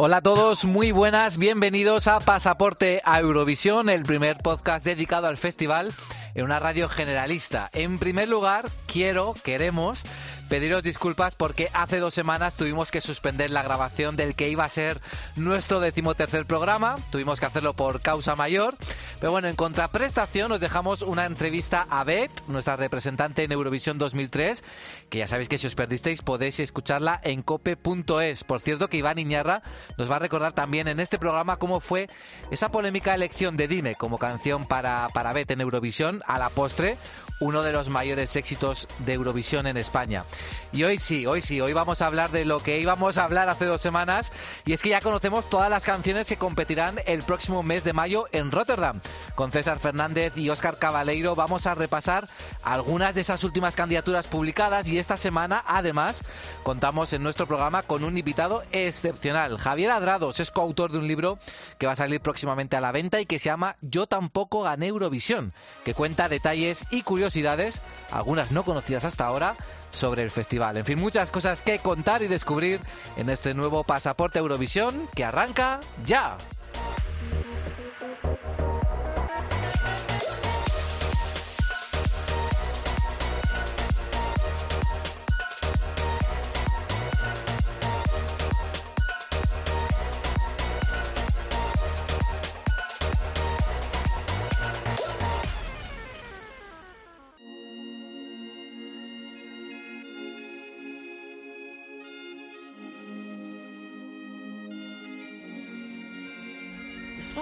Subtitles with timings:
[0.00, 5.38] Hola a todos, muy buenas, bienvenidos a Pasaporte a Eurovisión, el primer podcast dedicado al
[5.38, 5.92] festival
[6.36, 7.68] en una radio generalista.
[7.72, 10.04] En primer lugar, quiero, queremos
[10.48, 14.68] pediros disculpas porque hace dos semanas tuvimos que suspender la grabación del que iba a
[14.68, 15.00] ser
[15.36, 16.96] nuestro decimotercer programa.
[17.10, 18.74] Tuvimos que hacerlo por causa mayor.
[19.20, 24.64] Pero bueno, en contraprestación os dejamos una entrevista a Beth, nuestra representante en Eurovisión 2003,
[25.10, 28.44] que ya sabéis que si os perdisteis podéis escucharla en cope.es.
[28.44, 29.62] Por cierto que Iván Iñarra
[29.96, 32.08] nos va a recordar también en este programa cómo fue
[32.50, 36.96] esa polémica elección de Dime como canción para, para Beth en Eurovisión a la postre
[37.40, 40.24] uno de los mayores éxitos de Eurovisión en España.
[40.72, 43.48] Y hoy sí, hoy sí, hoy vamos a hablar de lo que íbamos a hablar
[43.48, 44.32] hace dos semanas,
[44.66, 48.26] y es que ya conocemos todas las canciones que competirán el próximo mes de mayo
[48.32, 49.00] en Rotterdam.
[49.34, 52.28] Con César Fernández y Óscar Cabaleiro vamos a repasar
[52.62, 56.24] algunas de esas últimas candidaturas publicadas y esta semana además
[56.62, 59.58] contamos en nuestro programa con un invitado excepcional.
[59.58, 61.38] Javier Adrados es coautor de un libro
[61.78, 64.88] que va a salir próximamente a la venta y que se llama Yo tampoco gané
[64.88, 65.52] Eurovisión,
[65.84, 69.56] que cuenta detalles y curiosidades, algunas no conocidas hasta ahora,
[69.90, 70.76] sobre el festival.
[70.76, 72.80] En fin, muchas cosas que contar y descubrir
[73.16, 76.36] en este nuevo pasaporte Eurovisión que arranca ya.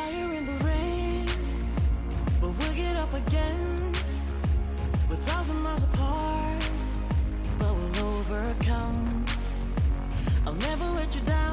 [0.06, 1.26] Fire in the rain,
[2.40, 3.92] but we'll get up again.
[5.08, 6.70] We're thousand miles apart,
[7.58, 9.24] but we'll overcome.
[10.46, 11.45] I'll never let you down.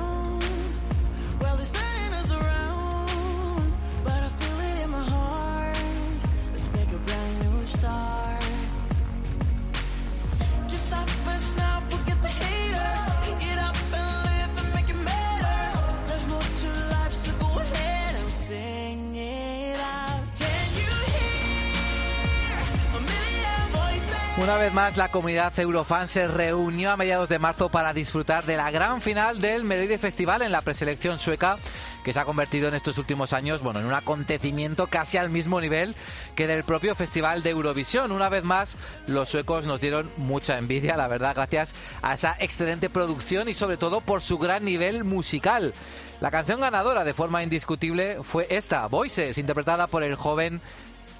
[24.44, 28.58] Una vez más, la comunidad Eurofan se reunió a mediados de marzo para disfrutar de
[28.58, 31.58] la gran final del Melody Festival en la preselección sueca,
[32.04, 35.62] que se ha convertido en estos últimos años bueno, en un acontecimiento casi al mismo
[35.62, 35.96] nivel
[36.36, 38.12] que del propio Festival de Eurovisión.
[38.12, 38.76] Una vez más,
[39.08, 43.78] los suecos nos dieron mucha envidia, la verdad, gracias a esa excelente producción y sobre
[43.78, 45.74] todo por su gran nivel musical.
[46.20, 50.59] La canción ganadora de forma indiscutible fue esta, Voices, interpretada por el joven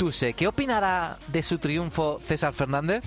[0.04, 0.34] Tuse.
[0.34, 3.06] ¿Qué opinará de su triunfo César Fernández?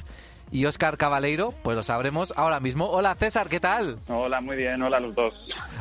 [0.50, 2.88] Y Óscar Cabaleiro, pues lo sabremos ahora mismo.
[2.88, 3.98] Hola César, ¿qué tal?
[4.08, 5.34] Hola, muy bien, hola los dos.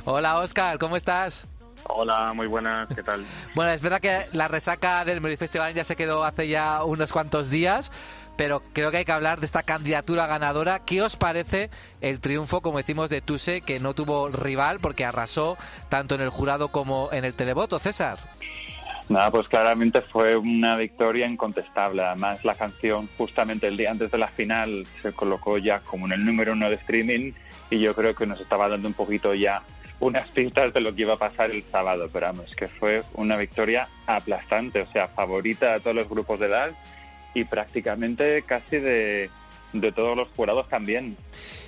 [0.03, 1.47] Hola Óscar, ¿cómo estás?
[1.85, 3.25] Hola, muy buenas, ¿qué tal?
[3.55, 7.13] Bueno, es verdad que la resaca del Melody Festival ya se quedó hace ya unos
[7.13, 7.93] cuantos días,
[8.35, 10.79] pero creo que hay que hablar de esta candidatura ganadora.
[10.79, 11.69] ¿Qué os parece
[12.01, 16.29] el triunfo, como decimos, de Tuse, que no tuvo rival porque arrasó tanto en el
[16.29, 18.19] jurado como en el televoto, César?
[19.07, 22.01] Nada, pues claramente fue una victoria incontestable.
[22.03, 26.13] Además, la canción justamente el día antes de la final se colocó ya como en
[26.13, 27.33] el número uno de streaming
[27.69, 29.61] y yo creo que nos estaba dando un poquito ya
[29.99, 33.38] unas pistas de lo que iba a pasar el sábado, pero vamos, que fue una
[33.38, 36.71] victoria aplastante, o sea, favorita a todos los grupos de edad
[37.33, 39.29] y prácticamente casi de,
[39.81, 41.18] de todos los jurados también.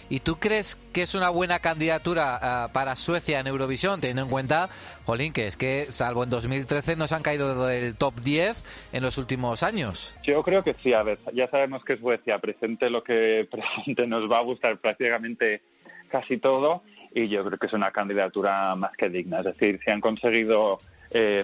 [0.09, 4.29] ¿Y tú crees que es una buena candidatura ah, para Suecia en Eurovisión, teniendo en
[4.29, 4.69] cuenta,
[5.05, 8.63] Jolín, que es que salvo en 2013 nos han caído del top 10
[8.93, 10.15] en los últimos años?
[10.23, 14.31] Yo creo que sí, a ver, ya sabemos que Suecia presente lo que presente nos
[14.31, 15.61] va a gustar prácticamente
[16.09, 16.83] casi todo
[17.13, 19.39] y yo creo que es una candidatura más que digna.
[19.39, 20.79] Es decir, si han conseguido
[21.11, 21.43] eh,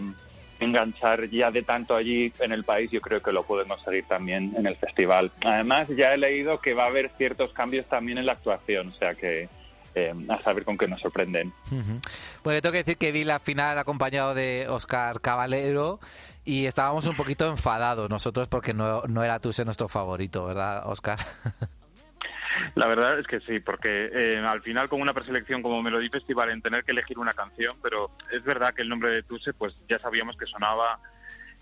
[0.63, 4.53] enganchar ya de tanto allí en el país, yo creo que lo podemos seguir también
[4.57, 5.31] en el festival.
[5.43, 8.93] Además, ya he leído que va a haber ciertos cambios también en la actuación, o
[8.93, 9.49] sea que
[9.95, 11.53] eh, a saber con qué nos sorprenden.
[11.67, 11.99] Ujú.
[12.43, 15.99] Bueno, yo tengo que decir que vi la final acompañado de Oscar Caballero
[16.45, 21.19] y estábamos un poquito enfadados nosotros porque no, no era Tuse nuestro favorito, ¿verdad, Oscar?
[22.75, 26.49] La verdad es que sí, porque eh, al final con una preselección como Melody Festival
[26.49, 29.75] en tener que elegir una canción, pero es verdad que el nombre de Tuse pues
[29.87, 30.99] ya sabíamos que sonaba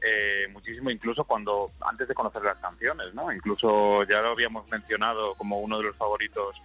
[0.03, 3.31] eh, muchísimo incluso cuando antes de conocer las canciones, ¿no?
[3.31, 6.55] Incluso ya lo habíamos mencionado como uno de los favoritos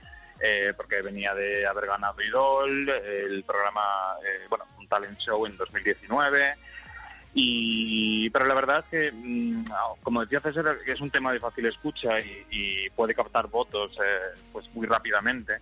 [0.41, 3.83] eh, porque venía de haber ganado Idol, el programa,
[4.25, 6.57] eh, bueno, un talent show en 2019.
[7.39, 9.67] Y, pero la verdad es que, mm,
[10.03, 14.39] como decía César, es un tema de fácil escucha y, y puede captar votos eh,
[14.53, 15.59] pues muy rápidamente.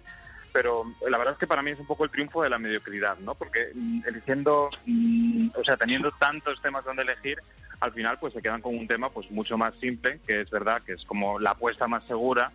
[0.53, 3.19] Pero la verdad es que para mí es un poco el triunfo de la mediocridad,
[3.19, 3.35] ¿no?
[3.35, 7.39] Porque mm, eligiendo, mm, o sea, teniendo tantos temas donde elegir,
[7.81, 10.81] al final pues se quedan con un tema pues mucho más simple, que es verdad
[10.81, 12.53] que es como la apuesta más segura,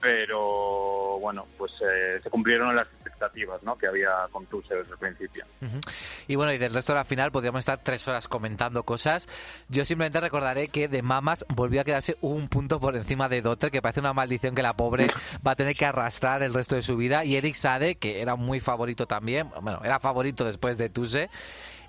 [0.00, 3.76] pero bueno, pues eh, se cumplieron las expectativas ¿no?
[3.78, 5.44] que había con Tuse desde el principio.
[5.62, 5.80] Ujú.
[6.28, 9.28] Y bueno, y del resto de la final podríamos estar tres horas comentando cosas.
[9.68, 13.70] Yo simplemente recordaré que de Mamas volvió a quedarse un punto por encima de Dotter,
[13.70, 15.08] que parece una maldición que la pobre
[15.46, 17.24] va a tener que arrastrar el resto de su vida.
[17.24, 21.30] Y Eric Sade, que era muy favorito también, bueno, era favorito después de Tuse.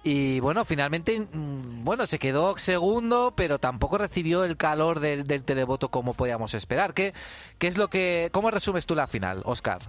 [0.07, 5.43] Y bueno, finalmente, mm, bueno, se quedó segundo, pero tampoco recibió el calor del, del
[5.43, 6.93] televoto como podíamos esperar.
[6.93, 7.15] ¿Qué,
[7.57, 9.81] ¿Qué es lo que, cómo resumes tú la final, Oscar?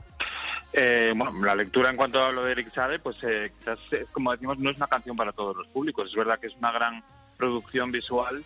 [0.72, 3.78] Eh, bueno, la lectura en cuanto a lo de Eric Sade, pues eh, quizás,
[4.12, 6.08] como decimos, no es una canción para todos los públicos.
[6.08, 7.04] Es verdad que es una gran
[7.36, 8.42] producción visual,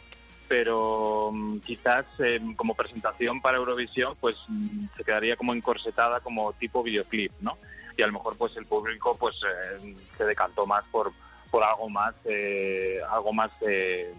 [0.48, 6.52] pero mm, quizás eh, como presentación para Eurovisión, pues mm, se quedaría como encorsetada como
[6.54, 7.58] tipo videoclip, ¿no?
[7.96, 11.12] Y a lo mejor pues el público pues eh, se decantó más por
[11.50, 14.12] por algo más eh, algo más eh,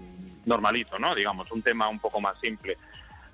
[0.45, 1.15] normalito, ¿no?
[1.15, 2.77] Digamos, un tema un poco más simple.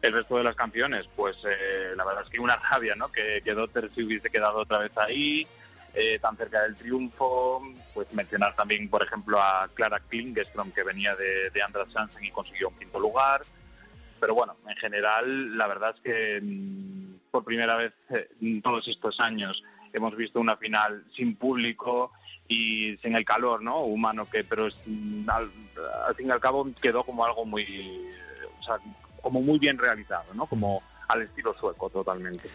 [0.02, 3.12] El resto de las canciones, pues eh, la verdad es que una rabia, ¿no?
[3.12, 5.48] Que, Dotter se hubiese quedado otra vez ahí,
[5.94, 7.64] eh, tan cerca del triunfo.
[7.94, 12.32] Pues mencionar también, por ejemplo, a Clara Klingeström, que venía de, de Andras Jansen y
[12.32, 13.42] consiguió un quinto lugar.
[14.20, 18.88] Pero bueno, en general, la verdad es que mm, por primera vez eh, en todos
[18.88, 22.12] estos años hemos visto una final sin público
[22.48, 24.76] y sin el calor no humano que pero es,
[25.28, 25.50] al,
[26.08, 27.64] al fin y al cabo quedó como algo muy
[28.60, 28.78] o sea,
[29.22, 32.50] como muy bien realizado no como al estilo sueco totalmente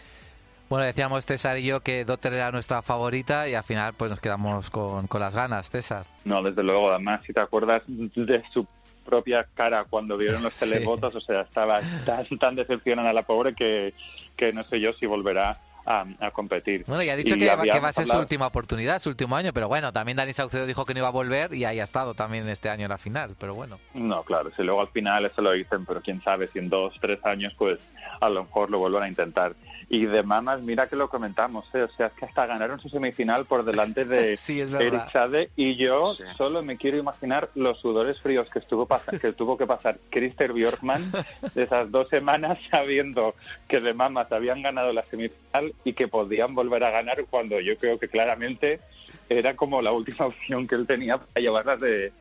[0.69, 4.21] Bueno, decíamos César y yo que Dotter era nuestra favorita y al final pues nos
[4.21, 6.07] quedamos con, con las ganas, César.
[6.25, 8.67] no desde luego además si te acuerdas de su
[9.05, 10.71] propia cara cuando vieron los Sí.
[10.71, 13.93] televotos o sea estaba tan, tan decepcionada la pobre que,
[14.37, 17.49] que no sé yo si volverá a, a competir Bueno, y ha dicho Y que,
[17.49, 20.33] va- que va a ser su última oportunidad, su último año, pero bueno, también Dani
[20.33, 22.91] Saucedo dijo que no iba a volver y ahí ha estado también este año en
[22.91, 23.79] la final, pero bueno.
[23.95, 26.95] No, claro, si luego al final eso lo dicen, pero quién sabe, si en dos,
[27.01, 27.79] tres años, pues
[28.21, 29.55] a lo mejor lo vuelvan a intentar.
[29.89, 31.83] Y de mamas, mira que lo comentamos, ¿eh?
[31.83, 34.61] o sea, es que hasta ganaron su semifinal por delante de Sí.
[34.61, 36.23] Eric Sade y yo Sí.
[36.37, 40.53] solo me quiero imaginar los sudores fríos que estuvo pas- que tuvo que pasar Christer
[40.53, 41.11] Bjorkman
[41.55, 43.35] de esas dos semanas sabiendo
[43.69, 47.77] que de mamas habían ganado la semifinal y que podían volver a ganar cuando yo
[47.77, 48.81] creo que claramente
[49.29, 52.13] era como la última opción que él tenía para llevarlas de,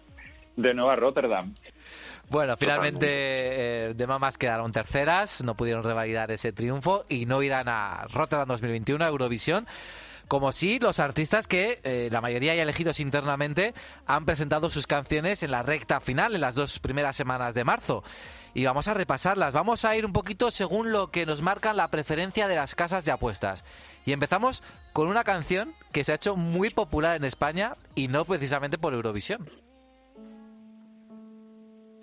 [0.55, 1.53] de nuevo a Rotterdam.
[2.29, 7.67] Bueno, finalmente eh, de Mamas quedaron terceras, no pudieron revalidar ese triunfo y no irán
[7.67, 9.67] a Rotterdam 2021, a Eurovisión.
[10.31, 13.73] Como sí, los artistas que eh, la mayoría ya elegidos internamente
[14.05, 18.01] han presentado sus canciones en la recta final, en las dos primeras semanas de marzo.
[18.53, 19.51] Y vamos a repasarlas.
[19.51, 23.03] Vamos a ir un poquito según lo que nos marcan la preferencia de las casas
[23.03, 23.65] de apuestas.
[24.05, 24.63] Y empezamos
[24.93, 28.93] con una canción que se ha hecho muy popular en España y no precisamente por
[28.93, 29.49] Eurovisión.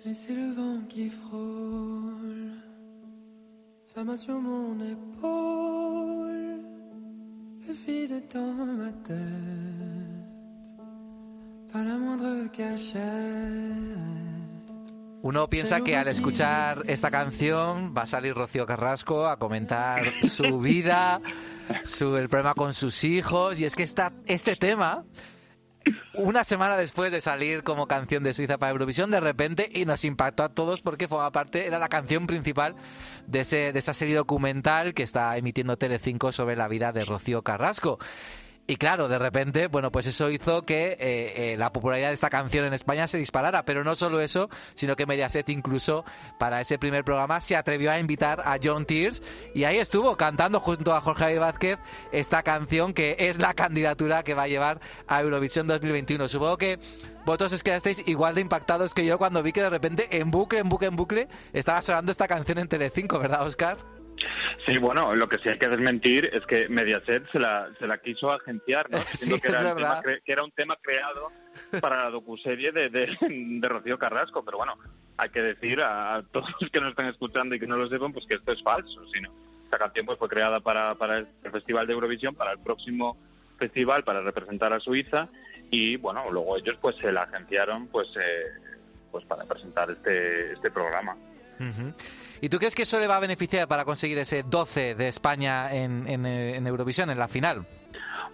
[0.05, 2.51] Et c'est le vent qui frôle
[3.83, 6.59] sa main sur mon épaule
[7.67, 9.17] et vide dans ma tête.
[11.71, 14.19] Pas la moindre cachette.
[15.21, 20.59] Uno piensa que al escuchar esta canción va a salir Rocío Carrasco a comentar su
[20.59, 21.19] vida,
[21.83, 25.03] su, el problema con sus hijos, y es que esta, este tema,
[26.13, 30.03] una semana después de salir como canción de Suiza para Eurovisión, de repente, y nos
[30.03, 32.75] impactó a todos porque forma parte, era la canción principal
[33.27, 37.41] de, ese, de esa serie documental que está emitiendo Telecinco sobre la vida de Rocío
[37.43, 37.99] Carrasco.
[38.69, 42.29] Y claro, de repente, bueno, pues eso hizo que eh, eh, la popularidad de esta
[42.29, 43.65] canción en España se disparara.
[43.65, 46.05] Pero no solo eso, sino que Mediaset incluso
[46.37, 49.23] para ese primer programa se atrevió a invitar a John Tears
[49.55, 51.79] y ahí estuvo cantando junto a Jorge Javier Vázquez
[52.11, 56.27] esta canción que es la candidatura que va a llevar a Eurovisión 2021.
[56.27, 56.77] Supongo que
[57.25, 60.59] vosotros os quedasteis igual de impactados que yo cuando vi que de repente en bucle,
[60.59, 63.77] en bucle, en bucle estaba sonando esta canción en Telecinco, ¿verdad, Oscar?
[64.65, 67.97] Sí, bueno, lo que sí hay que desmentir es que Mediaset se la, se la
[67.99, 68.97] quiso agenciar, ¿no?
[69.13, 71.31] Sí, que, era un tema cre- que era un tema creado
[71.81, 74.77] para la docuserie de, de, de Rocío Carrasco, pero bueno,
[75.17, 77.87] hay que decir a, a todos los que nos están escuchando y que no lo
[77.87, 79.31] sepan, pues que esto es falso, sino
[79.63, 83.17] esta canción pues fue creada para, para el Festival de Eurovisión, para el próximo
[83.57, 85.29] festival, para representar a Suiza
[85.71, 88.45] y bueno, luego ellos pues se la agenciaron pues eh,
[89.11, 91.15] pues para presentar este, este programa.
[92.41, 95.73] ¿Y tú crees que eso le va a beneficiar para conseguir ese 12 de España
[95.73, 97.65] eh, en Eurovisión, en la final?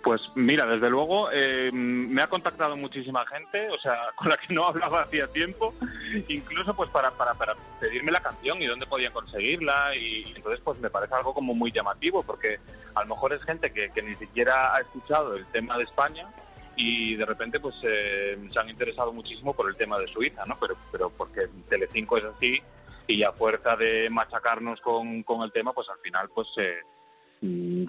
[0.06, 4.54] Pues mira, desde luego eh, me ha contactado muchísima gente, o sea, con la que
[4.54, 5.74] no hablaba hacía tiempo,
[6.28, 10.80] incluso pues para, para, para pedirme la canción y dónde podían conseguirla y, entonces pues
[10.80, 12.60] me parece algo como muy llamativo porque
[12.94, 16.28] a lo mejor es gente que, que ni siquiera ha escuchado el tema de España
[16.76, 20.56] y de repente pues eh, se han interesado muchísimo por el tema de Suiza, ¿no?
[20.60, 22.62] Pero, pero porque Telecinco es así
[23.08, 26.78] y a fuerza de machacarnos con, con el tema pues al final pues eh,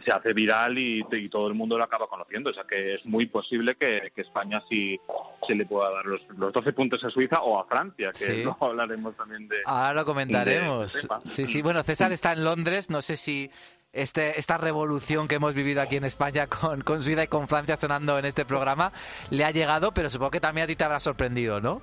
[0.05, 2.51] se hace viral y, y todo el mundo lo acaba conociendo.
[2.51, 5.01] O sea que es muy posible que, que España sí
[5.47, 8.43] se le pueda dar los, los 12 puntos a Suiza o a Francia, que Sí.
[8.45, 9.57] luego hablaremos también de...
[9.65, 11.09] Ahora lo comentaremos.
[11.25, 11.63] Sí, sí.
[11.63, 12.91] Bueno, César está en Londres.
[12.91, 13.51] No sé si
[13.97, 17.77] este, esta revolución que hemos vivido aquí en España con, con Suiza y con Francia
[17.77, 18.93] sonando en este programa
[19.31, 21.83] le ha llegado, pero supongo que también a ti te habrá sorprendido, ¿no?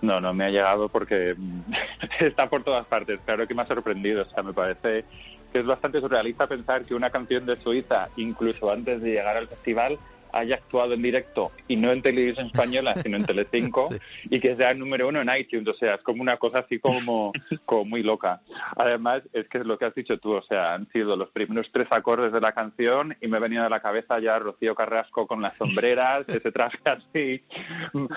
[0.00, 1.34] No, no me ha llegado porque
[2.20, 3.20] está por todas partes.
[3.24, 4.22] Claro que me ha sorprendido.
[4.22, 5.04] O sea, me parece
[5.52, 9.48] que es bastante surrealista pensar que una canción de Suiza, incluso antes de llegar al
[9.48, 9.98] festival,
[10.38, 13.96] haya actuado en directo y no en televisión española, sino en Telecinco, Sí.
[14.30, 15.68] y que sea número uno en iTunes.
[15.68, 17.32] O sea, es como una cosa así como,
[17.64, 18.40] como muy loca.
[18.76, 20.32] Además, es que es lo que has dicho tú.
[20.32, 23.64] O sea, han sido los primeros tres acordes de la canción y me ha venido
[23.64, 27.42] a la cabeza ya Rocío Carrasco con las sombreras, ese traje así,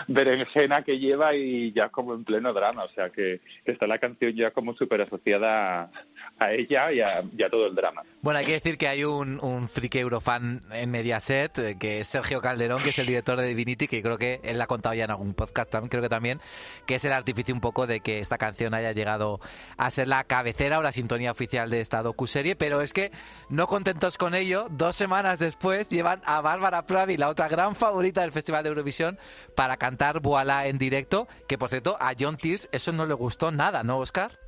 [0.08, 2.84] berenjena que lleva y ya como en pleno drama.
[2.84, 5.92] O sea, que está la canción ya como súper asociada a,
[6.40, 8.04] a ella y a, y a todo el drama.
[8.22, 12.11] Bueno, hay que decir que hay un, un friki eurofan en Mediaset, eh, que es
[12.12, 14.94] Sergio Calderón, que es el director de Divinity, que creo que él la ha contado
[14.94, 16.42] ya en algún podcast, creo que también,
[16.86, 19.40] que es el artificio un poco de que esta canción haya llegado
[19.78, 23.14] a ser la cabecera o la sintonía oficial de esta docuserie, pero es que
[23.48, 28.22] no contentos con ello, dos semanas después llevan a Bárbara Pravi, la otra gran favorita
[28.22, 29.18] del Festival de Eurovisión,
[29.56, 33.52] para cantar Voilà en directo, que por cierto a John Tears eso no le gustó
[33.52, 34.41] nada, ¿no, Oscar?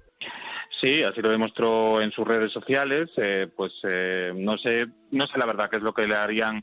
[0.84, 3.10] Sí, así lo demostró en sus redes sociales.
[3.16, 6.62] eh, pues eh, no sé, no sé la verdad qué es lo que le harían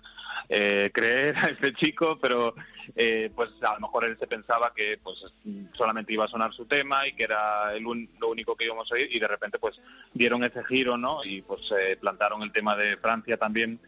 [0.51, 2.55] eh, creer a este chico, pero
[2.97, 5.25] eh, pues a lo mejor él se pensaba que pues
[5.73, 8.93] solamente iba a sonar su tema y que era el un- lo único que íbamos
[8.93, 9.81] a oír y de repente pues
[10.13, 11.25] dieron ese giro, ¿no?
[11.25, 13.81] Y pues eh, plantaron el tema de Francia también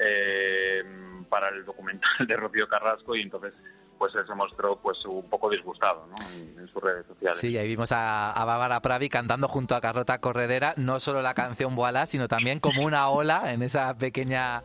[0.00, 0.82] eh,
[1.28, 3.52] para el documental de Rocío Carrasco y entonces
[3.98, 6.16] pues él se mostró pues un poco disgustado, ¿no?
[6.34, 7.38] En, en sus redes sociales.
[7.38, 11.34] Sí, ahí vimos a, a Bárbara Pravi cantando junto a Carlota Corredera, no solo la
[11.34, 14.62] canción Voilà, sino también como una ola en esa pequeña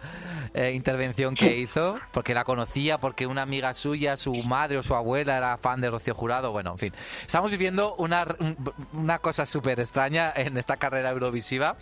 [0.53, 4.95] eh, intervención que hizo, porque la conocía, porque una amiga suya, su madre o su
[4.95, 6.93] abuela era fan de Rocío Jurado, bueno, en fin.
[7.25, 8.57] Estamos viviendo una, un-
[8.93, 11.77] una cosa súper extraña en esta carrera eurovisiva.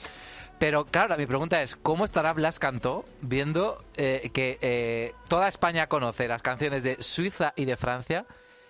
[0.60, 5.88] Pero claro, mi pregunta es, ¿cómo estará Blas Cantó viendo eh, que eh, toda España
[5.88, 8.26] conoce las canciones de Suiza y de Francia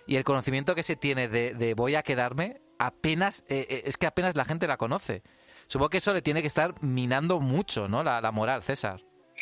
[0.06, 3.96] y el conocimiento que se tiene de, de Voy a quedarme apenas, eh, eh, es
[3.96, 5.22] que apenas la gente la conoce?
[5.66, 8.02] Supongo que eso le tiene que estar minando mucho, ¿no?
[8.02, 9.00] La, la moral, César.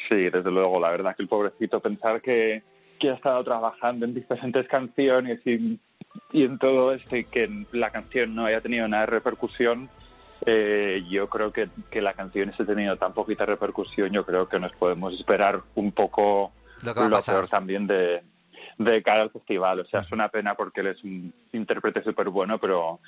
[0.09, 2.63] Sí, desde luego, la verdad que el pobrecito pensar que,
[2.99, 5.79] que ha estado trabajando en diferentes canciones y,
[6.33, 9.89] y en todo esto y que la canción no haya tenido nada de repercusión,
[10.47, 14.59] eh, yo creo que, que la canción ha tenido tan poquita repercusión, yo creo que
[14.59, 16.53] nos podemos esperar un poco
[16.83, 18.23] Lo que lo peor también de,
[18.79, 19.81] de cara al festival.
[19.81, 23.01] O sea, es una pena porque él es un intérprete súper bueno, pero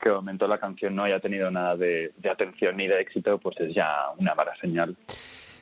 [0.00, 3.38] que de momento la canción no haya tenido nada de, de atención ni de éxito,
[3.38, 4.96] pues es ya una mala señal.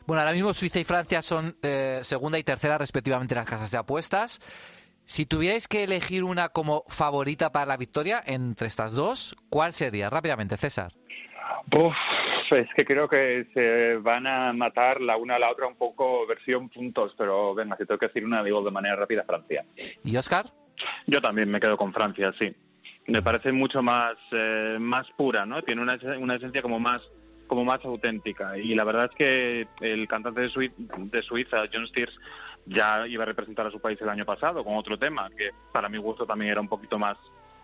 [0.07, 3.71] Bueno, ahora mismo Suiza y Francia son eh, segunda y tercera respectivamente en las casas
[3.71, 4.41] de apuestas.
[5.07, 10.09] Si tuvierais que elegir una como favorita para la victoria entre estas dos, ¿cuál sería?
[10.11, 10.93] Rápidamente, César.
[11.73, 11.95] Uf,
[12.53, 16.27] es que creo que se van a matar la una a la otra un poco
[16.27, 19.65] versión puntos, pero venga, si tengo que decir una, digo de manera rápida Francia.
[20.05, 20.47] ¿Y Oscar?
[21.07, 22.55] Yo también me quedo con Francia, sí.
[23.07, 25.63] Me parece mucho más eh, más pura, ¿no?
[25.63, 27.03] Tiene una, una esencia como más
[27.47, 31.87] como más auténtica y la verdad es que el cantante de, Sui- de Suiza, John
[31.87, 32.19] Steers,
[32.67, 35.89] ya iba a representar a su país el año pasado con otro tema que para
[35.89, 37.17] mi gusto también era un poquito más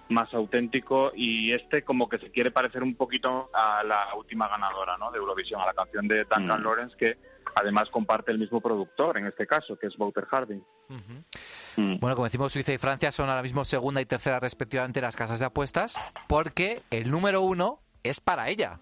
[0.09, 4.99] más auténtico y este como que se quiere parecer un poquito a la última ganadora
[4.99, 5.11] ¿no?
[5.13, 6.65] de Eurovisión, a la canción de Duncan Mm.
[6.65, 7.17] Lawrence que
[7.55, 10.63] además comparte el mismo productor en este caso, que es Wouter Harding.
[10.89, 11.99] Mm.
[12.01, 15.17] Bueno, como decimos, Suiza y Francia son ahora mismo segunda y tercera respectivamente en las
[15.17, 18.81] casas de apuestas, porque el número uno es para ella.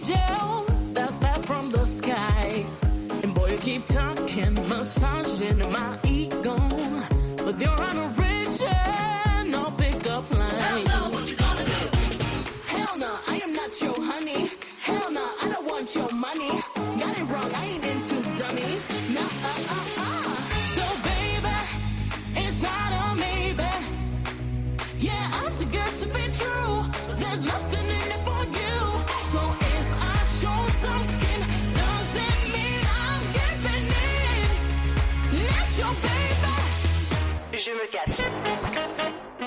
[0.00, 2.66] Angel that's fell from the sky.
[3.22, 6.56] And boy, you keep talking, massaging my ego.
[7.44, 7.89] But you're on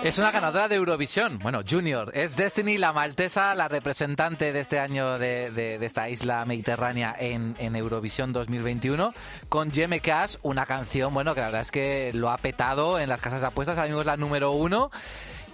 [0.04, 2.12] Es una ganadora de Eurovisión, bueno, Junior.
[2.14, 7.56] Es Destiny, la maltesa, la representante de este año de, de- esta isla mediterránea en,
[7.58, 9.14] en Eurovisión 2021,
[9.48, 13.08] con Jeme Cash, una canción, bueno, que la verdad es que lo ha petado en
[13.08, 14.92] las casas de apuestas, ahora mismo es la número uno.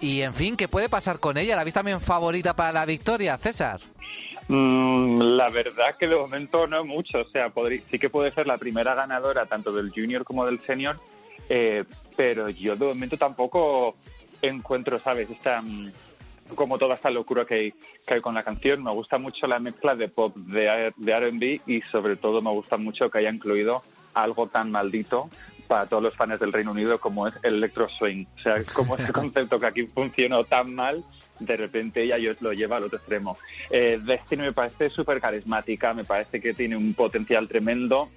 [0.00, 1.54] Y en fin, ¿qué puede pasar con ella?
[1.54, 3.80] ¿La habéis también favorita para la victoria, César?
[4.48, 7.18] Mm, la verdad que de momento no mucho.
[7.20, 7.52] O sea,
[7.88, 10.98] sí que puede ser la primera ganadora tanto del junior como del senior,
[11.48, 11.84] eh,
[12.16, 13.94] pero yo de momento tampoco
[14.42, 15.30] encuentro, ¿sabes?
[15.30, 15.90] Esta, mm,
[16.54, 17.74] como toda esta locura que hay,
[18.06, 18.82] que hay con la canción.
[18.82, 22.76] Me gusta mucho la mezcla de pop, de, de R&B y sobre todo me gusta
[22.76, 23.82] mucho que haya incluido
[24.14, 25.30] algo tan maldito
[25.70, 28.26] para todos los fans del Reino Unido como es el electro swing.
[28.36, 31.04] O sea, como ese concepto que aquí funcionó tan mal,
[31.38, 33.38] de repente ella lo lleva al otro extremo.
[33.70, 38.08] Eh, Destiny me parece súper carismática, me parece que tiene un potencial tremendo.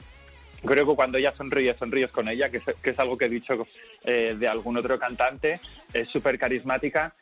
[0.66, 3.30] Creo que cuando ella sonríe, sonríes con ella, que es, que es algo que he
[3.30, 3.68] dicho
[4.04, 5.60] eh, de algún otro cantante,
[5.94, 7.14] es súper carismática,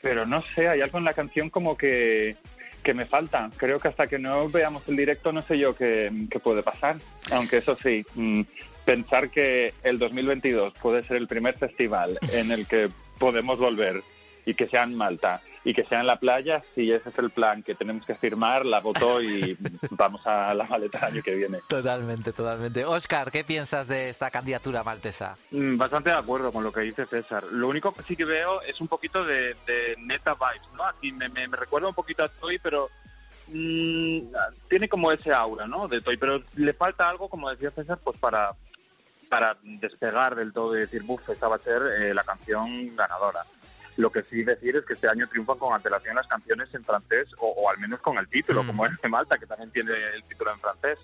[0.00, 2.36] pero no sé, hay algo en la canción como que,
[2.82, 3.50] que me falta.
[3.56, 6.96] Creo que hasta que no veamos el directo no sé yo qué, qué puede pasar.
[7.32, 8.42] Aunque eso sí, mm,
[8.84, 14.02] pensar que el 2022 puede ser el primer festival en el que podemos volver
[14.46, 17.30] y que sea en Malta y que sea en la playa, si ese es el
[17.30, 19.56] plan que tenemos que firmar, la votó y
[19.90, 21.58] vamos a la maleta el año que viene.
[21.68, 22.84] Totalmente, totalmente.
[22.84, 25.36] Oscar, ¿qué piensas de esta candidatura maltesa?
[25.50, 27.44] Mm, Bastante de acuerdo con lo que dice César.
[27.44, 30.84] Lo único que sí que veo es un poquito de, de neta vibes, ¿no?
[30.84, 32.88] Aquí me, me, me recuerda un poquito a Toy, pero
[33.48, 34.20] mm,
[34.68, 35.88] tiene como ese aura, ¿no?
[35.88, 38.52] De Toy, pero le falta algo, como decía César, pues para,
[39.28, 43.44] para despegar del todo y decir, buf, esta va a ser eh, la canción ganadora.
[44.00, 47.28] Lo que sí decir es que este año triunfan con antelación las canciones en francés,
[47.38, 48.66] o, o al menos con el título, Mm.
[48.66, 50.98] como es de Malta, que también tiene el título en francés.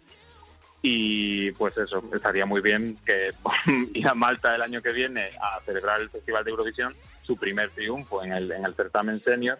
[0.83, 3.33] Y pues eso, estaría muy bien que
[3.95, 7.71] ir a Malta el año que viene a celebrar el Festival de Eurovisión, su primer
[7.71, 9.59] triunfo en el, en el certamen senior.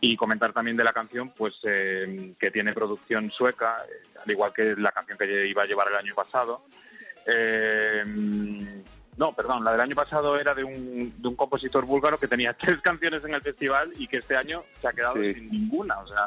[0.00, 4.52] Y comentar también de la canción, pues eh, que tiene producción sueca, eh, al igual
[4.52, 6.64] que la canción que iba a llevar el año pasado.
[7.26, 8.02] Eh,
[9.16, 12.52] no, perdón, la del año pasado era de un, de un compositor búlgaro que tenía
[12.58, 15.34] tres canciones en el festival y que este año se ha quedado Sí.
[15.34, 15.98] sin ninguna.
[16.00, 16.26] O sea,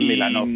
[0.00, 0.48] y- Milanov.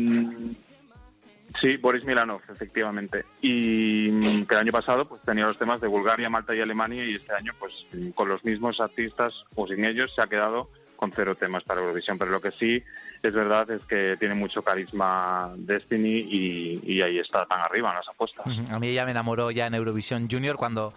[1.60, 3.24] Sí, Boris Milanov, efectivamente.
[3.42, 7.04] Y mm, que el año pasado pues tenía los temas de Bulgaria, Malta y Alemania
[7.04, 7.72] y este año pues
[8.14, 12.18] con los mismos artistas o sin ellos se ha quedado con cero temas para Eurovisión.
[12.18, 12.82] Pero lo que sí
[13.22, 17.96] es verdad es que tiene mucho carisma Destiny y, y ahí está tan arriba en
[17.96, 18.46] las apuestas.
[18.70, 20.94] A mí ella me enamoró ya en Eurovisión Junior cuando,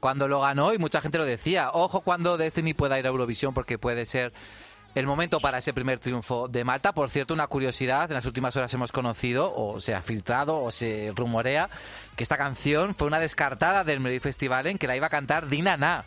[0.00, 1.70] cuando lo ganó y mucha gente lo decía.
[1.72, 4.32] Ojo cuando Destiny pueda ir a Eurovisión porque puede ser
[4.94, 6.92] el momento para ese primer triunfo de Malta.
[6.92, 10.70] Por cierto, una curiosidad, en las últimas horas hemos conocido, o se ha filtrado, o
[10.70, 11.70] se rumorea,
[12.16, 15.48] que esta canción fue una descartada del Melody Festival en que la iba a cantar
[15.48, 16.04] Dina Na.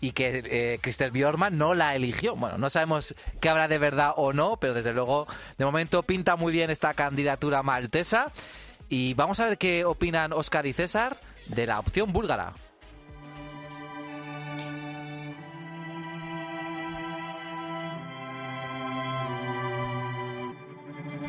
[0.00, 2.36] Y que eh, Christel Bjorman no la eligió.
[2.36, 6.36] Bueno, no sabemos qué habrá de verdad o no, pero desde luego, de momento pinta
[6.36, 8.30] muy bien esta candidatura maltesa.
[8.88, 12.52] Y vamos a ver qué opinan Oscar y César de la opción búlgara.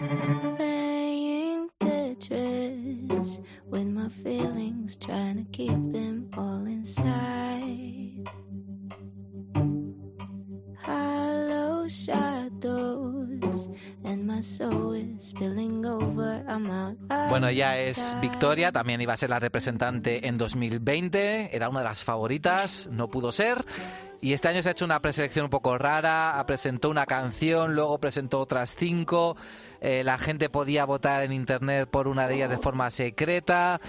[0.09, 8.25] Playing Tetris with my feelings, trying to keep them all inside.
[10.81, 13.69] Hollow shadows,
[14.03, 16.43] and my soul is spilling over.
[16.47, 16.97] I'm out.
[17.29, 21.85] Bueno, ella es Victoria, también iba a ser la representante en 2020, era una de
[21.85, 23.63] las favoritas, no pudo ser.
[24.21, 27.99] Y este año se ha hecho una preselección un poco rara, presentó una canción, luego
[27.99, 29.38] presentó otras cinco,
[29.79, 33.79] eh, la gente podía votar en internet por una de ellas de forma secreta.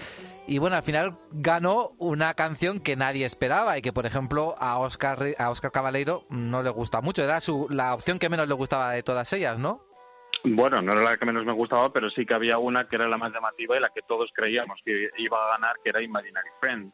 [0.46, 4.78] Y bueno, al final ganó una canción que nadie esperaba y que, por ejemplo, a
[4.78, 7.24] Oscar, a Oscar Cabaleiro no le gusta mucho.
[7.24, 9.84] Era su, la opción que menos le gustaba de todas ellas, ¿no?
[10.44, 13.08] Bueno, no era la que menos me gustaba, pero sí que había una que era
[13.08, 16.50] la más llamativa y la que todos creíamos que iba a ganar, que era Imaginary
[16.60, 16.92] Friend.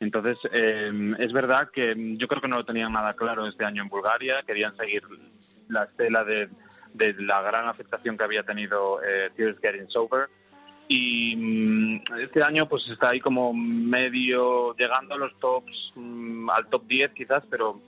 [0.00, 3.82] Entonces, eh, es verdad que yo creo que no lo tenían nada claro este año
[3.82, 5.02] en Bulgaria, querían seguir
[5.68, 6.48] la estela de,
[6.94, 10.28] de la gran afectación que había tenido eh, Tears Getting Sober.
[10.86, 16.68] Y mm, este año pues está ahí como medio llegando a los tops, mm, al
[16.68, 17.80] top 10 quizás, pero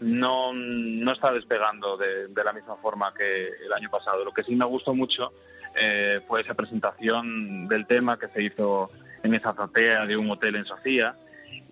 [0.00, 4.24] no, no está despegando de, de la misma forma que el año pasado.
[4.24, 5.32] Lo que sí me gustó mucho
[5.74, 8.90] eh, fue esa presentación del tema que se hizo
[9.22, 11.14] en esa azotea de un hotel en Sofía.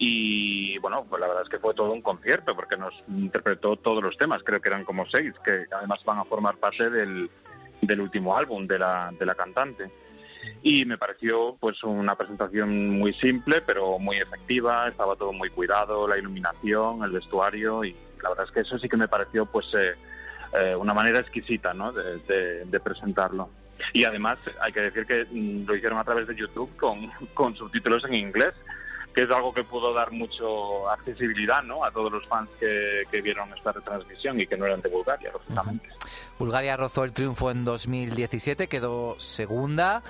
[0.00, 4.02] Y bueno, pues la verdad es que fue todo un concierto porque nos interpretó todos
[4.02, 7.28] los temas, creo que eran como seis, que además van a formar parte del,
[7.82, 9.90] del último álbum de la, de la cantante.
[10.62, 16.06] y me pareció pues una presentación muy simple pero muy efectiva, estaba todo muy cuidado,
[16.06, 19.66] la iluminación, el vestuario y la verdad es que eso sí que me pareció pues
[19.74, 19.94] eh,
[20.60, 21.90] eh, una manera exquisita ¿no?
[21.92, 23.50] de, de- de presentarlo.
[23.92, 27.56] Y además hay que decir que mm, lo hicieron a través de YouTube con, con
[27.56, 28.54] subtítulos en inglés,
[29.14, 31.84] que es algo que pudo dar mucho accesibilidad ¿no?
[31.84, 35.30] a todos los fans que, que vieron esta retransmisión y que no eran de Bulgaria,
[35.32, 35.88] lógicamente.
[36.38, 40.02] Bulgaria rozó el triunfo en 2017, quedó segunda.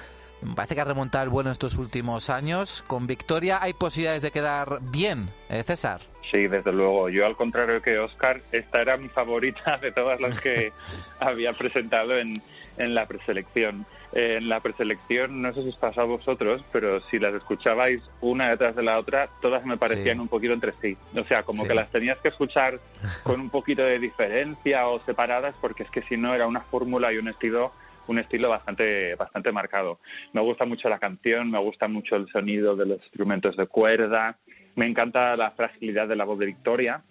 [0.42, 2.84] Me parece que ha remontado el bueno estos últimos años.
[2.86, 6.00] Con victoria hay posibilidades de quedar bien, ¿eh, César.
[6.30, 7.08] Sí, desde luego.
[7.08, 10.72] Yo, al contrario que Oscar, esta era mi favorita de todas las que
[11.20, 12.40] había presentado en,
[12.76, 13.84] en la preselección.
[14.12, 18.00] Eh, En la preselección, no sé si os pasa a vosotros, pero si las escuchabais
[18.22, 20.20] una detrás de la otra, todas me parecían Sí.
[20.22, 20.96] un poquito entre sí.
[21.14, 21.68] O sea, como Sí.
[21.68, 22.80] que las tenías que escuchar
[23.24, 27.12] con un poquito de diferencia o separadas, porque es que si no era una fórmula
[27.12, 27.72] y un estilo
[28.08, 30.00] un estilo bastante bastante marcado.
[30.32, 34.36] Me gusta mucho la canción, me gusta mucho el sonido de los instrumentos de cuerda,
[34.74, 37.02] me encanta la fragilidad de la voz de Victoria,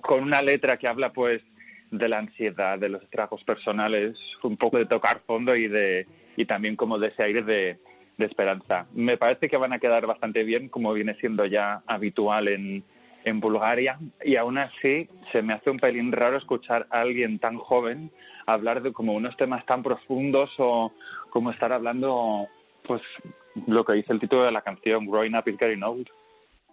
[0.00, 1.42] con una letra que habla pues
[1.90, 6.46] de la ansiedad, de los estragos personales, un poco de tocar fondo y de y
[6.46, 7.78] también como de ese aire de,
[8.16, 8.86] de esperanza.
[8.94, 12.84] Me parece que van a quedar bastante bien, como viene siendo ya habitual en,
[13.24, 17.58] en Bulgaria, y aún así se me hace un pelín raro escuchar a alguien tan
[17.58, 18.10] joven
[18.46, 20.92] hablar de como unos temas tan profundos o
[21.30, 22.48] como estar hablando,
[22.86, 23.02] pues
[23.66, 26.08] lo que dice el título de la canción, Growing Up is Getting Old.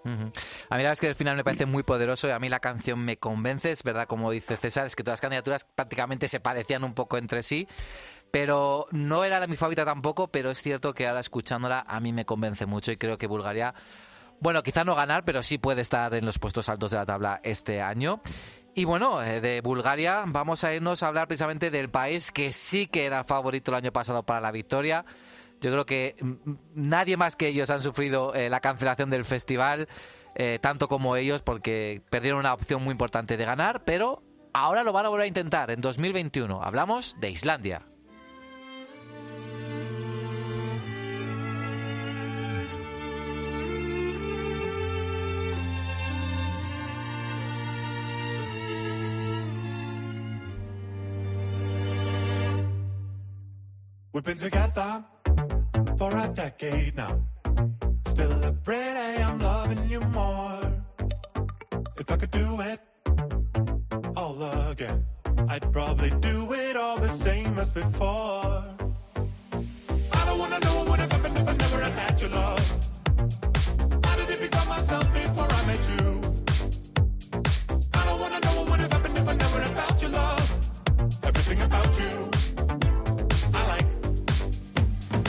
[0.05, 0.31] A mí
[0.69, 2.99] la verdad es que el final me parece muy poderoso y a mí la canción
[2.99, 6.83] me convence, es verdad, como dice César, es que todas las candidaturas prácticamente se parecían
[6.83, 7.67] un poco entre sí,
[8.31, 12.13] pero no era la mi favorita tampoco, pero es cierto que ahora escuchándola a mí
[12.13, 13.73] me convence mucho y creo que Bulgaria,
[14.39, 17.41] bueno, quizá no ganar, pero sí puede estar en los puestos altos de la tabla
[17.43, 18.21] este año.
[18.75, 22.87] Y bueno, eh, de Bulgaria vamos a irnos a hablar precisamente del país que sí
[22.87, 25.05] que era favorito el año pasado para la victoria.
[25.59, 29.87] Yo creo que mm, nadie más que ellos han sufrido eh, la cancelación del festival,
[30.35, 34.23] eh, tanto como ellos, porque perdieron una opción muy importante de ganar, pero
[34.53, 36.61] ahora lo van a volver a intentar en 2021.
[36.63, 37.88] Hablamos de Islandia.
[54.19, 55.01] We've been together
[55.97, 57.21] for a decade now.
[58.05, 60.59] Still afraid I am loving you more.
[61.97, 62.81] If I could do it
[64.17, 65.05] all again,
[65.47, 68.65] I'd probably do it all the same as before.
[70.11, 72.65] I don't wanna know what would have happened if I never had your love.
[74.03, 76.05] I didn't become myself before I met you.
[77.93, 81.23] I don't wanna know what would have happened if I never had felt your love.
[81.23, 82.28] Everything about you.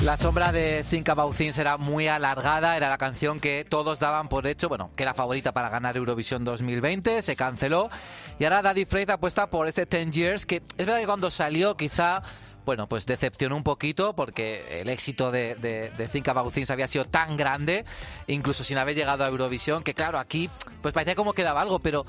[0.02, 4.30] La sombra de Think About Things era muy alargada, era la canción que todos daban
[4.30, 7.90] por hecho, bueno, que era favorita para ganar Eurovisión 2020, se canceló
[8.38, 11.76] y ahora Daddy Frey apuesta por ese 10 Years que es verdad que cuando salió
[11.76, 12.22] quizá,
[12.64, 17.84] bueno, pues decepcionó un poquito porque el éxito de, de, de había sido tan grande,
[18.26, 20.48] incluso sin haber llegado a Eurovisión, que claro, aquí
[20.80, 22.06] pues parecía como quedaba algo, pero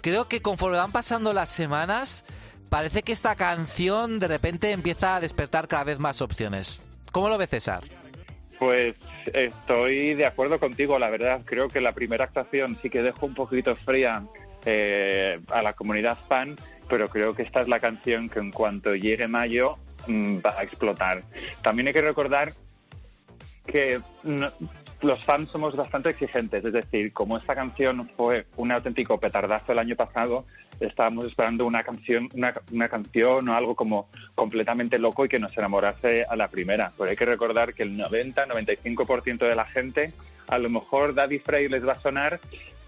[0.00, 2.24] creo que conforme van pasando las semanas,
[2.70, 6.80] parece que esta canción de repente empieza a despertar cada vez más opciones.
[7.14, 7.84] ¿Cómo lo ve César?
[8.58, 8.96] Pues
[9.32, 11.42] estoy de acuerdo contigo, la verdad.
[11.44, 14.24] Creo que la primera actuación sí que dejó un poquito fría
[14.66, 16.56] eh, a la comunidad fan,
[16.88, 19.74] pero creo que esta es la canción que en cuanto llegue mayo
[20.08, 21.22] mm, va a explotar.
[21.62, 22.52] También hay que recordar
[23.64, 24.50] que no-
[25.00, 29.78] los fans somos bastante exigentes, es decir, como esta canción fue un auténtico petardazo el
[29.78, 30.44] año pasado,
[30.80, 35.56] estábamos esperando una canción, una, una canción o algo como completamente loco y que nos
[35.56, 36.92] enamorase a la primera.
[36.96, 40.12] Pero hay que recordar que el 90-95% de la gente,
[40.48, 42.40] a lo mejor Daddy Frey les va a sonar,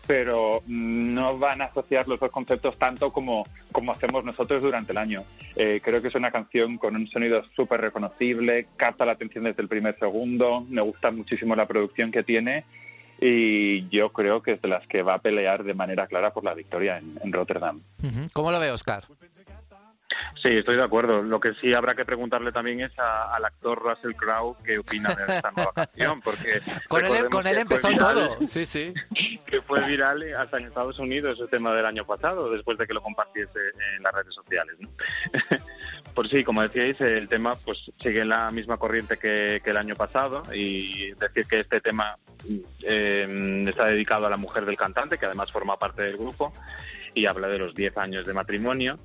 [0.07, 4.99] pero no van a asociar los dos conceptos tanto como, como hacemos nosotros durante el
[4.99, 5.25] año.
[5.57, 9.63] Eh, creo que es una canción con un sonido súper reconocible, capta la atención desde
[9.63, 12.65] el primer segundo, me gusta muchísimo la producción que tiene
[13.21, 16.45] y yo creo que es de las que va a pelear de manera clara por
[16.45, 17.81] la victoria en, en Rotterdam.
[18.33, 19.05] ¿Cómo lo ve Oscar?
[20.41, 21.23] Sí, estoy de acuerdo.
[21.23, 25.13] Lo que sí habrá que preguntarle también es a- al actor Russell Crowe qué opina
[25.15, 27.99] de esta nueva canción, porque Con él, recordemos con él empezó viral-
[28.39, 28.47] todo.
[28.47, 28.95] Sí, sí.
[29.47, 32.95] que fue viral hasta en Estados Unidos ese tema del año pasado, después de que
[32.95, 33.59] lo compartiese
[33.97, 34.77] en las redes sociales.
[34.79, 34.89] ¿no?
[36.15, 39.77] Por sí, como decíais, el tema pues sigue en la misma corriente que, que el
[39.77, 42.15] año pasado y decir que este tema
[42.83, 46.53] eh, está dedicado a la mujer del cantante, que además forma parte del grupo,
[47.13, 48.97] y habla de los 10 años de matrimonio.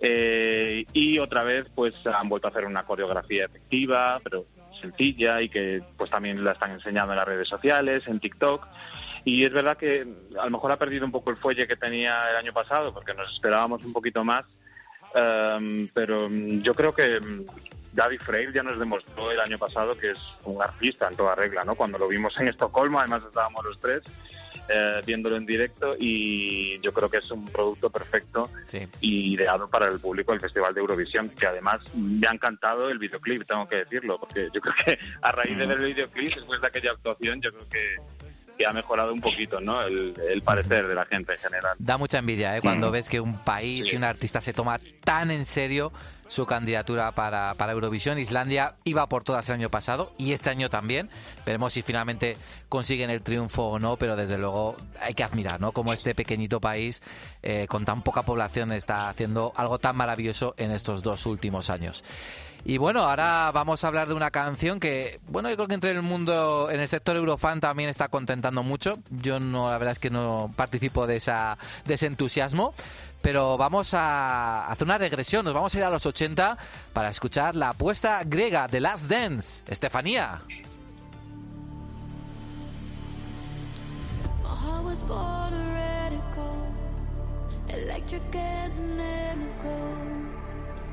[0.00, 4.44] Eh, y otra vez, pues han vuelto a hacer una coreografía efectiva, pero
[4.80, 8.66] sencilla y que pues también la están enseñando en las redes sociales, en TikTok.
[9.24, 10.06] Y es verdad que
[10.38, 13.12] a lo mejor ha perdido un poco el fuelle que tenía el año pasado, porque
[13.12, 14.46] nos esperábamos un poquito más.
[15.14, 17.44] Um, pero yo creo que mm,
[17.92, 21.64] David Frey ya nos demostró el año pasado que es un artista en toda regla,
[21.64, 21.74] ¿no?
[21.74, 24.02] Cuando lo vimos en Estocolmo, además estábamos los tres
[24.68, 28.80] eh, viéndolo en directo y yo creo que es un producto perfecto Sí.
[29.00, 32.98] y ideado para el público del Festival de Eurovisión, que además me ha encantado el
[32.98, 36.60] videoclip, tengo que decirlo, porque yo creo que a raíz de ver el videoclip, después
[36.60, 37.96] de aquella actuación, yo creo que,
[38.60, 39.80] que ha mejorado un poquito ¿no?
[39.80, 41.76] el, el parecer de la gente en general.
[41.78, 42.60] Da mucha envidia ¿eh?
[42.60, 42.92] cuando Mm.
[42.92, 43.94] ves que un país Sí.
[43.94, 45.92] y un artista se toma tan en serio
[46.28, 48.18] su candidatura para, para Eurovisión.
[48.18, 51.08] Islandia iba por todas el año pasado y este año también.
[51.46, 52.36] Veremos si finalmente
[52.68, 55.72] consiguen el triunfo o no, pero desde luego hay que admirar ¿no?
[55.72, 57.02] cómo este pequeñito país
[57.42, 62.04] eh, con tan poca población está haciendo algo tan maravilloso en estos dos últimos años.
[62.64, 65.90] Y bueno, ahora vamos a hablar de una canción que, bueno, yo creo que entre
[65.90, 68.98] el mundo, en el sector eurofan también está contentando mucho.
[69.10, 72.74] Yo no, la verdad es que no participo de, ese entusiasmo.
[73.22, 76.56] Pero vamos a hacer una regresión, nos vamos a ir a los 80
[76.94, 80.40] para escuchar la apuesta griega de Last Dance, Estefanía.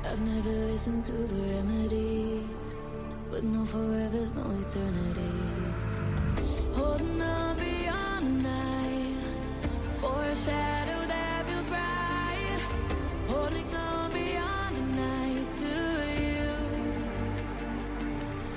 [0.04, 2.46] I've never listened to the remedies,
[3.30, 5.98] but no forever's, no eternities.
[6.74, 9.18] Holding on beyond the night
[10.00, 12.60] for a shadow that feels right.
[13.28, 15.68] Holding on beyond the night to
[16.24, 16.56] you.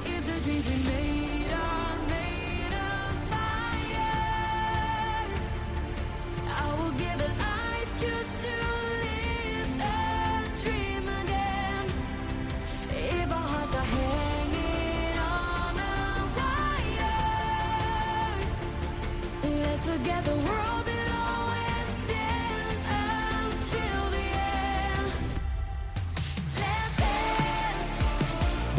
[0.04, 4.06] If the dreams we made are made of fire,
[6.46, 7.34] I will give it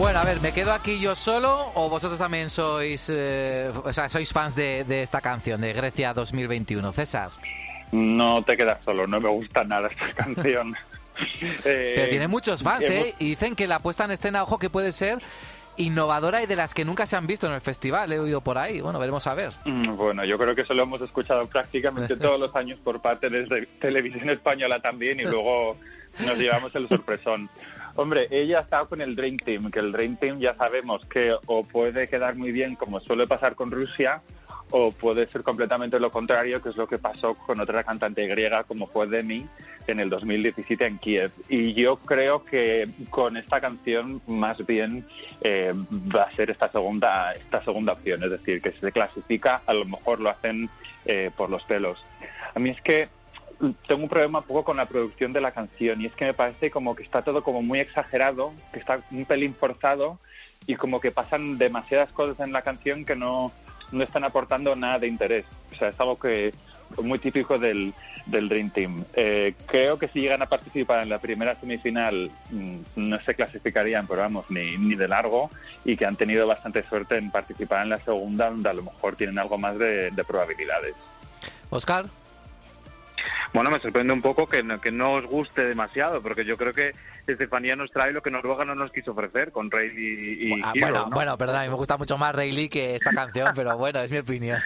[0.02, 4.10] Bueno, a ver, ¿me quedo aquí yo solo o vosotros también sois, eh, o sea,
[4.10, 6.92] sois fans de, de esta canción, de Grecia 2021?
[6.92, 7.30] César.
[7.92, 10.76] No te quedas solo, no me gusta nada esta canción.
[11.66, 13.16] Eh, Pero tiene muchos fans, hemos- ¿eh?
[13.20, 15.20] Y dicen que la puesta en escena, ojo, que puede ser
[15.78, 18.12] innovadora y de las que nunca se han visto en el festival.
[18.12, 18.82] He oído por ahí.
[18.82, 19.54] Bueno, veremos a ver.
[19.66, 23.30] Mm, Bueno, yo creo que eso lo hemos escuchado prácticamente todos los años por parte
[23.30, 25.78] de Televisión Española también y luego
[26.26, 27.52] nos llevamos el sorpresón.
[27.96, 31.36] Hombre, ella ha estado con el Dream Team, que el Dream Team ya sabemos que
[31.46, 34.22] o puede quedar muy bien como suele pasar con Rusia
[34.72, 38.64] o puede ser completamente lo contrario, que es lo que pasó con otra cantante griega
[38.64, 39.46] como fue Demi
[39.88, 41.32] en el 2017 en Kiev.
[41.50, 45.06] Y yo creo que con esta canción más bien
[45.42, 45.74] eh,
[46.16, 49.86] va a ser esta segunda, esta segunda opción, es decir, que se clasifica, a lo
[49.86, 50.70] mejor lo hacen
[51.06, 52.04] eh, por los pelos.
[52.56, 53.10] A mí es que
[53.88, 56.34] tengo un problema un poco con la producción de la canción y es que me
[56.34, 60.20] parece como que está todo como muy exagerado, que está un pelín forzado
[60.66, 63.52] y como que pasan demasiadas cosas en la canción que no,
[63.92, 65.46] no están aportando nada de interés.
[65.74, 66.54] O sea, es algo que
[67.02, 67.94] muy típico del,
[68.26, 69.04] del Dream Team.
[69.14, 74.08] Eh, creo que si llegan a participar en la primera semifinal mm, no se clasificarían,
[74.08, 75.50] pero vamos, ni, ni de largo
[75.86, 79.16] y que han tenido bastante suerte en participar en la segunda, donde a lo mejor
[79.16, 80.96] tienen algo más de, de probabilidades.
[81.70, 82.06] Oscar.
[83.54, 86.74] Bueno, me sorprende un poco que no, que no os guste demasiado, porque yo creo
[86.74, 86.92] que
[87.28, 90.72] Estefanía nos trae lo que Noruega no nos quiso ofrecer con Rey y, y Ah,
[90.74, 91.16] Hero, bueno, ¿no?
[91.16, 94.12] bueno, perdona, a mí me gusta mucho más Rayleigh que esta canción, pero bueno, es
[94.12, 94.60] mi opinión.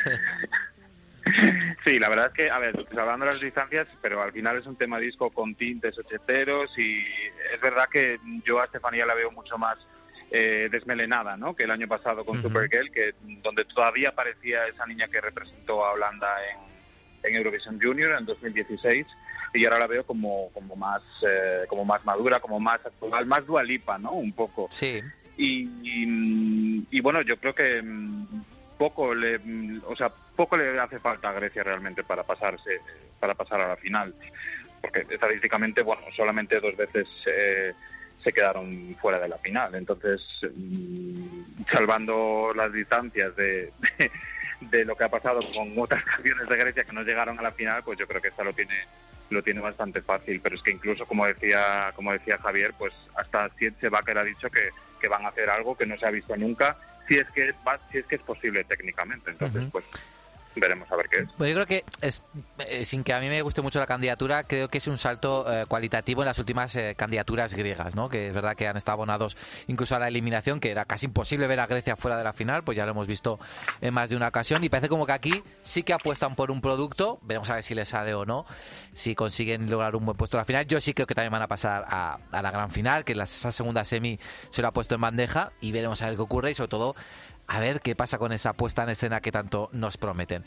[1.83, 4.57] Sí, la verdad es que, a ver, pues hablando de las distancias, pero al final
[4.57, 6.99] es un tema disco con tintes ochenteros y
[7.53, 9.77] es verdad que yo a Estefanía la veo mucho más
[10.31, 11.55] eh, desmelenada, ¿no?
[11.55, 12.41] Que el año pasado con.
[12.41, 13.13] Supergirl, que
[13.43, 16.74] donde todavía parecía esa niña que representó a Holanda en,
[17.27, 19.05] en Eurovision Junior en 2016
[19.53, 23.45] y ahora la veo como como más eh, como más madura, como más actual, más
[23.45, 24.11] dualipa, ¿no?
[24.11, 24.67] Un poco.
[24.71, 25.01] Sí.
[25.38, 28.43] Y, y, y bueno, yo creo que mm,
[28.77, 32.79] poco le, mm, o sea, poco le hace falta a Grecia realmente para pasarse,
[33.19, 34.13] para pasar a la final,
[34.81, 37.73] porque estadísticamente, bueno, solamente dos veces eh,
[38.19, 40.21] se quedaron fuera de la final, entonces,
[40.56, 44.12] mm, salvando las distancias de, de,
[44.62, 47.51] de lo que ha pasado con otras canciones de Grecia que no llegaron a la
[47.51, 48.73] final, pues yo creo que esta lo tiene
[49.32, 53.49] lo tiene bastante fácil, pero es que incluso como decía como decía Javier, pues hasta
[53.89, 54.69] Baker ha dicho que,
[55.01, 57.80] que van a hacer algo que no se ha visto nunca, si es que va-
[57.91, 59.32] si es que es posible técnicamente.
[59.32, 59.84] Entonces, pues
[60.55, 61.37] veremos a ver qué es.
[61.37, 62.11] Bueno, yo creo que,
[62.59, 65.45] eh, sin que a mí me guste mucho la candidatura, creo que es un salto
[65.51, 68.09] eh, cualitativo en las últimas eh, candidaturas griegas, ¿no?
[68.09, 69.37] Que es verdad que han estado abonados
[69.67, 72.63] incluso a la eliminación, que era casi imposible ver a Grecia fuera de la final,
[72.63, 73.39] pues ya lo hemos visto
[73.81, 76.61] en más de una ocasión, y parece como que aquí sí que apuestan por un
[76.61, 78.45] producto, veremos a ver si les sale o no,
[78.93, 80.65] si consiguen lograr un buen puesto en la final.
[80.67, 83.25] Yo sí creo que también van a pasar a, a la gran final, que la,
[83.25, 86.51] esa segunda semi se lo ha puesto en bandeja, y veremos a ver qué ocurre,
[86.51, 86.95] y sobre todo
[87.47, 90.43] a ver qué pasa con esa puesta en escena que tanto nos prometen.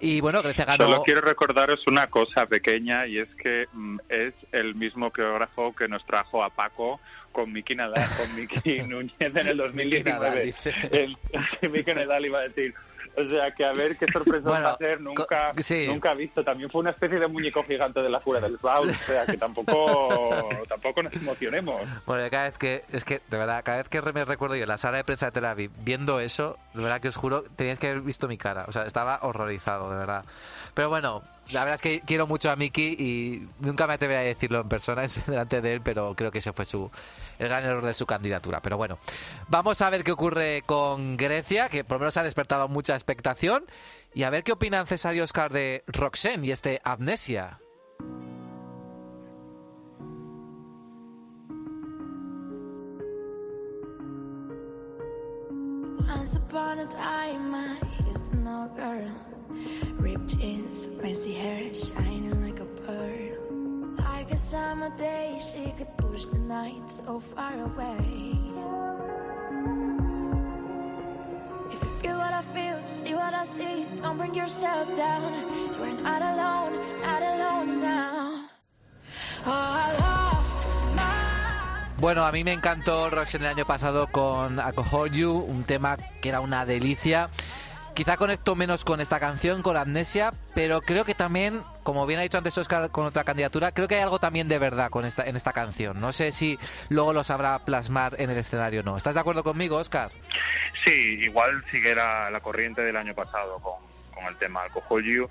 [0.00, 0.84] Y bueno, Grecia ganó.
[0.84, 5.88] Solo quiero recordaros una cosa pequeña y es que mm, es el mismo coreógrafo que
[5.88, 7.00] nos trajo a Paco
[7.32, 10.54] con Miki Nadal, con Miki Núñez en el 2019.
[10.90, 11.16] el,
[11.70, 12.74] Miki Nadal iba a decir.
[13.22, 15.86] O sea, que a ver qué sorpresa Bueno, va a ser, nunca, sí.
[15.86, 16.42] nunca visto.
[16.42, 19.36] También fue una especie de muñeco gigante de la cura del Baul, o sea, que
[19.36, 21.82] tampoco, tampoco nos emocionemos.
[22.06, 24.68] Bueno, cada vez que, es que, de verdad, cada vez que me recuerdo yo en
[24.68, 27.78] la sala de prensa de Tel Aviv viendo eso, de verdad que os juro, teníais
[27.78, 28.64] que haber visto mi cara.
[28.68, 30.24] O sea, estaba horrorizado, de verdad.
[30.74, 34.22] Pero bueno, la verdad es que quiero mucho a Miki y nunca me atreveré a
[34.22, 36.90] decirlo en persona delante de él, pero creo que ese fue su
[37.38, 38.60] el gran error de su candidatura.
[38.60, 38.98] Pero bueno,
[39.48, 43.64] vamos a ver qué ocurre con Grecia, que por lo menos ha despertado mucha expectación,
[44.14, 47.58] y a ver qué opinan César y Oscar de Roxen y este Amnesia.
[56.22, 59.10] Once upon a time, I used to know a girl.
[59.94, 63.96] Ripped jeans, messy hair, shining like a pearl.
[63.98, 68.38] Like a summer day, she could push the night so far away.
[71.72, 75.32] If you feel what I feel, see what I see, don't bring yourself down.
[75.76, 78.48] You're not alone, not alone now.
[79.44, 80.41] Oh, I my
[82.02, 86.30] Bueno, a mí me encantó Roxanne el año pasado con Alcohol You, un tema que
[86.30, 87.28] era una delicia.
[87.94, 92.24] Quizá conecto menos con esta canción, con Amnesia, pero creo que también, como bien ha
[92.24, 95.24] dicho antes Oscar con otra candidatura, creo que hay algo también de verdad con esta,
[95.24, 96.00] en esta canción.
[96.00, 98.96] No sé si luego lo sabrá plasmar en el escenario o no.
[98.96, 100.10] ¿Estás de acuerdo conmigo, Oscar?
[100.84, 103.74] Sí, igual sigue la, la corriente del año pasado con,
[104.12, 105.30] con el tema Alcohol You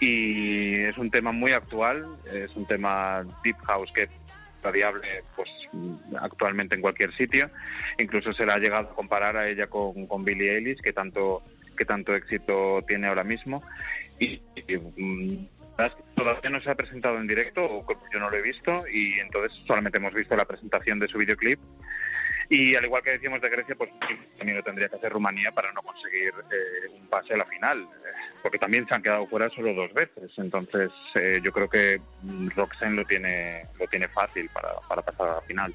[0.00, 4.08] y es un tema muy actual, es un tema deep house que
[4.58, 5.48] es radiable pues
[6.20, 7.50] actualmente en cualquier sitio,
[7.98, 11.42] incluso se la ha llegado a comparar a ella con, con Billie Eilish que tanto
[11.76, 13.62] que tanto éxito tiene ahora mismo
[14.18, 15.46] y, y, mm,
[16.14, 19.56] todavía no se ha presentado en directo, o yo no lo he visto, y entonces
[19.66, 21.60] solamente hemos visto la presentación de su videoclip.
[22.50, 23.90] Y al igual que decíamos de Grecia, pues
[24.38, 27.82] también lo tendría que hacer Rumanía para no conseguir eh, un pase a la final,
[27.82, 28.08] eh,
[28.42, 30.30] porque también se han quedado fuera solo dos veces.
[30.38, 35.28] Entonces eh, yo creo que mm, Roxanne lo tiene lo tiene fácil para, para pasar
[35.28, 35.74] a la final.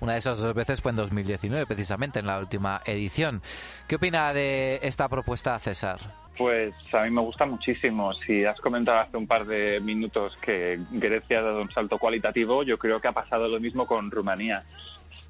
[0.00, 3.42] Una de esas dos veces fue en 2019, precisamente, en la última edición.
[3.86, 5.98] ¿Qué opina de esta propuesta, César?
[6.36, 8.12] Pues a mí me gusta muchísimo.
[8.12, 12.62] Si has comentado hace un par de minutos que Grecia ha dado un salto cualitativo,
[12.62, 14.62] yo creo que ha pasado lo mismo con Rumanía.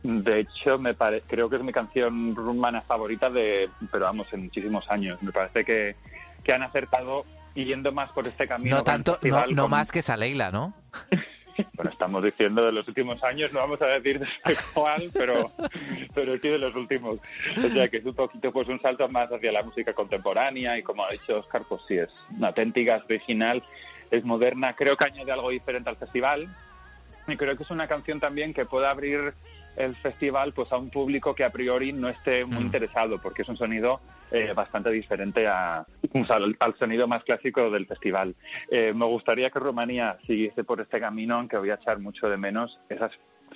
[0.07, 4.45] De hecho, me pare- creo que es mi canción rumana favorita de, pero vamos, en
[4.45, 5.21] muchísimos años.
[5.23, 5.97] Me parece que,
[6.45, 8.77] que han acertado yendo más por este camino.
[8.77, 10.73] No tanto, no, festival, no con- más que Saleila, ¿no?
[11.73, 14.27] Bueno, estamos diciendo de los últimos años, no vamos a decir de
[14.75, 15.51] cuál, pero,
[16.15, 17.19] pero sí de los últimos.
[17.57, 20.83] O sea, que es un poquito pues un salto más hacia la música contemporánea y
[20.83, 23.63] como ha dicho Oscar, pues sí, es una auténtica, es original,
[24.11, 24.75] es moderna.
[24.77, 26.47] Creo que añade algo diferente al festival
[27.27, 29.33] y creo que es una canción también que puede abrir
[29.77, 32.67] el festival pues a un público que a priori no esté muy Mm.
[32.67, 37.23] interesado porque es un sonido eh, bastante diferente a, o sea, al, al sonido más
[37.25, 38.35] clásico del festival.
[38.71, 42.37] Eh, me gustaría que Rumanía siguiese por este camino, aunque voy a echar mucho de
[42.37, 43.13] menos esas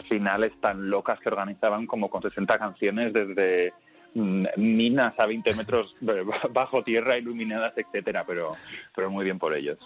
[0.09, 3.73] finales tan locas que organizaban como con 60 canciones desde
[4.15, 8.57] mm, minas a 20 metros de- bajo tierra iluminadas, etcétera, pero,
[8.95, 9.79] pero muy bien por ellos.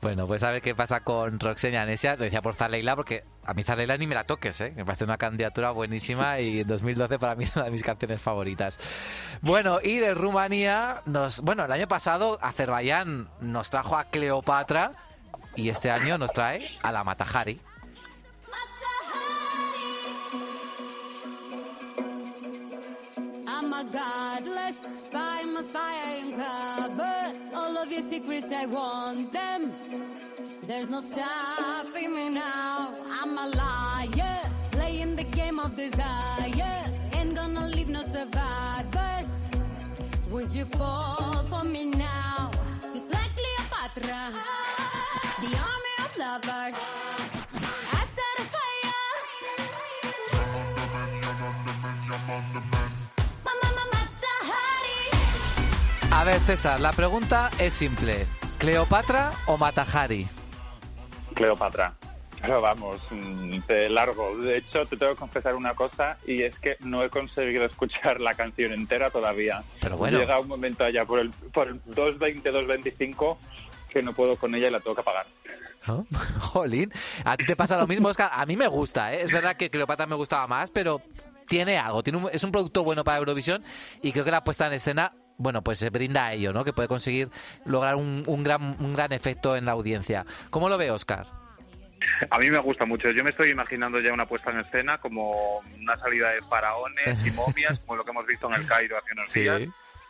[0.00, 2.16] Bueno, pues a ver qué pasa con Roxane y.
[2.16, 4.72] Lo decía por Zaleila, porque a mí Zaleila ni me la toques, ¿eh?
[4.74, 8.22] Me parece una candidatura buenísima y en 2012 para mí es una de mis canciones
[8.22, 8.78] favoritas.
[9.42, 14.92] Bueno, y de Rumanía, nos, bueno, el año pasado Azerbaiyán nos trajo a Cleopatra
[15.54, 17.60] y este año nos trae a la Matahari.
[23.62, 29.74] I'm a godless spy, my spy, I uncover all of your secrets, I want them.
[30.62, 32.94] There's no stopping me now.
[33.10, 34.40] I'm a liar,
[34.70, 36.86] playing the game of desire.
[37.12, 39.30] Ain't gonna leave no survivors.
[40.30, 42.50] Would you fall for me now?
[42.84, 44.32] Just like Cleopatra,
[45.42, 47.19] the army of lovers.
[56.20, 58.26] A ver, César, la pregunta es simple.
[58.58, 60.28] ¿Cleopatra o Matahari?
[61.34, 61.94] Cleopatra.
[62.42, 64.36] Pero vamos, mm, de largo.
[64.36, 68.20] De hecho, te tengo que confesar una cosa y es que no he conseguido escuchar
[68.20, 69.62] la canción entera todavía.
[69.80, 70.18] Pero bueno.
[70.18, 73.38] Llega un momento allá por el, por el 2.20, 2.25
[73.88, 75.26] que no puedo con ella y la tengo que apagar.
[75.86, 76.06] ¿No?
[76.40, 76.92] Jolín,
[77.24, 78.28] a ti te pasa lo mismo, Oscar.
[78.34, 79.22] A mí me gusta, ¿eh?
[79.22, 81.00] es verdad que Cleopatra me gustaba más, pero
[81.46, 83.64] tiene algo, tiene un- es un producto bueno para Eurovisión
[84.02, 86.64] y creo que la puesta en escena, bueno, pues se brinda a ello, ¿no?
[86.64, 87.28] Que puede conseguir
[87.64, 90.24] lograr un, un gran, un gran efecto en la audiencia.
[90.50, 91.26] ¿Cómo lo ve Oscar?
[92.30, 93.10] A mí me gusta mucho.
[93.10, 97.30] Yo me estoy imaginando ya una puesta en escena como una salida de faraones y
[97.32, 99.40] momias, como lo que hemos visto en el Cairo hace unos Sí.
[99.40, 99.62] días.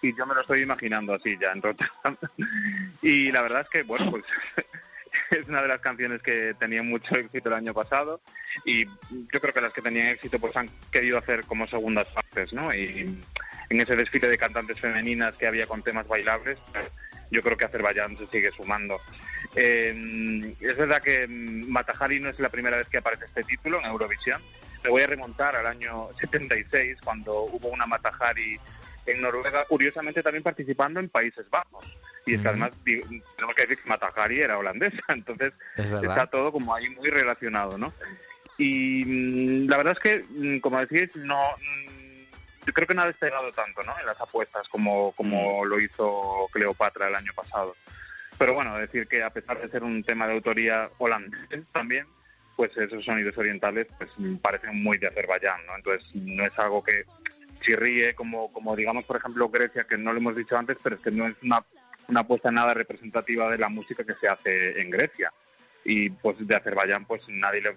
[0.02, 1.52] Y yo me lo estoy imaginando así ya.
[1.52, 1.86] Entonces,
[3.02, 4.24] y la verdad es que, bueno, pues
[5.30, 8.20] es una de las canciones que tenían mucho éxito el año pasado.
[8.64, 12.52] Y yo creo que las que tenían éxito pues han querido hacer como segundas partes,
[12.52, 12.72] ¿no?
[12.74, 13.20] Y
[13.70, 16.58] en ese desfile de cantantes femeninas que había con temas bailables,
[17.30, 19.00] yo creo que Azerbaiyán se sigue sumando.
[19.54, 23.86] Eh, es verdad que Matahari no es la primera vez que aparece este título en
[23.86, 24.42] Eurovisión.
[24.82, 28.58] Me voy a remontar al año 76, cuando hubo una Matahari
[29.06, 31.84] en Noruega, curiosamente también participando en Países Bajos.
[32.26, 36.50] Y es que además tenemos que decir que Matahari era holandesa, entonces Es está todo
[36.50, 37.92] como ahí muy relacionado, ¿no?
[38.58, 41.40] Y mm, la verdad es que, mm, como decís, no,
[42.66, 43.98] yo creo que no ha despegado tanto, ¿no?
[43.98, 47.74] En las apuestas como, como lo hizo Cleopatra el año pasado.
[48.38, 52.06] Pero bueno, decir que a pesar de ser un tema de autoría holandés también,
[52.56, 55.76] pues esos sonidos orientales pues mm, parecen muy de Azerbaiyán, ¿no?
[55.76, 57.04] Entonces no es algo que
[57.60, 61.02] chirríe como, como digamos, por ejemplo, Grecia, que no lo hemos dicho antes, pero es
[61.02, 61.64] que no es una,
[62.08, 65.32] una apuesta nada representativa de la música que se hace en Grecia.
[65.84, 67.76] Y pues de Azerbaiyán, pues nadie le,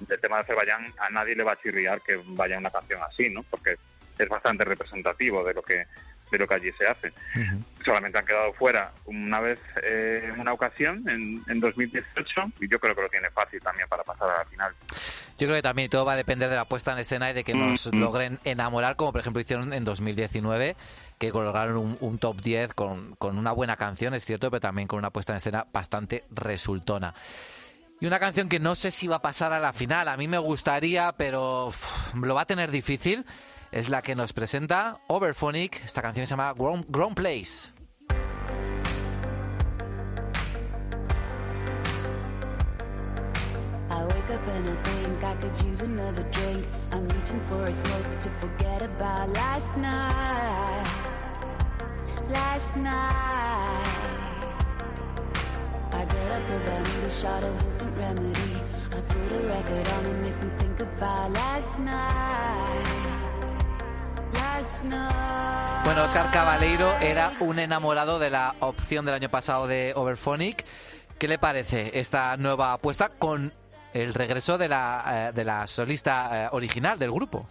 [0.00, 3.30] del tema de Azerbaiyán a nadie le va a chirriar que vaya una canción así,
[3.30, 3.42] ¿no?
[3.44, 3.76] Porque
[4.18, 5.86] es bastante representativo de lo que
[6.30, 7.10] de lo que allí se hace.
[7.82, 12.78] Solamente han quedado fuera una vez eh, en una ocasión, en, en 2018, y yo
[12.78, 14.74] creo que lo tiene fácil también para pasar a la final.
[15.38, 17.44] Yo creo que también todo va a depender de la puesta en escena y de
[17.44, 17.98] que nos Mm.
[17.98, 20.76] logren enamorar, como por ejemplo hicieron en 2019,
[21.18, 24.86] que colocaron un, un top 10 con, con una buena canción, es cierto, pero también
[24.86, 27.14] con una puesta en escena bastante resultona.
[28.00, 30.28] Y una canción que no sé si va a pasar a la final, a mí
[30.28, 33.24] me gustaría, pero uf, lo va a tener difícil,
[33.72, 37.72] es la que nos presenta Overphonic, esta canción se llama Grown, Grown Place.
[44.58, 46.66] And I think I could use another drink.
[46.90, 50.86] I'm reaching for a smoke to forget about last night.
[52.28, 53.88] Last night.
[55.92, 58.56] I get up cause I need a shot of instant remedy.
[58.90, 63.17] I put a record on and makes me think about last night.
[65.84, 70.64] Bueno, Oscar Cabaleiro era un enamorado de la opción del año pasado de Overphonic.
[71.18, 73.52] ¿Qué le parece esta nueva apuesta con
[73.94, 77.46] el regreso de la, eh, de la solista eh, original del grupo?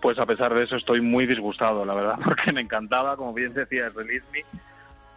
[0.00, 3.52] Pues a pesar de eso estoy muy disgustado, la verdad, porque me encantaba, como bien
[3.52, 4.44] decía, Release Me,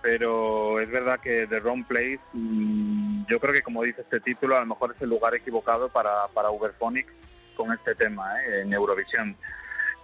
[0.02, 4.58] pero es verdad que The Wrong Place, mm, yo creo que como dice este título,
[4.58, 7.08] a lo mejor es el lugar equivocado para, para Uberphonic
[7.56, 8.62] con este tema ¿eh?
[8.62, 9.36] en Eurovisión.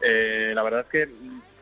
[0.08, 1.10] Eh, la verdad es que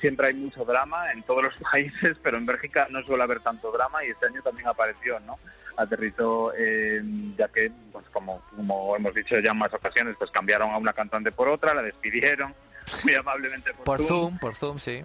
[0.01, 3.71] siempre hay mucho drama en todos los países, pero en Bélgica no suele haber tanto
[3.71, 5.39] drama y este año también apareció, ¿no?
[5.77, 7.01] Aterrizó, eh,
[7.37, 10.93] ya que, pues como, como hemos dicho ya en más ocasiones, pues cambiaron a una
[10.93, 12.53] cantante por otra, la despidieron
[13.05, 14.19] muy amablemente por, Por Zoom.
[14.19, 15.03] Zoom, por Zoom, sí.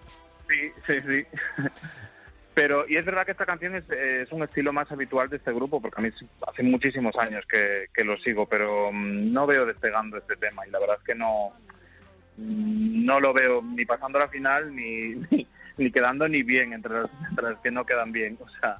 [0.48, 1.26] Sí, sí, sí.
[2.54, 5.36] Pero, y es verdad que esta canción es, eh, es un estilo más habitual de
[5.36, 6.10] este grupo, porque a mí
[6.44, 10.70] hace muchísimos años que, que lo sigo, pero mm, no veo despegando este tema y
[10.72, 11.52] la verdad es que no,
[12.38, 17.02] no lo veo ni pasando a la final ni, ni, ni quedando ni bien entre
[17.02, 18.78] las, entre las que no quedan bien, o sea,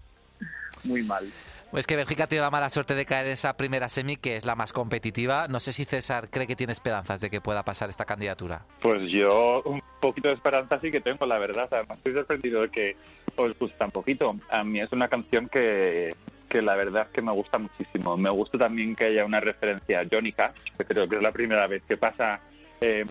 [0.84, 1.30] muy mal.
[1.72, 4.46] Es que Bélgica tiene la mala suerte de caer en esa primera semi, que es
[4.46, 5.48] la más competitiva.
[5.48, 8.64] No sé si César cree que tiene esperanzas de que pueda pasar esta candidatura.
[8.80, 11.68] Pues yo un poquito de esperanza sí que tengo, la verdad.
[11.70, 12.96] Además, estoy sorprendido de que
[13.36, 14.34] os gusta un poquito.
[14.50, 16.16] A mí es una canción que,
[16.48, 18.16] que la verdad es que me gusta muchísimo.
[18.16, 21.32] Me gusta también que haya una referencia a Johnny Cash, que creo que es la
[21.32, 22.40] primera vez que pasa
[22.80, 23.04] eh,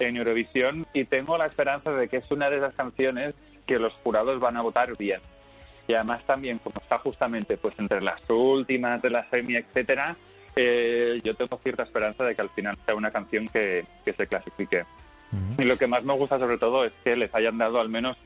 [0.00, 0.86] en Eurovisión.
[0.92, 3.34] Y tengo la esperanza de que es una de esas canciones
[3.66, 5.20] que los jurados van a votar bien.
[5.86, 10.16] Y además también, como está justamente pues entre las últimas de la semi, etcétera,
[10.56, 14.26] eh, yo tengo cierta esperanza de que al final sea una canción que, que se
[14.26, 14.84] clasifique.
[15.58, 18.16] Y lo que más me gusta sobre todo es que les hayan dado al menos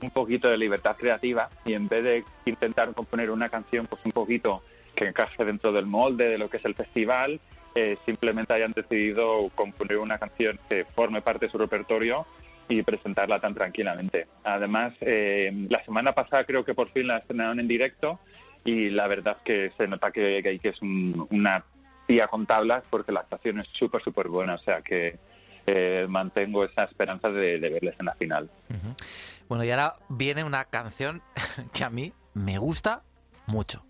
[0.00, 4.12] un poquito de libertad creativa y en vez de intentar componer una canción pues un
[4.12, 4.62] poquito
[4.94, 7.40] que encaje dentro del molde de lo que es el festival,
[7.78, 12.26] eh, simplemente hayan decidido componer una canción que forme parte de su repertorio
[12.68, 14.26] y presentarla tan tranquilamente.
[14.44, 18.18] Además, eh, la semana pasada creo que por fin la estrenaron en directo
[18.64, 21.64] y la verdad es que se nota que, que, que es un- una
[22.06, 24.54] tía con tablas porque la actuación es súper, súper buena.
[24.54, 25.18] O sea que
[25.66, 28.50] eh, mantengo esa esperanza de, de verles en la final.
[29.48, 31.22] Bueno, y ahora viene una canción
[31.72, 33.02] que a mí me gusta
[33.46, 33.82] mucho.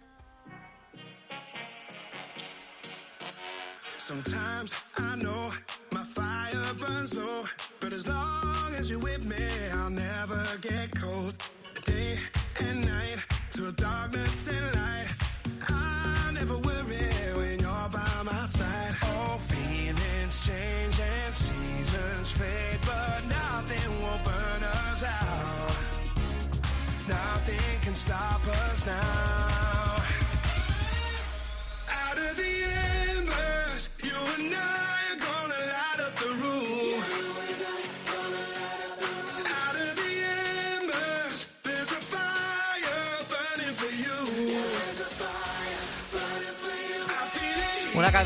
[4.09, 5.53] Sometimes I know
[5.93, 7.45] my fire burns low,
[7.79, 11.35] but as long as you're with me, I'll never get cold.
[11.85, 12.19] Day
[12.59, 13.19] and night,
[13.51, 15.09] through darkness and light,
[15.69, 17.05] I never worry
[17.37, 18.97] when you're by my side.
[19.13, 22.68] All feelings change and seasons fade,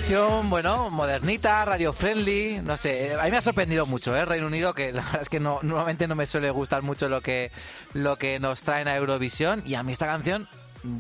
[0.03, 4.25] canción, bueno, modernita, radio friendly, no sé, a mí me ha sorprendido mucho, ¿eh?
[4.25, 7.21] Reino Unido, que la verdad es que no, normalmente no me suele gustar mucho lo
[7.21, 7.53] que,
[7.95, 10.49] lo que nos traen a Eurovisión, y a mí esta canción,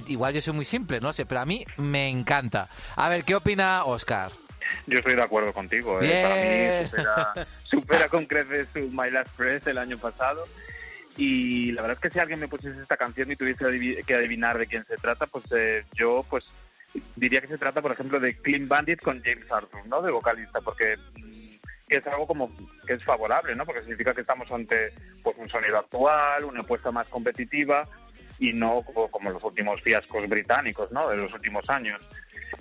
[0.07, 2.69] igual yo soy muy simple, no sé, pero a mí me encanta.
[2.95, 4.31] A ver, ¿qué opina Oscar?
[4.87, 5.99] Yo estoy de acuerdo contigo.
[6.01, 6.23] ¿eh?
[6.23, 10.45] Para mí supera, supera con creces su My Last Press el año pasado.
[11.17, 13.65] Y la verdad es que si alguien me pusiese esta canción y tuviese
[14.07, 16.45] que adivinar de quién se trata, pues eh, yo pues
[17.16, 20.03] diría que se trata, por ejemplo, de Clean Bandit con James Arthur, ¿no?
[20.03, 21.55] De vocalista, porque mm,
[21.88, 22.51] es algo como
[22.86, 23.64] que es favorable, ¿no?
[23.64, 27.86] Porque significa que estamos ante pues un sonido actual, una apuesta más competitiva
[28.38, 31.09] y no como, como los últimos fiascos británicos, ¿no?
[31.09, 32.01] De los últimos años.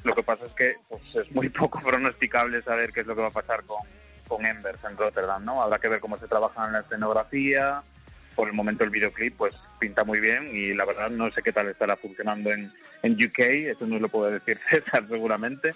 [0.04, 3.22] Lo que pasa es que pues, es muy poco pronosticable saber qué es lo que
[3.22, 3.82] va a pasar con,
[4.28, 5.62] con Embers en Rotterdam, ¿no?
[5.62, 7.84] Habrá que ver cómo se trabaja en la escenografía.
[8.42, 11.54] Por el momento el videoclip pues pinta muy bien y la verdad no sé qué
[11.54, 12.72] tal estará funcionando en,
[13.04, 15.76] en UK, eso no lo puede decir César seguramente.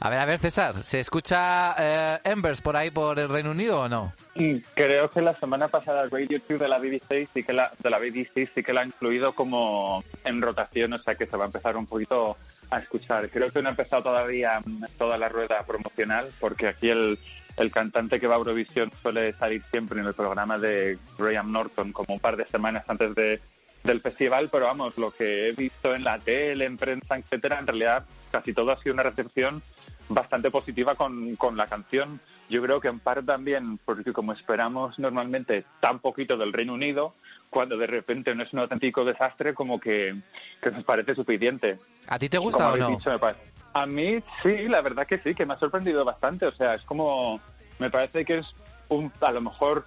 [0.00, 3.80] A ver, a ver, César, ¿se escucha eh, Embers por ahí por el Reino Unido
[3.80, 4.12] o no?
[4.36, 7.90] Mm, Creo que la semana pasada Radio 2 de la BBC sí que la, de
[7.90, 11.44] la BBC sí que la ha incluido como en rotación, o sea que se va
[11.44, 12.36] a empezar un poquito
[12.70, 13.28] a escuchar.
[13.28, 17.18] Creo que no ha empezado todavía mm, toda la rueda promocional, porque aquí el,
[17.56, 21.92] el cantante que va a Eurovisión suele salir siempre en el programa de Graham Norton
[21.92, 23.40] como un par de semanas antes de,
[23.82, 27.66] del festival, pero vamos, lo que he visto en la tele, en prensa, etcétera, en
[27.66, 29.60] realidad casi todo ha sido una recepción
[30.08, 32.20] bastante positiva con, con la canción.
[32.48, 37.14] Yo creo que en parte también porque como esperamos normalmente tan poquito del Reino Unido,
[37.50, 40.16] cuando de repente no es un auténtico desastre, como que,
[40.62, 41.78] que nos parece suficiente.
[42.06, 42.88] ¿A ti te gusta o no?
[42.88, 43.10] dicho,
[43.72, 46.46] A mí sí, la verdad que sí, que me ha sorprendido bastante.
[46.46, 47.40] O sea, es como,
[47.78, 48.54] me parece que es
[48.88, 49.84] un, a lo mejor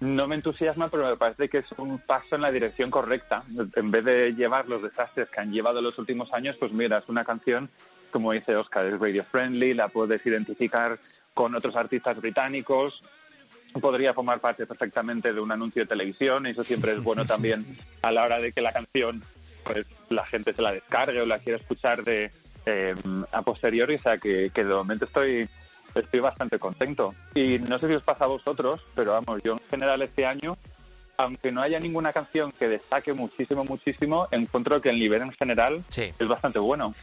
[0.00, 3.42] no me entusiasma, pero me parece que es un paso en la dirección correcta.
[3.74, 7.08] En vez de llevar los desastres que han llevado los últimos años, pues mira, es
[7.08, 7.68] una canción,
[8.10, 10.98] como dice Oscar, es radio friendly, la puedes identificar
[11.34, 13.02] con otros artistas británicos,
[13.80, 17.64] podría formar parte perfectamente de un anuncio de televisión, y eso siempre es bueno también
[18.02, 19.22] a la hora de que la canción
[19.64, 22.30] pues la gente se la descargue o la quiera escuchar de
[22.64, 22.94] eh,
[23.32, 25.48] a posteriori, o sea que, que de momento estoy
[25.94, 27.14] estoy bastante contento.
[27.34, 30.56] Y no sé si os pasa a vosotros, pero vamos, yo en general este año,
[31.16, 35.84] aunque no haya ninguna canción que destaque muchísimo, muchísimo, encuentro que el nivel en general
[35.88, 36.12] Sí.
[36.18, 36.94] es bastante bueno.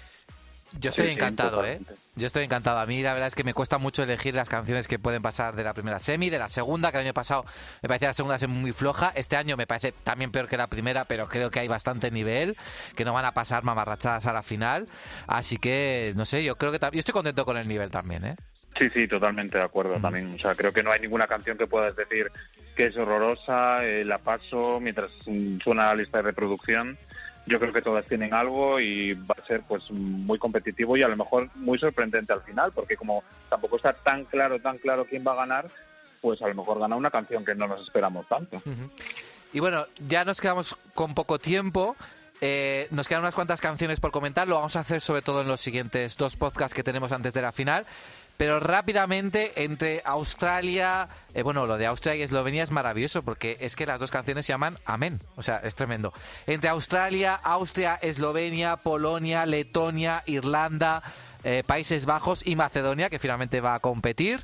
[0.80, 1.80] Yo estoy Sí, sí, encantado, ¿eh?
[2.16, 2.80] Yo estoy encantado.
[2.80, 5.55] A mí la verdad es que me cuesta mucho elegir las canciones que pueden pasar
[5.55, 7.45] de la primera semi, de la segunda, que el año pasado
[7.82, 9.11] me parecía la segunda semi muy floja.
[9.16, 12.57] Este año me parece también peor que la primera, pero creo que hay bastante nivel,
[12.95, 14.88] que no van a pasar mamarrachadas a la final.
[15.28, 18.36] Así que, no sé, yo creo que yo estoy contento con el nivel también, ¿eh?
[18.78, 20.34] Sí, sí, totalmente de acuerdo también.
[20.34, 22.30] O sea, creo que no hay ninguna canción que puedas decir
[22.76, 25.11] que es horrorosa, eh, la paso mientras
[25.63, 26.97] suena la lista de reproducción.
[27.48, 31.08] Yo creo que todas tienen algo y va a ser pues muy competitivo y a
[31.08, 35.24] lo mejor muy sorprendente al final, porque como tampoco está tan claro, tan claro quién
[35.26, 35.68] va a ganar,
[36.22, 38.62] pues a lo mejor gana una canción que no nos esperamos tanto.
[39.54, 41.96] Y bueno, ya nos quedamos con poco tiempo.
[42.41, 44.48] Eh, nos quedan unas cuantas canciones por comentar.
[44.48, 47.41] Lo vamos a hacer sobre todo en los siguientes dos podcasts que tenemos antes de
[47.41, 47.86] la final.
[48.38, 53.76] Pero rápidamente, entre Australia, eh, bueno, lo de Austria y Eslovenia es maravilloso porque es
[53.76, 55.22] que las dos canciones se llaman Amén.
[55.36, 56.14] O sea, es tremendo.
[56.46, 61.02] Entre Australia, Austria, Eslovenia, Polonia, Letonia, Irlanda,
[61.46, 64.44] eh, Países Bajos y Macedonia, que finalmente va a competir.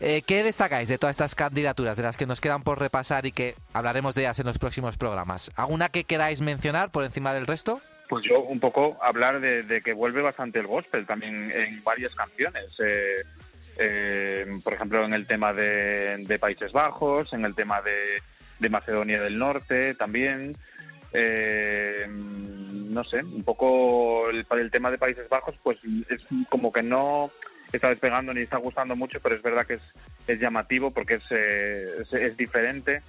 [0.00, 3.32] Eh, ¿Qué destacáis de todas estas candidaturas, de las que nos quedan por repasar y
[3.32, 5.50] que hablaremos de ellas en los próximos programas?
[5.54, 7.80] ¿Alguna que queráis mencionar por encima del resto?
[8.08, 12.74] Pues yo un poco hablar de, que vuelve bastante el gospel también en varias canciones.
[12.78, 13.22] Eh,
[13.78, 19.38] eh, por ejemplo, en el tema de, Países Bajos, en el tema de, Macedonia del
[19.38, 20.56] Norte también.
[21.12, 25.78] Eh, no sé, un poco el, el tema de Países Bajos, pues
[26.10, 27.30] es como que no
[27.72, 29.82] está despegando ni está gustando mucho, pero es verdad que es,
[30.26, 33.02] es llamativo porque es, eh, es diferente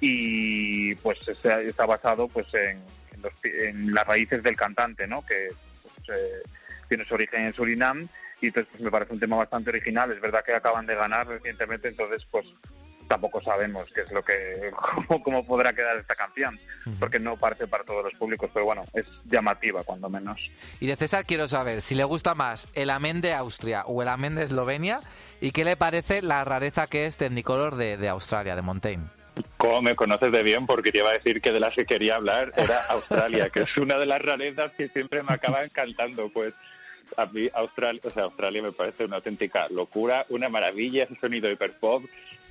[0.00, 2.82] y pues está, está basado pues en,
[3.16, 5.24] en, los- en las raíces del cantante, ¿no?
[5.24, 5.48] Que
[5.82, 6.42] pues, eh,
[6.88, 8.08] tiene su origen en Surinam
[8.40, 10.10] y entonces pues, me parece un tema bastante original.
[10.12, 12.46] Es verdad que acaban de ganar recientemente, entonces pues
[13.08, 14.72] tampoco sabemos qué es lo que
[15.06, 16.58] cómo, cómo podrá quedar esta canción,
[16.98, 20.50] porque no parte para todos los públicos, pero bueno, es llamativa cuando menos.
[20.80, 24.08] Y de César quiero saber si le gusta más el amén de Austria o el
[24.08, 25.00] amén de Eslovenia
[25.40, 29.06] y qué le parece la rareza que es Technicolor de, de Australia, de Montaigne.
[29.56, 32.16] Como me conoces de bien, porque te iba a decir que de las que quería
[32.16, 36.28] hablar era Australia, que es una de las rarezas que siempre me acaba encantando.
[36.30, 36.54] Pues
[37.16, 41.50] a mí Australia, o sea, Australia me parece una auténtica locura, una maravilla, ese sonido
[41.50, 42.04] hiperpop,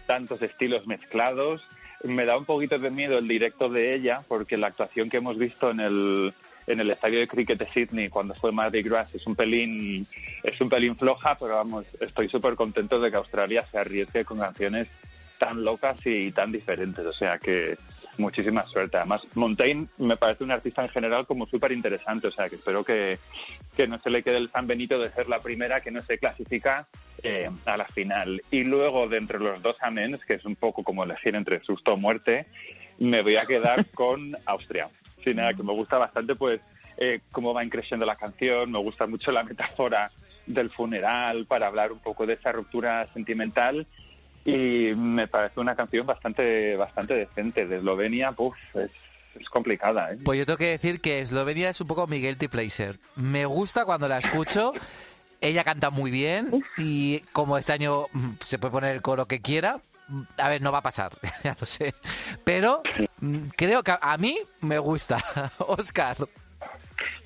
[0.05, 1.63] tantos estilos mezclados.
[2.03, 5.37] Me da un poquito de miedo el directo de ella, porque la actuación que hemos
[5.37, 6.33] visto en el
[6.67, 10.07] en el estadio de cricket de Sydney cuando fue Mardi Gras es un pelín
[10.43, 14.39] es un pelín floja, pero vamos, estoy súper contento de que Australia se arriesgue con
[14.39, 14.87] canciones
[15.37, 17.05] tan locas y tan diferentes.
[17.05, 17.77] O sea que
[18.17, 18.97] muchísima suerte.
[18.97, 22.27] Además, Montaigne me parece un artista en general como súper interesante.
[22.27, 23.19] O sea que espero que,
[23.75, 26.17] que no se le quede el San Benito de ser la primera que no se
[26.17, 26.87] clasifica
[27.23, 28.41] eh, a la final.
[28.51, 31.93] Y luego, de entre los dos amens, que es un poco como elegir entre susto
[31.93, 32.45] o muerte,
[32.99, 34.89] me voy a quedar con Austria.
[35.23, 36.61] Sí, nada, que me gusta bastante, pues,
[36.97, 38.71] eh, cómo va creciendo la canción.
[38.71, 40.11] Me gusta mucho la metáfora
[40.45, 43.87] del funeral para hablar un poco de esa ruptura sentimental
[44.45, 48.91] y me parece una canción bastante bastante decente de Eslovenia puf, es,
[49.39, 50.17] es complicada ¿eh?
[50.23, 52.97] Pues yo tengo que decir que Eslovenia es un poco mi guilty pleasure.
[53.15, 54.73] Me gusta cuando la escucho.
[55.41, 59.41] Ella canta muy bien y como este año mm, se puede poner el coro que
[59.41, 61.11] quiera, mm, a ver, no va a pasar,
[61.43, 61.93] ya lo sé.
[62.45, 62.81] Pero
[63.19, 65.17] mm, creo que a- a mí me gusta.
[65.57, 66.15] Oscar.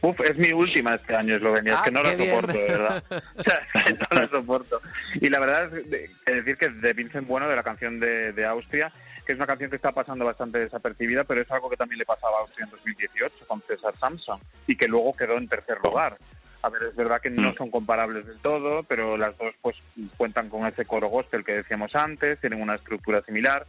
[0.02, 2.30] Uf, es mi última este año Eslovenia, Ah, es que no la qué bien.
[2.30, 3.04] soporto, de verdad.
[3.36, 3.68] O sea,
[4.12, 4.82] no la soporto.
[5.16, 5.86] Y la verdad es
[6.26, 8.92] que decir que de Vincent Bueno, de la canción de, de Austria,
[9.26, 12.06] que es una canción que está pasando bastante desapercibida, pero es algo que también le
[12.06, 16.18] pasaba a Austria en 2018 con César Samson y que luego quedó en tercer lugar.
[16.62, 19.78] A ver, es verdad que no son comparables del todo, pero las dos pues
[20.18, 23.66] cuentan con ese coro gospel que decíamos antes, tienen una estructura similar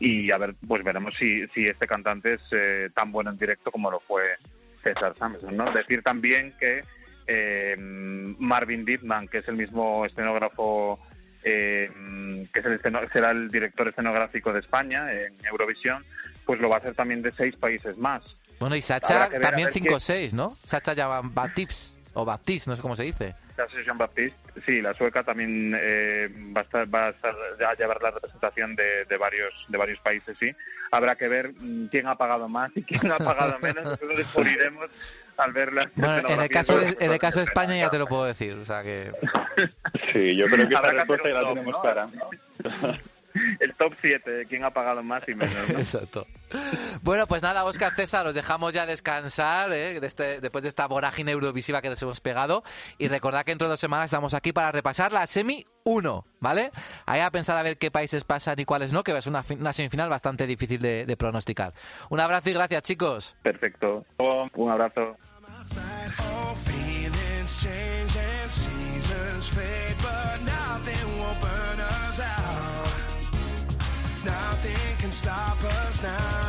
[0.00, 3.70] y a ver, pues veremos si, si este cantante es eh, tan bueno en directo
[3.70, 4.36] como lo fue
[4.84, 5.72] César Samson, ¿no?
[5.72, 6.84] Decir también que
[7.26, 10.98] eh, Marvin Dittman, que es el mismo escenógrafo,
[11.42, 11.90] eh,
[12.52, 12.80] que es el
[13.12, 16.04] será el director escenográfico de España en Eurovisión,
[16.46, 18.36] pues lo va a hacer también de seis países más.
[18.60, 20.56] Bueno, y Sacha ver, también 5 o qué- 6, ¿no?
[20.64, 23.34] Sacha ya Baptiste, o Baptiste, no sé cómo se dice.
[23.56, 27.34] La Jean Baptiste, sí, la sueca también eh, va a estar, va a estar
[27.68, 30.50] a llevar la representación de, de varios de varios países, sí.
[30.90, 34.00] Habrá que ver mm, quién ha pagado más y quién ha pagado menos.
[34.00, 34.90] Lo descubriremos
[35.36, 37.98] al ver las Bueno, en el caso de, en el caso de España ya te
[37.98, 39.10] lo puedo decir, o sea que...
[40.12, 42.98] sí yo creo que esa respuesta ya la tenemos top, clara ¿no?
[43.60, 45.54] El top 7, de quién ha pagado más y menos.
[45.68, 45.78] ¿no?
[45.78, 46.26] Exacto.
[47.02, 49.98] Bueno, pues nada, Oscar César, os dejamos ya descansar ¿eh?
[49.98, 52.62] de este- después de esta vorágine eurovisiva que nos hemos pegado.
[52.98, 56.70] Y recordad que dentro de dos semanas estamos aquí para repasar la semi 1, ¿vale?
[57.06, 59.72] Ahí a pensar a ver qué países pasan y cuáles no, que es una, una
[59.72, 61.74] semifinal bastante difícil de, de pronosticar.
[62.10, 63.36] Un abrazo y gracias, chicos.
[63.42, 64.06] Perfecto.
[64.18, 65.16] Un abrazo.
[75.24, 76.43] Stop us now.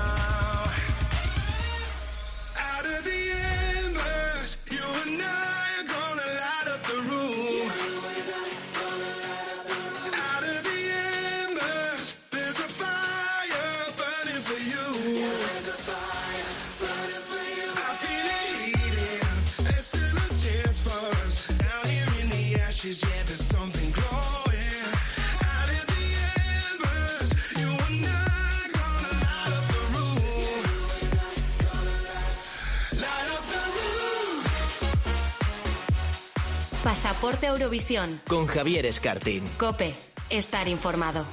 [36.96, 38.22] Pasaporte Eurovisión.
[38.26, 39.44] Con Javier Escartín.
[39.58, 39.94] Cope.
[40.30, 41.26] Estar informado.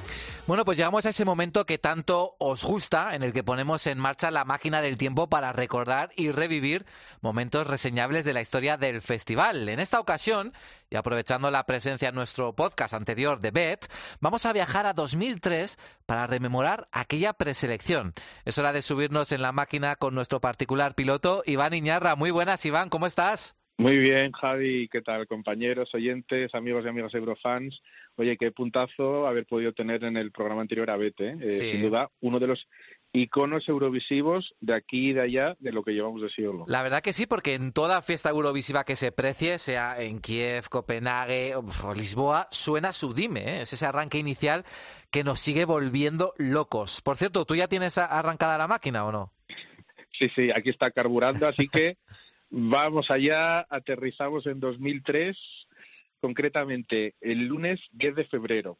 [0.45, 3.97] Bueno, pues llegamos a ese momento que tanto os gusta, en el que ponemos en
[3.97, 6.85] marcha la máquina del tiempo para recordar y revivir
[7.21, 9.69] momentos reseñables de la historia del festival.
[9.69, 10.51] En esta ocasión,
[10.89, 13.89] y aprovechando la presencia en nuestro podcast anterior de Bet,
[14.19, 18.13] vamos a viajar a 2003 para rememorar aquella preselección.
[18.43, 22.17] Es hora de subirnos en la máquina con nuestro particular piloto, Iván Iñarra.
[22.17, 23.55] Muy buenas, Iván, ¿cómo estás?
[23.83, 27.81] Muy bien, Javi, ¿qué tal, compañeros, oyentes, amigos y amigas Eurofans?
[28.15, 31.49] Oye, qué puntazo haber podido tener en el programa anterior a Bete, ¿eh?
[31.49, 31.71] Sí.
[31.71, 32.69] sin duda, uno de los
[33.11, 36.63] iconos eurovisivos de aquí y de allá de lo que llevamos de siglo.
[36.69, 40.69] La verdad que sí, porque en toda fiesta eurovisiva que se precie, sea en Kiev,
[40.69, 43.61] Copenhague o Lisboa, suena su dime, ¿eh?
[43.63, 44.63] es ese arranque inicial
[45.11, 47.01] que nos sigue volviendo locos.
[47.01, 49.33] Por cierto, ¿tú ya tienes arrancada la máquina o no?
[50.17, 51.97] Sí, sí, aquí está carburando, así que
[52.55, 55.35] vamos allá, aterrizamos en 2003,
[56.21, 58.77] concretamente el lunes 10 de febrero.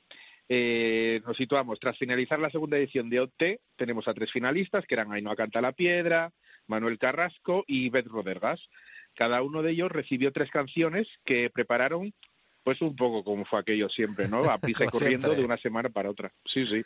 [0.48, 4.94] Eh, nos situamos, tras finalizar la segunda edición de OT, tenemos a tres finalistas, que
[4.94, 6.32] eran Ainhoa Canta la Piedra,
[6.68, 8.70] Manuel Carrasco y Beth Rodergas.
[9.16, 12.14] Cada uno de ellos recibió tres canciones que prepararon
[12.64, 14.44] pues un poco como fue aquello siempre, ¿no?
[14.52, 15.42] A prisa y corriendo siempre.
[15.42, 16.32] de una semana para otra.
[16.46, 16.84] Sí, sí.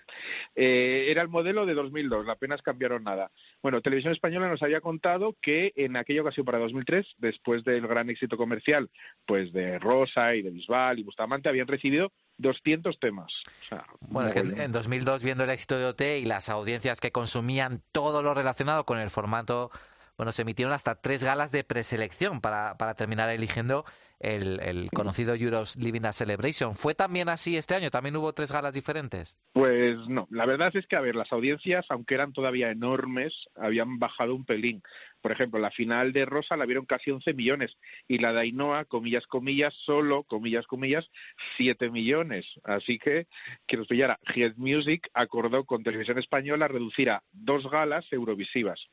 [0.55, 3.31] Eh, era el modelo de 2002, apenas cambiaron nada.
[3.61, 8.09] Bueno, Televisión Española nos había contado que en aquella ocasión para 2003, después del gran
[8.09, 8.89] éxito comercial,
[9.25, 13.33] pues de Rosa y de Bisbal y Bustamante, habían recibido 200 temas.
[13.63, 16.99] O sea, Bueno, es que en 2002, viendo el éxito de OT y las audiencias
[16.99, 19.71] que consumían todo lo relacionado con el formato,
[20.17, 23.85] bueno, se emitieron hasta tres galas de preselección para, para terminar eligiendo
[24.19, 26.75] el, el conocido Euros Living a Celebration.
[26.75, 27.91] ¿Fue también así este año?
[27.91, 29.37] ¿También hubo tres galas diferentes?
[29.53, 33.99] Pues no, la verdad es que, a ver, las audiencias, aunque eran todavía enormes, habían
[33.99, 34.81] bajado un pelín.
[35.27, 38.85] Por ejemplo, la final de Rosa la vieron casi 11 millones y la de Ainhoa,
[38.85, 41.11] comillas, comillas, solo, comillas, comillas,
[41.57, 42.45] 7 millones.
[42.63, 43.27] Así que,
[43.67, 48.87] que nos pillara, Head Music acordó con Televisión Española reducir a dos galas eurovisivas.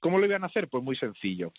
[0.00, 0.66] ¿Cómo lo iban a hacer?
[0.66, 1.52] Pues muy sencillo.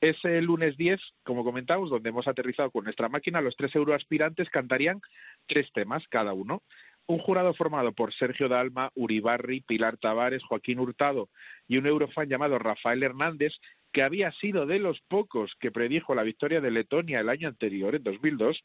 [0.00, 5.02] Ese lunes 10, como comentamos, donde hemos aterrizado con nuestra máquina, los tres euroaspirantes cantarían
[5.46, 6.62] tres temas cada uno.
[7.06, 11.28] Un jurado formado por Sergio Dalma, Uribarri, Pilar Tavares, Joaquín Hurtado
[11.68, 13.52] y un eurofan llamado Rafael Hernández,
[13.92, 17.94] que había sido de los pocos que predijo la victoria de Letonia el año anterior,
[17.94, 18.62] en 2002,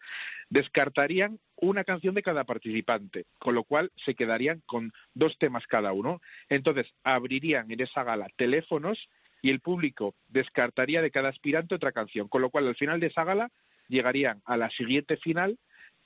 [0.49, 5.91] descartarían una canción de cada participante, con lo cual se quedarían con dos temas cada
[5.91, 6.19] uno.
[6.49, 9.07] Entonces, abrirían en esa gala teléfonos
[9.41, 13.07] y el público descartaría de cada aspirante otra canción, con lo cual al final de
[13.07, 13.51] esa gala
[13.87, 15.59] llegarían a la siguiente final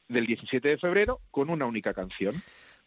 [0.07, 2.35] del 17 de febrero con una única canción.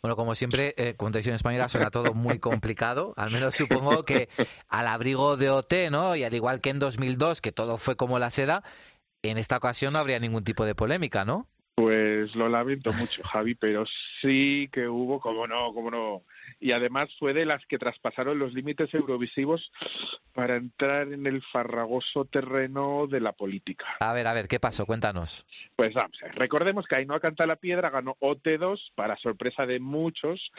[0.03, 3.14] Bueno, como siempre, eh, con Televisión Española suena todo muy complicado.
[3.17, 4.29] Al menos supongo que
[4.69, 6.14] al abrigo de OT, ¿no?
[6.17, 8.62] Y al igual que en 2002, que todo fue como la seda,
[9.23, 11.49] en esta ocasión no habría ningún tipo de polémica, ¿no?
[11.77, 13.85] Pues lo lamento mucho, Javi, pero
[14.22, 16.22] sí que hubo, como no, como no.
[16.59, 19.70] Y además fue de las que traspasaron los límites eurovisivos
[20.33, 23.85] para entrar en el farragoso terreno de la política.
[24.01, 24.87] A ver, a ver, ¿qué pasó?
[24.87, 25.45] Cuéntanos.
[25.77, 30.53] Pues vamos, recordemos que Ainhoa Canta la Piedra ganó OT2 para sorpresa de muchos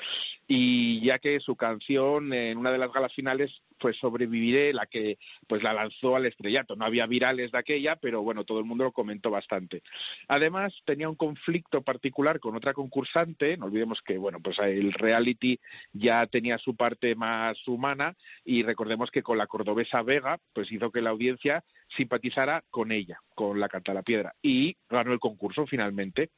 [0.48, 5.18] y ya que su canción en una de las galas finales fue Sobreviviré, la que
[5.48, 6.76] pues la lanzó al estrellato.
[6.76, 9.84] No había virales de aquella, pero bueno, todo el mundo lo comentó bastante.
[10.28, 15.60] Además, tenía un conflicto particular con otra concursante, no olvidemos que bueno, pues el reality
[15.94, 20.92] ya tenía su parte más humana y recordemos que con la cordobesa Vega, pues hizo
[20.92, 21.64] que la audiencia
[21.96, 26.32] simpatizara con ella, con la Canta la Piedra, y ganó el concurso finalmente.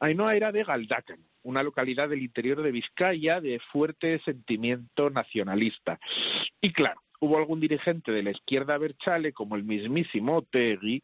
[0.00, 5.98] Ainhoa era de Galdacan, una localidad del interior de Vizcaya de fuerte sentimiento nacionalista.
[6.60, 11.02] Y claro, hubo algún dirigente de la izquierda berchale, como el mismísimo Tegui,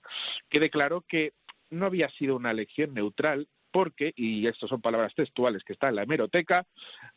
[0.51, 1.33] que declaró que
[1.71, 5.97] no había sido una elección neutral porque, y estas son palabras textuales que están en
[5.97, 6.67] la hemeroteca,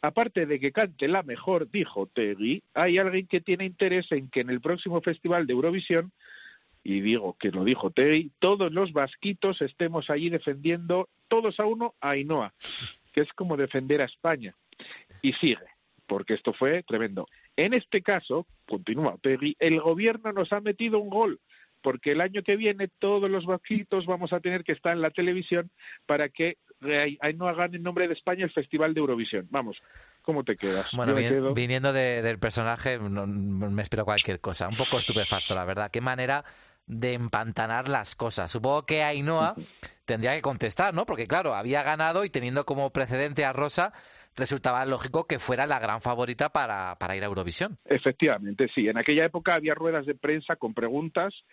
[0.02, 4.40] aparte de que cante la mejor, dijo Tegui, hay alguien que tiene interés en que
[4.40, 6.14] en el próximo Festival de Eurovisión
[6.82, 11.96] y digo que lo dijo Tegui, todos los vasquitos estemos allí defendiendo todos a uno
[12.02, 12.54] a Ainhoa,
[13.14, 14.56] que es como defender a España.
[15.22, 15.66] Y sigue,
[16.06, 17.26] porque esto fue tremendo.
[17.56, 21.40] En este caso, continúa Tegui, el gobierno nos ha metido un gol,
[21.82, 25.10] porque el año que viene todos los vasquitos vamos a tener que estar en la
[25.12, 25.72] televisión
[26.06, 26.58] para que
[27.22, 29.48] Ainhoa gane en nombre de España el Festival de Eurovisión.
[29.50, 29.82] Vamos,
[30.22, 30.92] ¿cómo te quedas?
[30.94, 34.68] Bueno, vin- quedo- viniendo de- del personaje, no- me espero cualquier cosa.
[34.68, 35.90] Un poco estupefacto, la verdad.
[35.90, 36.44] Qué manera
[36.88, 38.52] de empantanar las cosas.
[38.52, 39.56] Supongo que Ainhoa
[40.06, 41.06] tendría que contestar, ¿no?
[41.06, 43.94] Porque, claro, había ganado y teniendo como precedente a Rosa,
[44.36, 47.78] resultaba lógico que fuera la gran favorita para, para ir a Eurovisión.
[47.86, 48.88] Efectivamente, sí.
[48.88, 51.44] En aquella época había ruedas de prensa con preguntas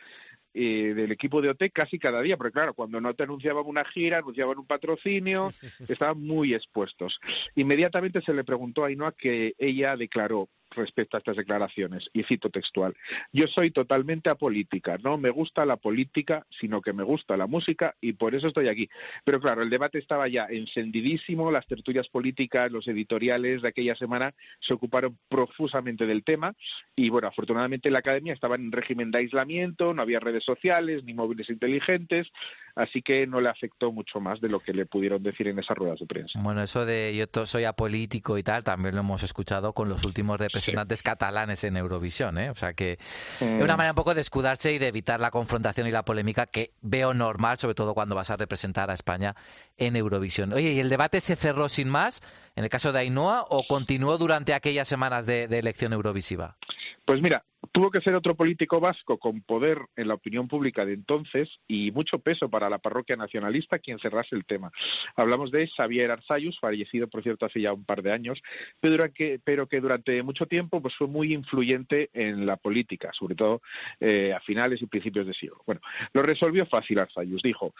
[0.56, 3.84] eh, del equipo de OT casi cada día, porque claro, cuando no te anunciaban una
[3.84, 5.50] gira, anunciaban un patrocinio,
[5.88, 7.18] estaban muy expuestos.
[7.56, 12.50] Inmediatamente se le preguntó a Ainhoa que ella declaró, respecto a estas declaraciones, y cito
[12.50, 12.94] textual,
[13.32, 17.94] yo soy totalmente apolítica, no me gusta la política, sino que me gusta la música
[18.00, 18.88] y por eso estoy aquí.
[19.24, 24.34] Pero claro, el debate estaba ya encendidísimo, las tertulias políticas, los editoriales de aquella semana
[24.60, 26.54] se ocuparon profusamente del tema
[26.96, 31.14] y bueno, afortunadamente la academia estaba en régimen de aislamiento, no había redes sociales ni
[31.14, 32.30] móviles inteligentes,
[32.74, 35.76] así que no le afectó mucho más de lo que le pudieron decir en esas
[35.76, 36.40] ruedas de prensa.
[36.42, 40.38] Bueno, eso de yo soy apolítico y tal, también lo hemos escuchado con los últimos
[40.38, 40.63] representantes
[41.02, 42.50] catalanes en Eurovisión, ¿eh?
[42.50, 42.98] O sea que
[43.40, 43.58] Mm.
[43.58, 46.46] es una manera un poco de escudarse y de evitar la confrontación y la polémica
[46.46, 49.34] que veo normal, sobre todo cuando vas a representar a España
[49.76, 50.52] en Eurovisión.
[50.52, 52.20] Oye, ¿y el debate se cerró sin más
[52.56, 56.56] en el caso de Ainhoa o continuó durante aquellas semanas de, de elección eurovisiva?
[57.04, 60.94] Pues mira, tuvo que ser otro político vasco con poder en la opinión pública de
[60.94, 64.70] entonces y mucho peso para la parroquia nacionalista quien cerrase el tema.
[65.16, 68.42] Hablamos de Xavier Arzayus, fallecido por cierto hace ya un par de años,
[68.80, 73.34] pero que, pero que durante mucho tiempo pues fue muy influyente en la política, sobre
[73.34, 73.62] todo
[74.00, 75.62] eh, a finales y principios de siglo.
[75.66, 75.80] Bueno,
[76.12, 77.74] lo resolvió fácil Arzayus, dijo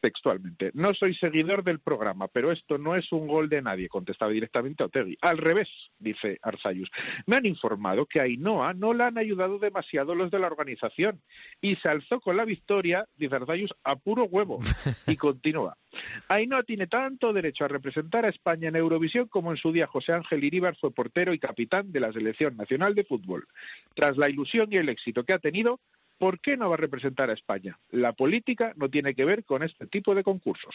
[0.00, 0.70] textualmente.
[0.74, 4.84] No soy seguidor del programa, pero esto no es un gol de nadie, contestaba directamente
[4.84, 5.16] Otegui.
[5.20, 6.90] Al revés, dice Arzayus.
[7.26, 11.20] Me han informado que a Ainhoa no la han ayudado demasiado los de la organización
[11.60, 14.60] y se alzó con la victoria, dice Arzayus, a puro huevo.
[15.06, 15.76] Y continúa.
[16.28, 20.12] Ainhoa tiene tanto derecho a representar a España en Eurovisión como en su día José
[20.12, 23.46] Ángel Iríbar fue portero y capitán de la Selección Nacional de Fútbol.
[23.94, 25.80] Tras la ilusión y el éxito que ha tenido,
[26.20, 27.78] ¿por qué no va a representar a España?
[27.90, 30.74] La política no tiene que ver con este tipo de concursos.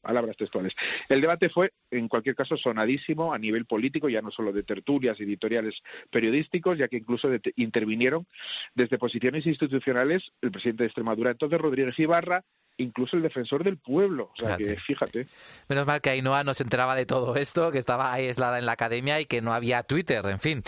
[0.00, 0.72] Palabras textuales.
[1.10, 5.20] El debate fue, en cualquier caso, sonadísimo a nivel político, ya no solo de tertulias,
[5.20, 8.26] editoriales periodísticos, ya que incluso de- intervinieron
[8.74, 12.42] desde posiciones institucionales el presidente de Extremadura, entonces Rodríguez Ibarra,
[12.78, 14.30] incluso el defensor del pueblo.
[14.32, 15.26] O sea que, fíjate.
[15.68, 18.72] Menos mal que Ainhoa no se enteraba de todo esto, que estaba aislada en la
[18.72, 20.62] academia y que no había Twitter, en fin.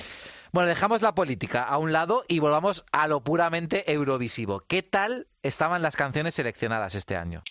[0.52, 4.62] Bueno, dejamos la política a un lado y volvamos a lo puramente eurovisivo.
[4.66, 7.42] ¿Qué tal estaban las canciones seleccionadas este año?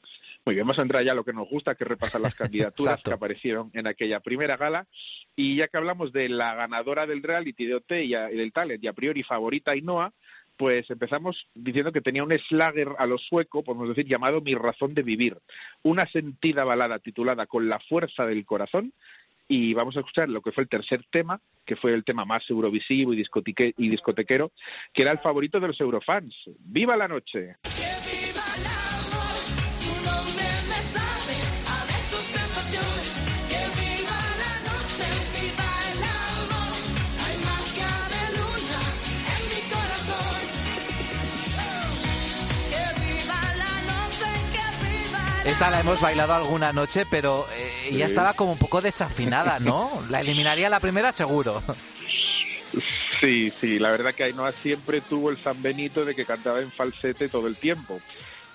[0.45, 3.01] Muy bien, vamos a entrar ya a lo que nos gusta, que repasar las candidaturas
[3.03, 4.87] que aparecieron en aquella primera gala.
[5.35, 8.51] Y ya que hablamos de la ganadora del reality de OT y a- y del
[8.53, 10.13] talent, y a priori favorita Ainhoa,
[10.55, 14.95] pues empezamos diciendo que tenía un slagger a lo sueco, podemos decir, llamado Mi razón
[14.95, 15.37] de vivir.
[15.83, 18.91] Una sentida balada titulada Con la fuerza del corazón.
[19.47, 22.49] Y vamos a escuchar lo que fue el tercer tema, que fue el tema más
[22.49, 23.23] eurovisivo y,
[23.77, 24.51] y discotequero,
[24.93, 26.35] que era el favorito de los eurofans.
[26.59, 27.55] ¡Viva la noche!
[45.47, 47.47] Esta la hemos bailado alguna noche, pero
[47.87, 48.11] eh, ya Sí.
[48.11, 50.03] estaba como un poco desafinada, ¿no?
[50.09, 51.61] La eliminaría la primera seguro.
[53.21, 56.71] Sí, sí, la verdad que Ainhoa siempre tuvo el San Benito de que cantaba en
[56.71, 57.99] falsete todo el tiempo.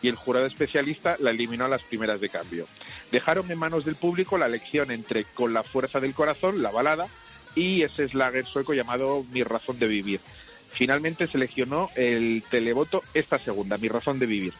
[0.02, 2.66] Y el jurado especialista la eliminó a las primeras de cambio.
[3.10, 7.06] Dejaron en manos del público la elección entre Con la fuerza del corazón, la balada,
[7.54, 10.20] y ese slagger sueco llamado Mi razón de vivir.
[10.72, 14.54] Finalmente seleccionó el televoto esta segunda, Mi razón de vivir.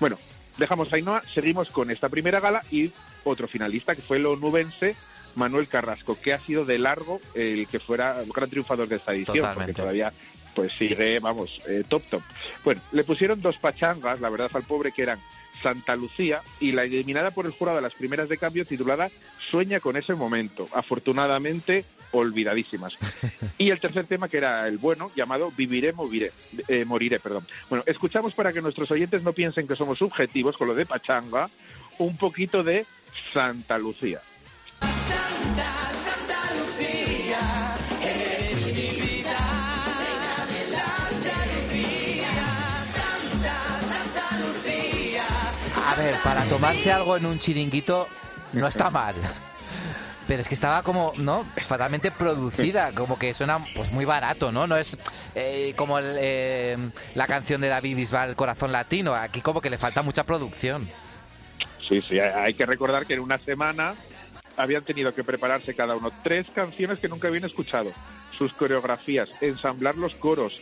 [0.00, 0.18] Bueno,
[0.56, 2.92] dejamos a Ainhoa, seguimos con esta primera gala y
[3.24, 4.96] otro finalista que fue el onubense
[5.34, 9.12] Manuel Carrasco, que ha sido de largo el que fuera el gran triunfador de esta
[9.12, 9.72] edición, Totalmente.
[9.72, 10.12] porque todavía
[10.54, 12.22] pues sigue, vamos, eh, top top.
[12.64, 15.18] Bueno, le pusieron dos pachangas, la verdad al pobre, que eran
[15.64, 19.10] Santa Lucía y la eliminada por el jurado a las primeras de cambio titulada
[19.50, 22.94] Sueña con ese momento, afortunadamente olvidadísimas.
[23.56, 26.32] Y el tercer tema que era el bueno, llamado Viviré, moriré,
[26.68, 27.46] eh, moriré, perdón.
[27.70, 31.48] Bueno, escuchamos para que nuestros oyentes no piensen que somos subjetivos con lo de pachanga,
[31.98, 32.84] un poquito de
[33.32, 34.20] Santa Lucía.
[34.80, 35.93] Santa,
[45.94, 48.08] A ver, para tomarse algo en un chiringuito
[48.52, 49.14] no está mal.
[50.26, 51.46] Pero es que estaba como, ¿no?
[51.64, 54.66] Fatalmente producida, como que suena pues muy barato, ¿no?
[54.66, 54.96] No es
[55.36, 59.14] eh, como el, eh, la canción de David Bisbal, Corazón Latino.
[59.14, 60.88] Aquí como que le falta mucha producción.
[61.88, 63.94] Sí, sí, hay que recordar que en una semana
[64.56, 67.92] habían tenido que prepararse cada uno tres canciones que nunca habían escuchado,
[68.36, 70.60] sus coreografías, ensamblar los coros.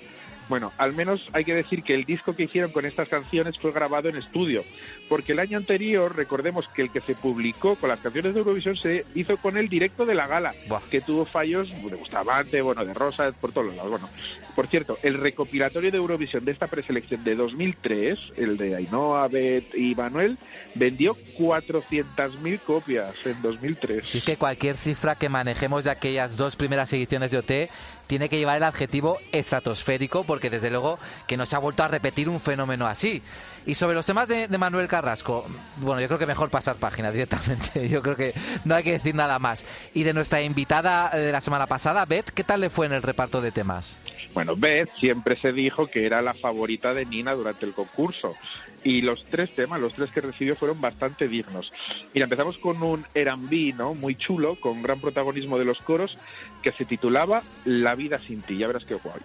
[0.49, 3.73] Bueno, al menos hay que decir que el disco que hicieron con estas canciones fue
[3.73, 4.65] grabado en estudio,
[5.09, 8.77] porque el año anterior, recordemos que el que se publicó con las canciones de Eurovisión
[8.77, 10.55] se hizo con el directo de la gala,
[10.91, 13.91] que tuvo fallos de Bustamante, bueno, de Rosa, por todos lados.
[13.91, 14.09] Bueno,
[14.55, 19.75] por cierto, el recopilatorio de Eurovisión de esta preselección de 2003, el de Ainhoa, Bet
[19.75, 20.39] y Manuel,
[20.75, 24.09] vendió 400.000 copias en 2003.
[24.09, 27.71] Si es que cualquier cifra que manejemos de aquellas dos primeras ediciones de OT
[28.13, 31.89] tiene que llevar el adjetivo estratosférico porque desde luego que no se ha vuelto a
[31.89, 33.23] repetir un fenómeno así.
[33.65, 35.47] Y sobre los temas de, de Manuel Carrasco,
[35.79, 37.89] bueno, yo creo que mejor pasar página directamente.
[37.89, 38.35] Yo creo que
[38.67, 39.65] no hay que decir nada más.
[39.95, 42.93] Y de nuestra invitada eh, de la semana pasada, Beth, ¿qué tal le fue en
[42.93, 43.99] el reparto de temas?
[44.35, 48.37] Bueno, Beth siempre se dijo que era la favorita de Nina durante el concurso.
[48.85, 51.73] Y los tres temas, los tres que recibió, fueron bastante dignos.
[52.15, 53.95] Mira, empezamos con un R&B, ¿no?
[53.95, 56.19] Muy chulo, con gran protagonismo de los coros,
[56.63, 58.59] que se titulaba La vida sin ti.
[58.59, 59.21] Ya verás qué guay.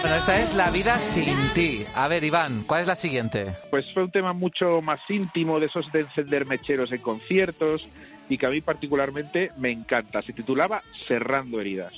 [0.00, 1.84] Bueno, esta es La vida sin ti.
[1.94, 3.54] A ver, Iván, ¿cuál es la siguiente?
[3.70, 7.86] Pues fue un tema mucho más íntimo, de esos de encender mecheros en conciertos,
[8.28, 10.22] y que a mí particularmente me encanta.
[10.22, 11.92] Se titulaba Cerrando heridas.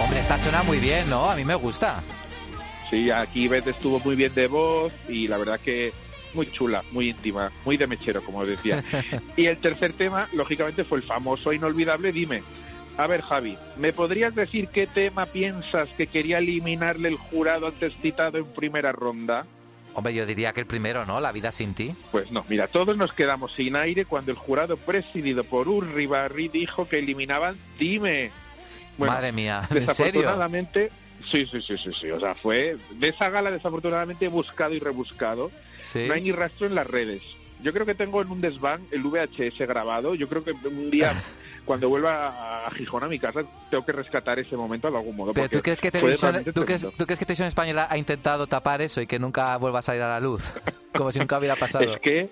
[0.00, 1.30] Hombre, esta suena muy bien, ¿no?
[1.30, 2.02] A mí me gusta.
[2.90, 5.92] Sí, aquí Beth estuvo muy bien de voz y la verdad que
[6.34, 8.82] muy chula, muy íntima, muy de mechero, como decía.
[9.36, 12.42] y el tercer tema, lógicamente, fue el famoso e inolvidable Dime.
[12.96, 17.94] A ver, Javi, ¿me podrías decir qué tema piensas que quería eliminarle el jurado antes
[18.02, 19.46] citado en primera ronda?
[19.94, 21.20] Hombre, yo diría que el primero, ¿no?
[21.20, 21.94] La vida sin ti.
[22.10, 26.88] Pues no, mira, todos nos quedamos sin aire cuando el jurado presidido por Urribarri dijo
[26.88, 28.30] que eliminaban Dime.
[28.96, 30.28] Bueno, Madre mía, ¿en serio?
[31.30, 32.10] Sí, sí, sí, sí, sí.
[32.10, 35.50] O sea, fue de esa gala desafortunadamente buscado y rebuscado.
[35.80, 36.06] Sí.
[36.06, 37.22] No hay ni rastro en las redes.
[37.62, 40.14] Yo creo que tengo en un desván el VHS grabado.
[40.14, 41.12] Yo creo que un día,
[41.64, 45.34] cuando vuelva a Gijón a mi casa, tengo que rescatar ese momento de algún modo.
[45.34, 46.98] Pero ¿tú crees, que televisión, realmente ¿tú, crees, tremendo.
[46.98, 50.02] tú crees que Televisión Española ha intentado tapar eso y que nunca vuelva a salir
[50.02, 50.44] a la luz?
[50.94, 51.94] Como si nunca hubiera pasado.
[51.94, 52.30] Es que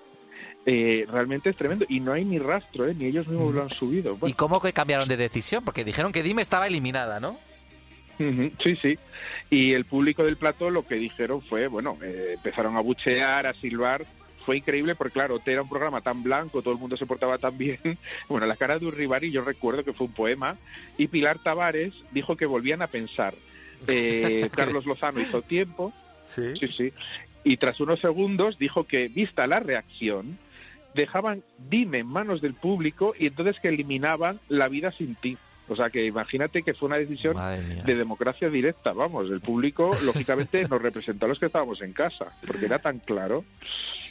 [0.65, 2.93] eh, realmente es tremendo y no hay ni rastro, ¿eh?
[2.93, 4.17] ni ellos mismos lo han subido.
[4.25, 5.63] ¿Y cómo que cambiaron de decisión?
[5.63, 7.37] Porque dijeron que Dime estaba eliminada, ¿no?
[8.17, 8.97] Sí, sí.
[9.49, 13.53] Y el público del plató lo que dijeron fue, bueno, eh, empezaron a buchear, a
[13.53, 14.05] silbar.
[14.45, 17.57] Fue increíble porque, claro, era un programa tan blanco, todo el mundo se portaba tan
[17.57, 17.79] bien.
[18.29, 20.57] Bueno, la cara de Urribari yo recuerdo que fue un poema.
[20.97, 23.35] Y Pilar Tavares dijo que volvían a pensar.
[23.87, 25.93] Eh, Carlos Lozano hizo tiempo.
[26.23, 26.55] Sí.
[26.59, 26.93] Sí, sí.
[27.43, 30.39] Y tras unos segundos dijo que, vista la reacción,
[30.95, 35.37] dejaban dime en manos del público y entonces que eliminaban la vida sin ti.
[35.69, 37.35] O sea que imagínate que fue una decisión
[37.85, 42.37] de democracia directa, vamos, el público lógicamente nos representó a los que estábamos en casa,
[42.45, 43.43] porque era tan claro.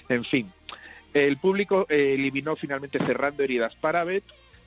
[0.09, 0.53] En fin,
[1.15, 4.25] el público eliminó finalmente cerrando heridas para Bet,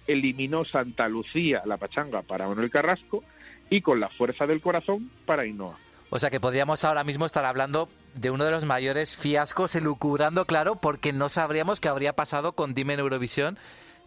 [0.07, 3.23] eliminó Santa Lucía, la pachanga, para Manuel Carrasco
[3.69, 5.77] y con la fuerza del corazón para Ainhoa.
[6.09, 10.45] O sea que podríamos ahora mismo estar hablando de uno de los mayores fiascos, elucubrando,
[10.45, 13.59] claro, porque no sabríamos qué habría pasado con Dime en Eurovisión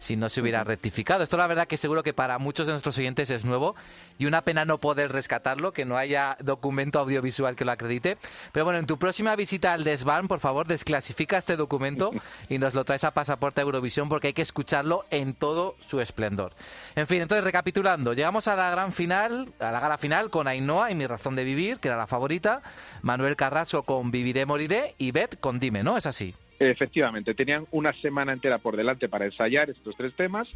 [0.03, 1.23] si no se hubiera rectificado.
[1.23, 3.73] Esto la verdad que seguro que para muchos de nuestros oyentes es nuevo
[4.17, 8.17] y una pena no poder rescatarlo, que no haya documento audiovisual que lo acredite.
[8.51, 12.11] Pero bueno, en tu próxima visita al desván, por favor, desclasifica este documento
[12.49, 16.51] y nos lo traes a Pasaporte Eurovisión porque hay que escucharlo en todo su esplendor.
[16.95, 20.91] En fin, entonces recapitulando, llegamos a la gran final, a la gala final con Ainhoa
[20.91, 22.61] y Mi Razón de Vivir, que era la favorita,
[23.03, 25.95] Manuel Carrasco con Viviré, Moriré y Beth con Dime, ¿no?
[25.95, 26.35] Es así.
[26.69, 30.47] Efectivamente, tenían una semana entera por delante para ensayar estos tres temas.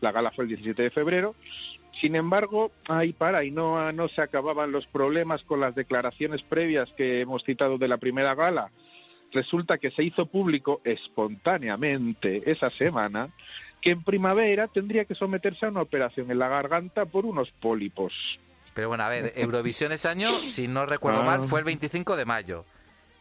[0.00, 1.34] La gala fue el 17 de febrero.
[2.00, 7.20] Sin embargo, ahí para Ainhoa no se acababan los problemas con las declaraciones previas que
[7.20, 8.70] hemos citado de la primera gala.
[9.32, 13.30] Resulta que se hizo público espontáneamente esa semana
[13.80, 18.12] que en primavera tendría que someterse a una operación en la garganta por unos pólipos.
[18.72, 21.24] Pero bueno, a ver, Eurovisión ese año, si no recuerdo Ah.
[21.24, 22.64] mal, fue el 25 de mayo.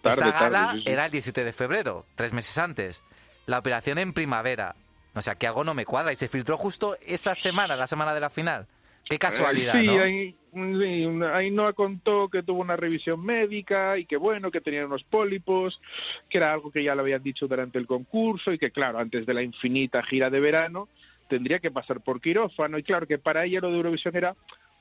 [0.03, 0.89] Tarde, Esta gala tarde, sí, sí.
[0.91, 3.03] era el 17 de febrero, tres meses antes.
[3.45, 4.75] La operación en primavera.
[5.15, 6.11] O sea, que algo no me cuadra.
[6.11, 8.67] Y se filtró justo esa semana, la semana de la final.
[9.05, 10.01] Qué casualidad, Eh, sí, ¿no?
[10.01, 14.85] ahí, sí, una- Ainhoa contó que tuvo una revisión médica y que bueno, que tenía
[14.85, 15.81] unos pólipos,
[16.29, 19.25] que era algo que ya le habían dicho durante el concurso y que claro, antes
[19.25, 20.87] de la infinita gira de verano
[21.29, 24.35] tendría que pasar por quirófano y claro que para ella lo de Eurovisión era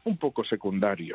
[0.04, 1.14] un poco secundario.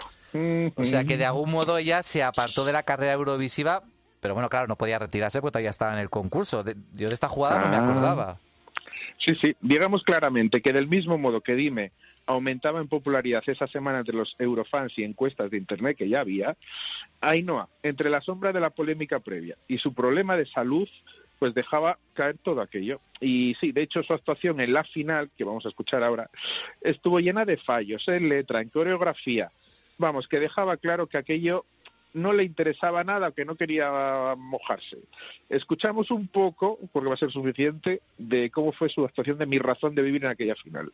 [0.75, 3.83] O sea, que de algún modo ella se apartó de la carrera eurovisiva,
[4.20, 6.63] pero bueno, claro, no podía retirarse porque todavía estaba en el concurso.
[6.63, 7.84] De- yo de esta jugada no me Ah.
[7.84, 8.39] acordaba.
[9.18, 11.91] Sí, sí, digamos claramente que del mismo modo que Dime
[12.26, 16.57] aumentaba en popularidad esa semana entre los eurofans y encuestas de Internet que ya había,
[17.22, 20.88] Ainhoa, entre la sombra de la polémica previa y su problema de salud,
[21.39, 22.99] pues dejaba caer todo aquello.
[23.22, 26.30] Y sí, de hecho su actuación en la final, que vamos a escuchar ahora,
[26.82, 29.49] estuvo llena de fallos en letra, en coreografía.
[29.97, 31.65] Vamos, que dejaba claro que aquello
[32.18, 34.97] no le interesaba nada, que no quería mojarse.
[35.49, 39.59] Escuchamos un poco, porque va a ser suficiente, de cómo fue su actuación de mi
[39.59, 40.91] razón de vivir en aquella final.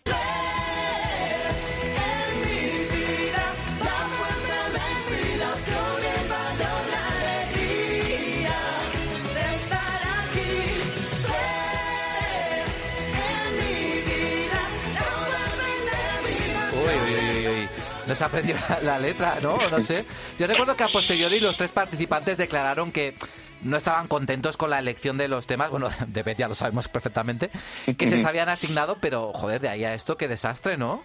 [18.13, 19.57] No se aprendió la, la letra, ¿no?
[19.69, 20.05] No sé.
[20.37, 23.15] Yo recuerdo que a posteriori los tres participantes declararon que
[23.63, 25.71] no estaban contentos con la elección de los temas.
[25.71, 27.49] Bueno, de Beth ya lo sabemos perfectamente.
[27.97, 31.03] Que se les habían asignado, pero joder, de ahí a esto, qué desastre, ¿no?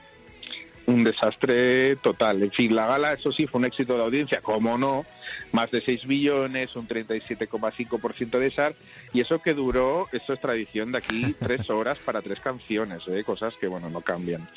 [0.89, 2.43] Un desastre total.
[2.43, 5.05] En fin, la gala, eso sí, fue un éxito de audiencia, como no,
[5.53, 8.75] más de 6 billones, un 37,5% de SAR,
[9.13, 13.23] y eso que duró, esto es tradición de aquí, tres horas para tres canciones, ¿eh?
[13.23, 14.49] cosas que, bueno, no cambian.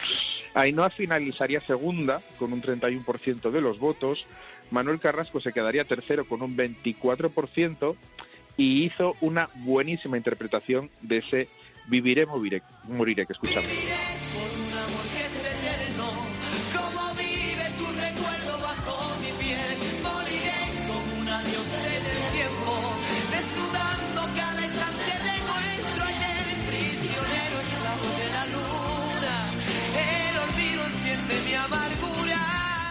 [0.54, 4.26] Ainhoa finalizaría segunda con un 31% de los votos,
[4.72, 7.96] Manuel Carrasco se quedaría tercero con un 24%,
[8.56, 11.50] y hizo una buenísima interpretación de ese
[11.88, 13.70] Viviré, moriré, moriré que escuchamos.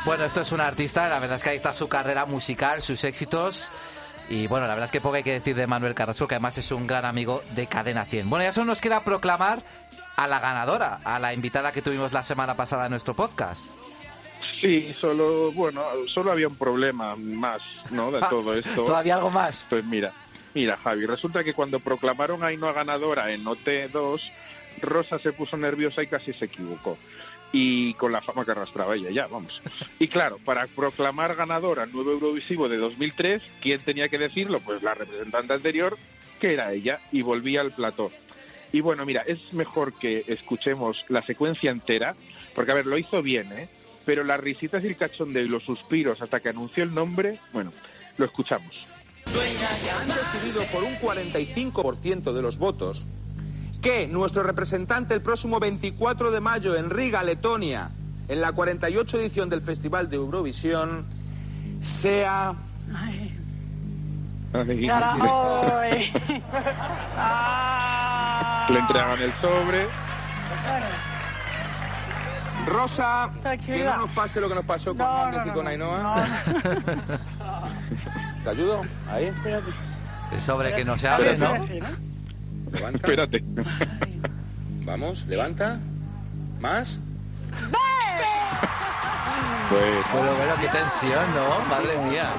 [0.05, 3.05] Bueno, esto es un artista, la verdad es que ahí está su carrera musical, sus
[3.05, 3.70] éxitos.
[4.30, 6.57] Y bueno, la verdad es que poco hay que decir de Manuel Carrasco, que además
[6.57, 8.30] es un gran amigo de Cadena 100.
[8.30, 9.59] Bueno, ya solo nos queda proclamar
[10.16, 13.66] a la ganadora, a la invitada que tuvimos la semana pasada en nuestro podcast.
[14.61, 18.11] Sí, solo, bueno, solo había un problema más, ¿no?
[18.11, 18.84] De todo esto.
[18.84, 19.66] ¿Todavía algo más?
[19.68, 20.12] Pues mira,
[20.55, 24.20] mira, Javi, resulta que cuando proclamaron a Ainhoa ganadora en OT2,
[24.80, 26.96] Rosa se puso nerviosa y casi se equivocó.
[27.53, 29.61] Y con la fama que arrastraba ella, ya, vamos.
[29.98, 34.61] Y claro, para proclamar ganadora al nuevo Eurovisivo de 2003, ¿quién tenía que decirlo?
[34.61, 35.98] Pues la representante anterior,
[36.40, 38.12] que era ella, y volvía al plató.
[38.72, 42.14] Y bueno, mira, es mejor que escuchemos la secuencia entera,
[42.55, 43.68] porque a ver, lo hizo bien, ¿eh?
[44.07, 47.72] Pero las risitas y el cachondeo y los suspiros hasta que anunció el nombre, bueno,
[48.16, 48.86] lo escuchamos.
[49.26, 53.05] han decidido por un 45% de los votos
[53.81, 57.91] que nuestro representante el próximo 24 de mayo en Riga, Letonia,
[58.28, 61.05] en la 48 edición del Festival de Eurovisión,
[61.81, 62.55] sea...
[62.95, 63.37] Ay, eh.
[68.70, 69.87] Le entregan el sobre.
[72.66, 73.31] Rosa,
[73.64, 75.70] que no nos pase lo que nos pasó con No, Méndez no, y con no.
[75.70, 76.26] Ainhoa.
[78.45, 78.83] ¿Te ayudo?
[79.11, 79.24] Ahí.
[79.26, 79.70] Espérate.
[80.33, 81.55] El sobre que no se abre, ¿no?
[82.73, 82.97] Levanta.
[82.99, 83.45] Espérate.
[84.85, 85.79] Vamos, levanta.
[86.61, 87.01] Más.
[89.71, 91.64] Pues, Bueno, bueno, qué tensión, ¿no?
[91.66, 92.33] Madre mía.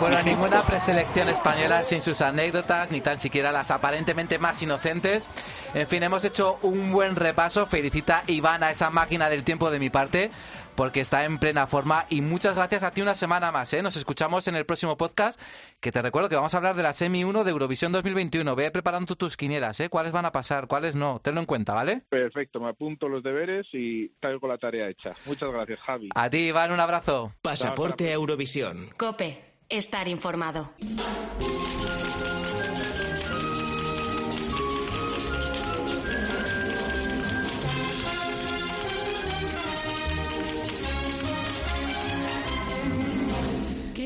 [0.00, 5.30] Bueno, ninguna preselección española sin sus anécdotas, ni tan siquiera las aparentemente más inocentes.
[5.74, 7.66] En fin, hemos hecho un buen repaso.
[7.66, 10.32] Felicita Iván a esa máquina del tiempo de mi parte,
[10.74, 12.06] porque está en plena forma.
[12.08, 13.80] Y muchas gracias a ti una semana más, ¿eh?
[13.82, 15.40] Nos escuchamos en el próximo podcast,
[15.82, 18.54] que te recuerdo que vamos a hablar de la Semi 1 de Eurovisión 2021.
[18.54, 19.90] Ve preparando tus quinielas, ¿eh?
[19.90, 21.20] ¿Cuáles van a pasar, cuáles no?
[21.20, 22.02] Tenlo en cuenta, ¿vale?
[22.08, 25.14] perfecto, me apunto los deberes y traigo la tarea hecha.
[25.26, 26.08] Muchas gracias, Javi.
[26.14, 27.34] A ti, Iván, un abrazo.
[27.42, 28.90] Pasaporte a Eurovisión.
[28.96, 30.70] Cope, estar informado.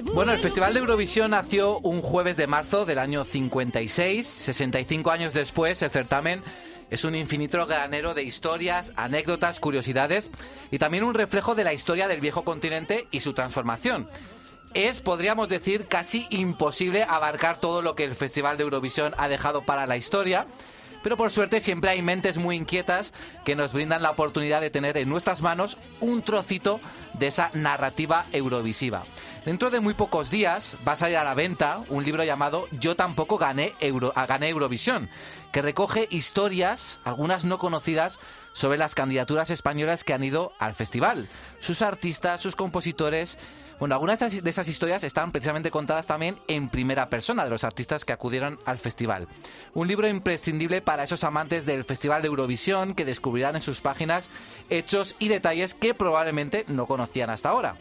[0.02, 4.26] Bueno, el Festival de Eurovisión nació un jueves de marzo del año 56.
[4.26, 6.42] 65 años después, el certamen
[6.90, 10.30] es un infinito granero de historias, anécdotas, curiosidades
[10.70, 14.08] y también un reflejo de la historia del viejo continente y su transformación.
[14.74, 19.62] Es, podríamos decir, casi imposible abarcar todo lo que el Festival de Eurovisión ha dejado
[19.64, 20.46] para la historia,
[21.02, 23.14] pero por suerte siempre hay mentes muy inquietas
[23.44, 26.80] que nos brindan la oportunidad de tener en nuestras manos un trocito
[27.14, 29.04] de esa narrativa eurovisiva.
[29.46, 32.96] Dentro de muy pocos días va a salir a la venta un libro llamado Yo
[32.96, 35.08] tampoco ah, gané Eurovisión,
[35.52, 38.18] que recoge historias, algunas no conocidas,
[38.54, 41.28] sobre las candidaturas españolas que han ido al festival,
[41.60, 43.38] sus artistas, sus compositores.
[43.78, 48.04] Bueno, algunas de esas historias están precisamente contadas también en primera persona de los artistas
[48.04, 49.28] que acudieron al festival.
[49.74, 54.28] Un libro imprescindible para esos amantes del Festival de Eurovisión que descubrirán en sus páginas
[54.70, 57.76] hechos y detalles que probablemente no conocían hasta ahora.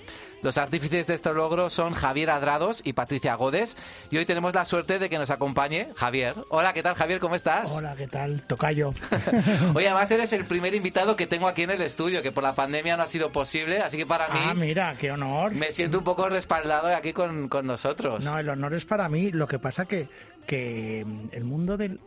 [0.46, 3.78] Los artífices de este logro son Javier Adrados y Patricia Godes.
[4.12, 6.36] Y hoy tenemos la suerte de que nos acompañe Javier.
[6.50, 7.20] Hola, ¿qué tal Javier?
[7.20, 7.76] ¿Cómo estás?
[7.76, 8.44] Hola, ¿qué tal?
[8.44, 8.94] Tocayo.
[9.74, 12.54] Oye, además eres el primer invitado que tengo aquí en el estudio, que por la
[12.54, 14.40] pandemia no ha sido posible, así que para mí...
[14.40, 15.52] Ah, mira, qué honor.
[15.56, 18.24] Me siento un poco respaldado aquí con, con nosotros.
[18.24, 19.32] No, el honor es para mí.
[19.32, 20.10] Lo que pasa que,
[20.46, 22.00] que mm, el mundo del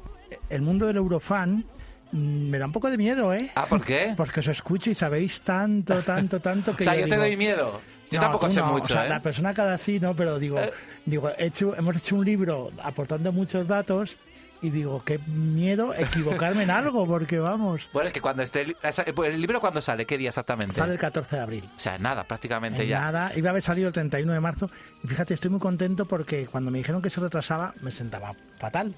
[0.49, 1.65] el mundo del Eurofan
[2.13, 3.51] mm, me da un poco de miedo, ¿eh?
[3.57, 4.15] Ah, ¿por qué?
[4.17, 7.37] Porque os escucho y sabéis tanto, tanto, tanto que o sea, yo, digo, te doy
[7.37, 7.98] miedo.
[8.11, 9.09] Yo No, tampoco sé no, mucho, o sea, ¿eh?
[9.09, 10.15] La persona cada sí, ¿no?
[10.17, 10.59] Pero digo,
[11.05, 14.17] digo he hecho, hemos hecho un libro aportando muchos datos
[14.61, 17.89] y digo, qué miedo equivocarme en algo, porque vamos.
[17.93, 18.63] Bueno, es que cuando esté...
[18.63, 18.77] el-
[19.25, 20.05] ¿El libro cuándo sale?
[20.05, 20.75] ¿Qué día exactamente?
[20.75, 21.71] Sale el 14 de abril.
[21.77, 22.99] O sea, nada, prácticamente En ya.
[23.01, 24.69] Nada, iba a haber salido el 31 de marzo.
[25.05, 28.95] Y fíjate, estoy muy contento porque cuando me dijeron que se retrasaba, me sentaba fatal.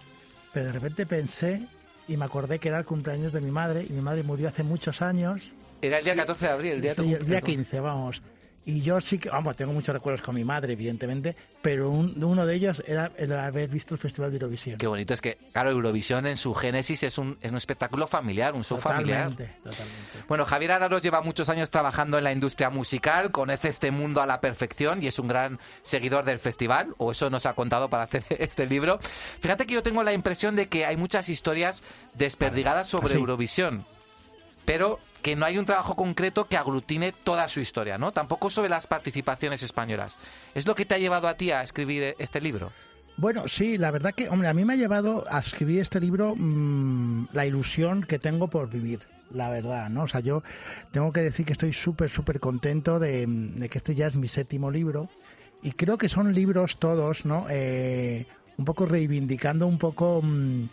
[0.54, 1.60] Pero de repente pensé
[2.08, 3.84] y me acordé que era el cumpleaños de mi madre.
[3.86, 5.52] Y mi madre murió hace muchos años.
[5.82, 7.44] Era el día 14 de abril, el día Sí, el día cumpleaños.
[7.44, 8.22] 15, vamos.
[8.66, 12.44] Y yo sí que, vamos, tengo muchos recuerdos con mi madre, evidentemente, pero un- uno
[12.44, 14.76] de ellos era el haber visto el Festival de Eurovisión.
[14.78, 18.54] Qué bonito, es que, claro, Eurovisión en su génesis es un, es un espectáculo familiar,
[18.54, 19.30] un show familiar.
[19.30, 20.24] Totalmente, totalmente.
[20.28, 24.26] Bueno, Javier Adaros lleva muchos años trabajando en la industria musical, conoce este mundo a
[24.26, 28.02] la perfección y es un gran seguidor del festival, o eso nos ha contado para
[28.04, 29.00] hacer este libro.
[29.40, 31.82] Fíjate que yo tengo la impresión de que hay muchas historias
[32.14, 33.14] desperdigadas sobre Sí.
[33.16, 33.84] Eurovisión,
[34.70, 38.12] pero que no hay un trabajo concreto que aglutine toda su historia, ¿no?
[38.12, 40.16] Tampoco sobre las participaciones españolas.
[40.54, 42.70] ¿Es lo que te ha llevado a ti a escribir este libro?
[43.16, 46.36] Bueno, sí, la verdad que, hombre, a mí me ha llevado a escribir este libro
[46.36, 49.00] mm, la ilusión que tengo por vivir,
[49.32, 50.04] la verdad, ¿no?
[50.04, 50.44] O sea, yo
[50.92, 53.26] tengo que decir que estoy súper, súper contento de,
[53.68, 55.08] que este ya es mi séptimo libro
[55.64, 57.46] y creo que son libros todos, ¿no?
[57.50, 58.24] Eh,
[58.56, 60.68] un poco reivindicando un poco mm,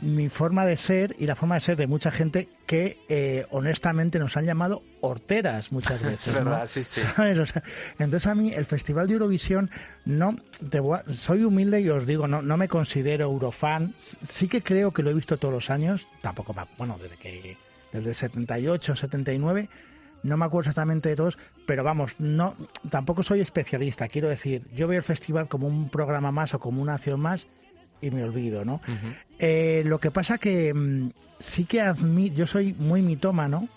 [0.00, 4.18] mi forma de ser y la forma de ser de mucha gente que eh, honestamente
[4.18, 6.28] nos han llamado horteras muchas veces.
[6.28, 6.66] Es verdad, ¿no?
[6.66, 7.00] sí, sí.
[7.16, 7.38] ¿Sabes?
[7.38, 7.62] O sea,
[7.98, 9.70] entonces a mí el Festival de Eurovisión
[10.04, 10.36] no
[10.70, 14.62] te voy a- soy humilde y os digo no no me considero eurofan sí que
[14.62, 17.56] creo que lo he visto todos los años tampoco bueno desde que
[17.92, 19.68] desde el 78 79
[20.22, 22.54] no me acuerdo exactamente de todos pero vamos no
[22.90, 26.82] tampoco soy especialista quiero decir yo veo el festival como un programa más o como
[26.82, 27.46] una acción más
[28.00, 28.80] y me olvido no
[29.38, 33.68] eh, lo que pasa que mm, sí que admiro, yo soy muy mitómano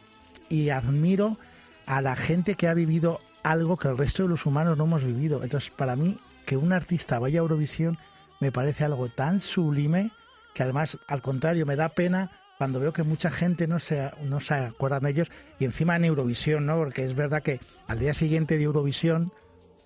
[0.50, 1.38] y admiro
[1.86, 5.04] a la gente que ha vivido algo que el resto de los humanos no hemos
[5.04, 5.44] vivido.
[5.44, 7.98] Entonces, para mí, que un artista vaya a Eurovisión
[8.40, 10.12] me parece algo tan sublime
[10.54, 14.40] que además, al contrario, me da pena cuando veo que mucha gente no se, no
[14.42, 16.76] se acuerda de ellos y encima en Eurovisión, ¿no?
[16.76, 19.32] Porque es verdad que al día siguiente de Eurovisión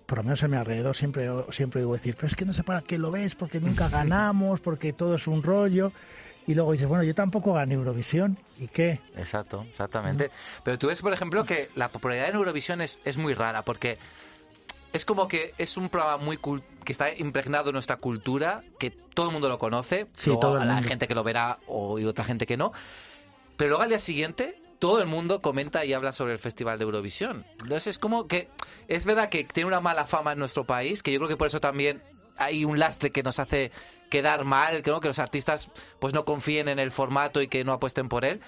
[0.06, 2.62] por lo menos en mi alrededor siempre, siempre digo decir, pero es que no sé
[2.62, 5.92] para qué lo ves, porque nunca ganamos, porque todo es un rollo.
[6.48, 8.38] Y luego dices, bueno, yo tampoco gané Eurovisión.
[8.58, 9.00] ¿Y qué?
[9.16, 10.30] Exacto, exactamente.
[10.62, 13.98] Pero tú ves, por ejemplo, que la popularidad en Eurovisión es, es muy rara, porque
[14.92, 18.90] es como que es un programa muy cul- que está impregnado en nuestra cultura, que
[18.92, 22.04] todo el mundo lo conoce, Sí, todo a la gente que lo verá o y
[22.04, 22.72] otra gente que no,
[23.56, 26.84] pero luego al día siguiente todo el mundo comenta y habla sobre el Festival de
[26.84, 27.46] Eurovisión.
[27.62, 28.48] Entonces es como que
[28.88, 31.48] es verdad que tiene una mala fama en nuestro país, que yo creo que por
[31.48, 32.02] eso también
[32.36, 33.70] hay un lastre que nos hace
[34.10, 35.00] quedar mal, que, ¿no?
[35.00, 38.40] que los artistas pues no confíen en el formato y que no apuesten por él,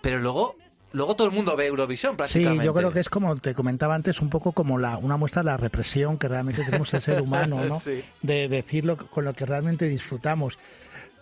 [0.00, 0.56] pero luego
[0.92, 2.64] luego todo el mundo ve Eurovisión Sí, prácticamente.
[2.64, 5.46] yo creo que es como te comentaba antes, un poco como la, una muestra de
[5.46, 7.80] la represión que realmente tenemos el ser humano, ¿no?
[7.80, 8.04] Sí.
[8.20, 10.58] De decirlo con lo que realmente disfrutamos.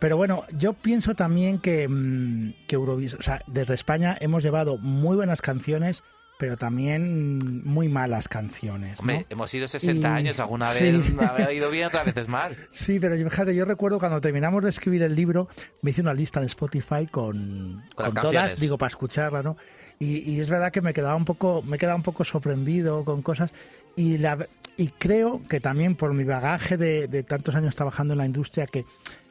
[0.01, 4.78] Pero bueno, yo pienso también que, mm, que Eurovisión, o sea, desde España hemos llevado
[4.78, 6.02] muy buenas canciones,
[6.39, 8.94] pero también muy malas canciones.
[8.97, 9.01] ¿no?
[9.02, 10.85] Hombre, hemos ido 60 Y- años, alguna sí.
[10.90, 10.94] vez
[11.28, 12.56] habrá ido bien, otras veces mal.
[12.70, 15.48] Sí, pero fíjate, yo recuerdo cuando terminamos de escribir el libro,
[15.82, 19.59] me hice una lista en Spotify con, Con todas, digo, para escucharla, ¿no?
[19.98, 23.20] Y, y es verdad que me quedaba un poco, me quedaba un poco sorprendido con
[23.20, 23.52] cosas
[23.97, 24.39] y la
[24.78, 28.66] y creo que también por mi bagaje de, de tantos años trabajando en la industria
[28.66, 28.86] que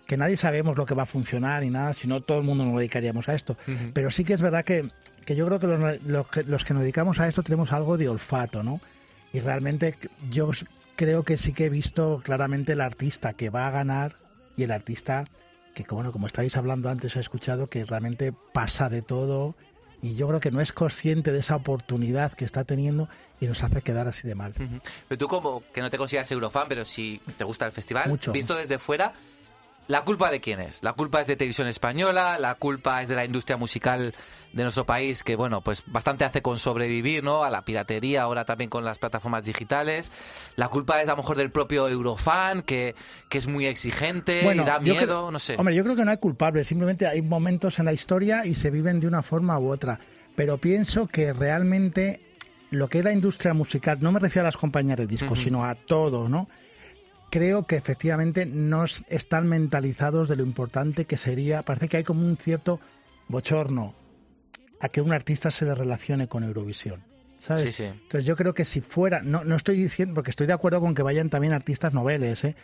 [0.10, 2.65] que nadie sabemos lo que va a funcionar ni nada, si no todo el mundo
[2.65, 3.56] nos dedicaríamos a esto.
[3.94, 4.90] Pero sí que es verdad que,
[5.23, 7.95] que yo creo que los, los que los que nos dedicamos a esto tenemos algo
[7.95, 8.81] de olfato, ¿no?
[9.34, 9.99] Y realmente
[10.31, 10.49] yo
[10.95, 14.15] creo que sí que he visto claramente el artista que va a ganar
[14.57, 15.27] y el artista
[15.76, 19.53] que, como, bueno, como estáis hablando antes, he escuchado que realmente pasa de todo
[20.02, 23.10] y yo creo que no es consciente de esa oportunidad que está teniendo
[23.40, 24.53] y nos hace quedar así de mal.
[25.07, 28.31] Pero tú como que no te consideras eurofan, pero si te gusta el festival, Mucho.
[28.31, 29.14] visto desde fuera,
[29.90, 30.84] ¿la culpa de quién es?
[30.84, 32.38] ¿La culpa es de Televisión Española?
[32.40, 34.14] ¿La culpa es de la industria musical
[34.53, 37.44] de nuestro país que, bueno, pues bastante hace con sobrevivir, ¿no?
[37.44, 40.11] A la piratería, ahora también con las plataformas digitales.
[40.56, 42.94] ¿La culpa es a lo mejor del propio eurofan, que,
[43.30, 44.98] que es muy exigente y da miedo?
[45.06, 45.56] creo- no sé.
[45.57, 48.70] Hombre, yo creo que no hay culpables, simplemente hay momentos en la historia y se
[48.70, 49.99] viven de una forma u otra.
[50.36, 52.22] Pero pienso que realmente
[52.72, 55.66] lo que es la industria musical, no me refiero a las compañías de discos, sino
[55.66, 56.48] a todo, ¿no?
[57.30, 61.61] Creo que efectivamente no están mentalizados de lo importante que sería.
[61.61, 62.80] Parece que hay como un cierto
[63.27, 63.93] bochorno
[64.80, 67.03] a que un artista se le relacione con Eurovisión.
[67.38, 67.64] ¿Sabes?
[67.64, 67.84] Sí, sí.
[67.84, 70.93] Entonces yo creo que si fuera, no, no estoy diciendo, porque estoy de acuerdo con
[70.93, 72.56] que vayan también artistas noveles, ¿eh?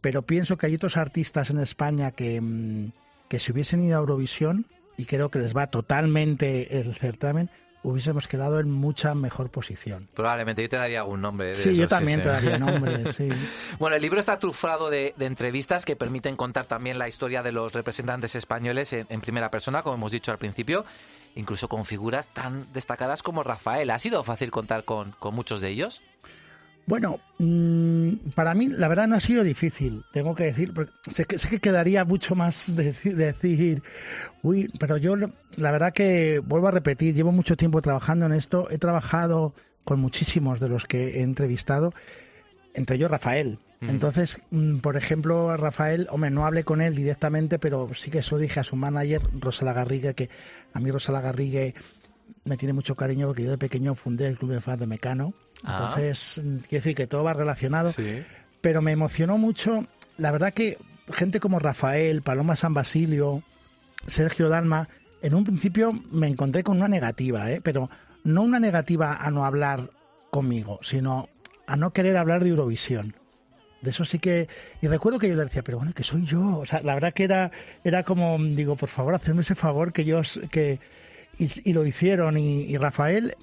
[0.00, 2.92] pero pienso que hay otros artistas en España que, mm,
[3.28, 4.66] que si hubiesen ido a Eurovisión,
[4.96, 7.50] y creo que les va totalmente el certamen,
[7.82, 10.08] hubiésemos quedado en mucha mejor posición.
[10.14, 11.48] Probablemente yo te daría algún nombre.
[11.48, 12.22] de Sí, esos, yo también sí.
[12.24, 13.28] te daría nombres, sí.
[13.78, 17.52] Bueno, el libro está trufado de, de entrevistas que permiten contar también la historia de
[17.52, 20.84] los representantes españoles en, en primera persona, como hemos dicho al principio,
[21.34, 23.90] incluso con figuras tan destacadas como Rafael.
[23.90, 26.02] ¿Ha sido fácil contar con, con muchos de ellos?
[26.86, 31.24] Bueno, mm, para mí la verdad no ha sido difícil, tengo que decir, porque sé
[31.24, 33.82] que, sé que quedaría mucho más deci- decir,
[34.42, 38.68] uy, pero yo la verdad que vuelvo a repetir, llevo mucho tiempo trabajando en esto,
[38.70, 39.54] he trabajado
[39.84, 41.92] con muchísimos de los que he entrevistado,
[42.74, 43.58] entre ellos Rafael.
[43.80, 43.90] Mm.
[43.90, 48.22] Entonces, mm, por ejemplo, a Rafael, hombre, no hablé con él directamente, pero sí que
[48.22, 50.28] se lo dije a su manager, Rosa Lagarrigue, que
[50.74, 51.74] a mí Rosa Lagarrigue
[52.44, 55.34] me tiene mucho cariño porque yo de pequeño fundé el club de fans de Mecano.
[55.64, 55.94] Ah.
[55.96, 57.92] Entonces, mm, quiero decir que todo va relacionado.
[57.92, 58.22] Sí.
[58.60, 59.86] Pero me emocionó mucho,
[60.18, 60.78] la verdad que
[61.12, 63.42] gente como Rafael, Paloma San Basilio,
[64.06, 64.88] Sergio Dalma,
[65.22, 67.60] en un principio me encontré con una negativa, ¿eh?
[67.62, 67.90] pero
[68.24, 69.90] no una negativa a no hablar
[70.30, 71.28] conmigo, sino
[71.66, 73.14] a no querer hablar de Eurovisión.
[73.82, 74.46] De eso sí que...
[74.82, 76.58] Y recuerdo que yo le decía, pero bueno, que soy yo.
[76.58, 77.50] O sea, la verdad que era,
[77.82, 80.18] era como, digo, por favor, hacerme ese favor que yo...
[80.18, 80.78] os- Que,
[81.38, 82.36] y, y lo hicieron.
[82.36, 83.36] Y, y Rafael,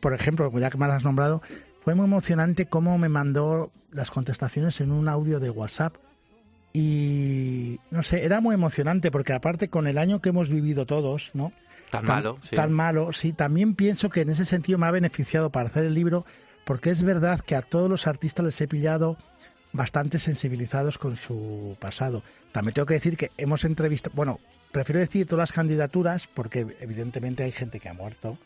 [0.00, 1.42] por ejemplo, ya que me has nombrado,
[1.82, 5.96] fue muy emocionante cómo me mandó las contestaciones en un audio de WhatsApp.
[6.72, 11.30] Y no sé, era muy emocionante porque aparte con el año que hemos vivido todos,
[11.32, 11.52] ¿no?
[11.90, 12.56] Tan malo, sí.
[12.56, 13.32] Tan malo, sí.
[13.32, 16.26] También pienso que en ese sentido me ha beneficiado para hacer el libro
[16.64, 19.16] porque es verdad que a todos los artistas les he pillado
[19.72, 22.22] bastante sensibilizados con su pasado.
[22.56, 24.40] También tengo que decir que hemos entrevistado, bueno,
[24.72, 28.38] prefiero decir todas las candidaturas porque evidentemente hay gente que ha muerto,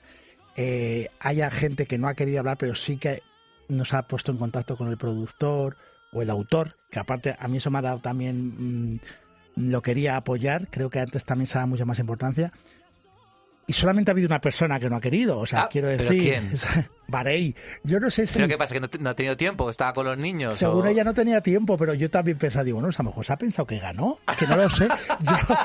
[0.57, 3.23] eh, haya gente que no ha querido hablar, pero sí que
[3.69, 5.77] nos ha puesto en contacto con el productor
[6.13, 9.01] o el autor, que aparte a mí eso me ha dado también, mm,
[9.55, 12.53] lo quería apoyar, creo que antes también se da mucha más importancia.
[13.71, 16.09] Y solamente ha habido una persona que no ha querido, o sea, Ah, quiero decir...
[16.09, 16.51] ¿pero quién?
[17.85, 18.35] Yo no sé si...
[18.35, 18.75] ¿Pero qué pasa?
[18.75, 19.71] ¿Que no, no ha tenido tiempo?
[19.71, 20.55] ¿Estaba con los niños?
[20.55, 23.25] Según o- ella no tenía tiempo, pero yo también pensaba, digo, no, a lo mejor
[23.25, 24.89] se ha pensado que ganó, que no lo sé.
[25.21, 25.57] Yo,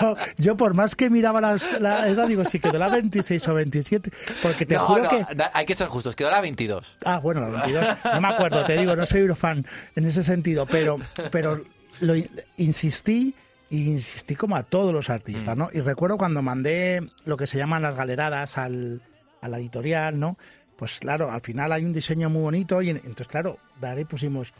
[0.00, 3.54] yo, yo por más que miraba las, la, esa, digo, si quedó la 26 o
[3.54, 4.10] 27,
[4.42, 5.24] porque te no, juro no, que...
[5.52, 6.14] hay que ser justos.
[6.14, 6.98] Quedó la 22.
[7.04, 7.84] Ah, bueno, la 22.
[8.14, 9.66] No me acuerdo, te digo, no soy eurofan
[9.96, 10.98] en ese sentido, pero,
[11.32, 11.60] pero
[12.00, 13.34] lo in- insistí
[13.70, 15.68] y insistí como a todos los artistas, ¿no?
[15.72, 19.02] Y recuerdo cuando mandé lo que se llaman las galeradas al,
[19.42, 20.38] a la editorial, ¿no?
[20.76, 24.52] Pues claro, al final hay un diseño muy bonito y en- entonces, claro, ahí pusimos,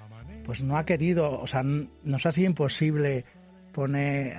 [0.45, 3.25] pues no ha querido, o sea, nos ha sido imposible
[3.73, 4.35] poner,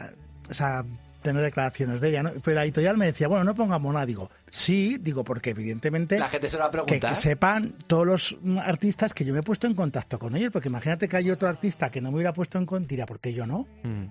[0.49, 0.83] o sea,
[1.21, 2.31] tener declaraciones de ella, ¿no?
[2.43, 6.29] Pero la editorial me decía, bueno, no pongamos nada, digo, sí, digo, porque evidentemente La
[6.29, 7.09] gente se lo va a que, preguntar.
[7.11, 10.51] que sepan todos los mm, artistas que yo me he puesto en contacto con ellos,
[10.51, 13.19] porque imagínate que hay otro artista que no me hubiera puesto en contacto, dirá, ¿por
[13.19, 13.67] qué yo no?
[13.83, 14.05] Mm.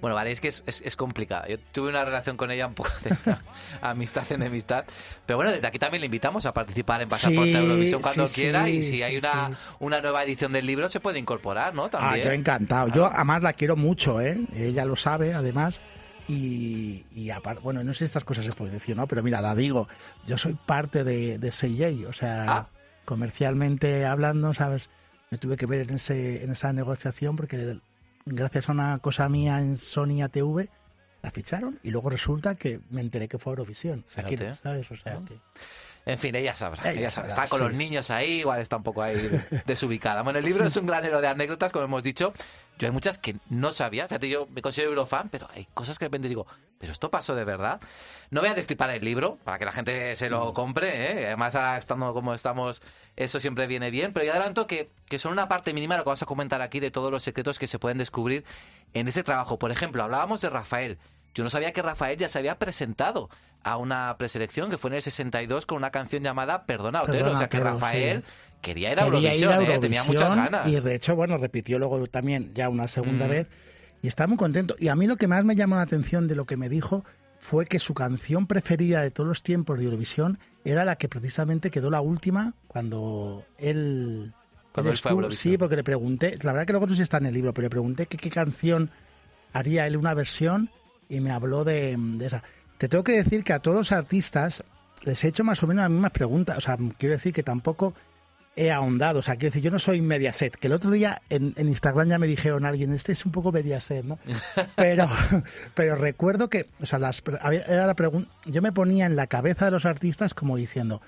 [0.00, 1.46] Bueno, vale, es que es, es, es complicado.
[1.48, 3.14] Yo tuve una relación con ella un poco de
[3.82, 4.84] amistad en enemistad.
[5.26, 8.40] Pero bueno, desde aquí también le invitamos a participar en Pasaporte Sí, Eurovisión cuando sí,
[8.42, 8.64] quiera.
[8.64, 9.54] sí, y si hay una, sí.
[9.80, 11.84] una nueva edición del libro, se puede incorporar, ¿no?
[11.84, 12.26] Ah, También.
[12.26, 12.88] yo encantado.
[12.88, 14.38] Yo además la quiero mucho, ¿eh?
[14.54, 15.80] Ella lo sabe, además.
[16.28, 19.06] Y, y aparte, bueno, no sé si estas cosas se pueden decir, ¿no?
[19.06, 19.88] Pero mira, la digo,
[20.26, 22.68] yo soy parte de, de CJ, o sea, Ah.
[23.04, 24.88] comercialmente hablando, ¿sabes?
[25.30, 27.78] Me tuve que ver en, ese, en esa negociación porque
[28.26, 30.68] gracias a una cosa mía en Sony ATV
[31.22, 34.04] la ficharon y luego resulta que me enteré que fue Eurovisión.
[34.08, 34.56] Fíjate.
[34.56, 34.90] ¿sabes?
[34.90, 35.38] O sea, que...
[36.04, 36.90] En fin, ella sabrá.
[36.90, 37.28] Ella Ella sabrá.
[37.30, 37.64] Está con sí.
[37.64, 39.30] los niños ahí, igual está un poco ahí
[39.66, 40.22] desubicada.
[40.22, 42.34] Bueno, el libro es un granero de anécdotas, como hemos dicho.
[42.82, 44.08] Yo hay muchas que no sabía.
[44.08, 46.48] Fíjate, yo me considero eurofan, pero hay cosas que de repente digo,
[46.78, 47.80] ¿pero esto pasó de verdad?
[48.30, 51.26] No voy a destripar el libro para que la gente se lo compre, ¿eh?
[51.26, 52.82] Además, ahora estando como estamos,
[53.14, 54.12] eso siempre viene bien.
[54.12, 56.80] Pero yo adelanto que, que son una parte mínima lo que vamos a comentar aquí
[56.80, 58.44] de todos los secretos que se pueden descubrir
[58.94, 59.60] en ese trabajo.
[59.60, 60.98] Por ejemplo, hablábamos de Rafael.
[61.36, 63.30] Yo no sabía que Rafael ya se había presentado
[63.62, 67.18] a una preselección que fue en el 62 con una canción llamada Perdona Otero.
[67.18, 68.32] Perdona, o sea que Rafael sí.
[68.62, 69.78] Quería ir a Eurovisión, ¿eh?
[69.78, 70.66] tenía muchas ganas.
[70.66, 73.30] Y de hecho, bueno, repitió luego también ya una segunda Mm.
[73.30, 73.46] vez
[74.00, 74.74] y estaba muy contento.
[74.78, 77.04] Y a mí lo que más me llamó la atención de lo que me dijo
[77.38, 81.70] fue que su canción preferida de todos los tiempos de Eurovisión era la que precisamente
[81.70, 84.32] quedó la última cuando él...
[84.72, 85.30] Cuando él él fue a.
[85.32, 87.52] Sí, porque le pregunté, la verdad que luego no sé si está en el libro,
[87.52, 88.90] pero le pregunté que qué canción
[89.52, 90.70] haría él una versión
[91.10, 92.42] y me habló de, de esa.
[92.78, 94.64] Te tengo que decir que a todos los artistas
[95.04, 96.56] les he hecho más o menos las mismas preguntas.
[96.56, 97.92] O sea, quiero decir que tampoco
[98.56, 99.20] he ahondado.
[99.20, 100.56] O sea, quiero decir, yo no soy Mediaset.
[100.56, 103.52] Que el otro día en, en Instagram ya me dijeron alguien, este es un poco
[103.52, 104.18] Mediaset, ¿no?
[104.76, 105.06] Pero,
[105.74, 107.22] pero recuerdo que, o sea, las,
[107.66, 108.30] era la pregunta.
[108.46, 111.00] Yo me ponía en la cabeza de los artistas como diciendo.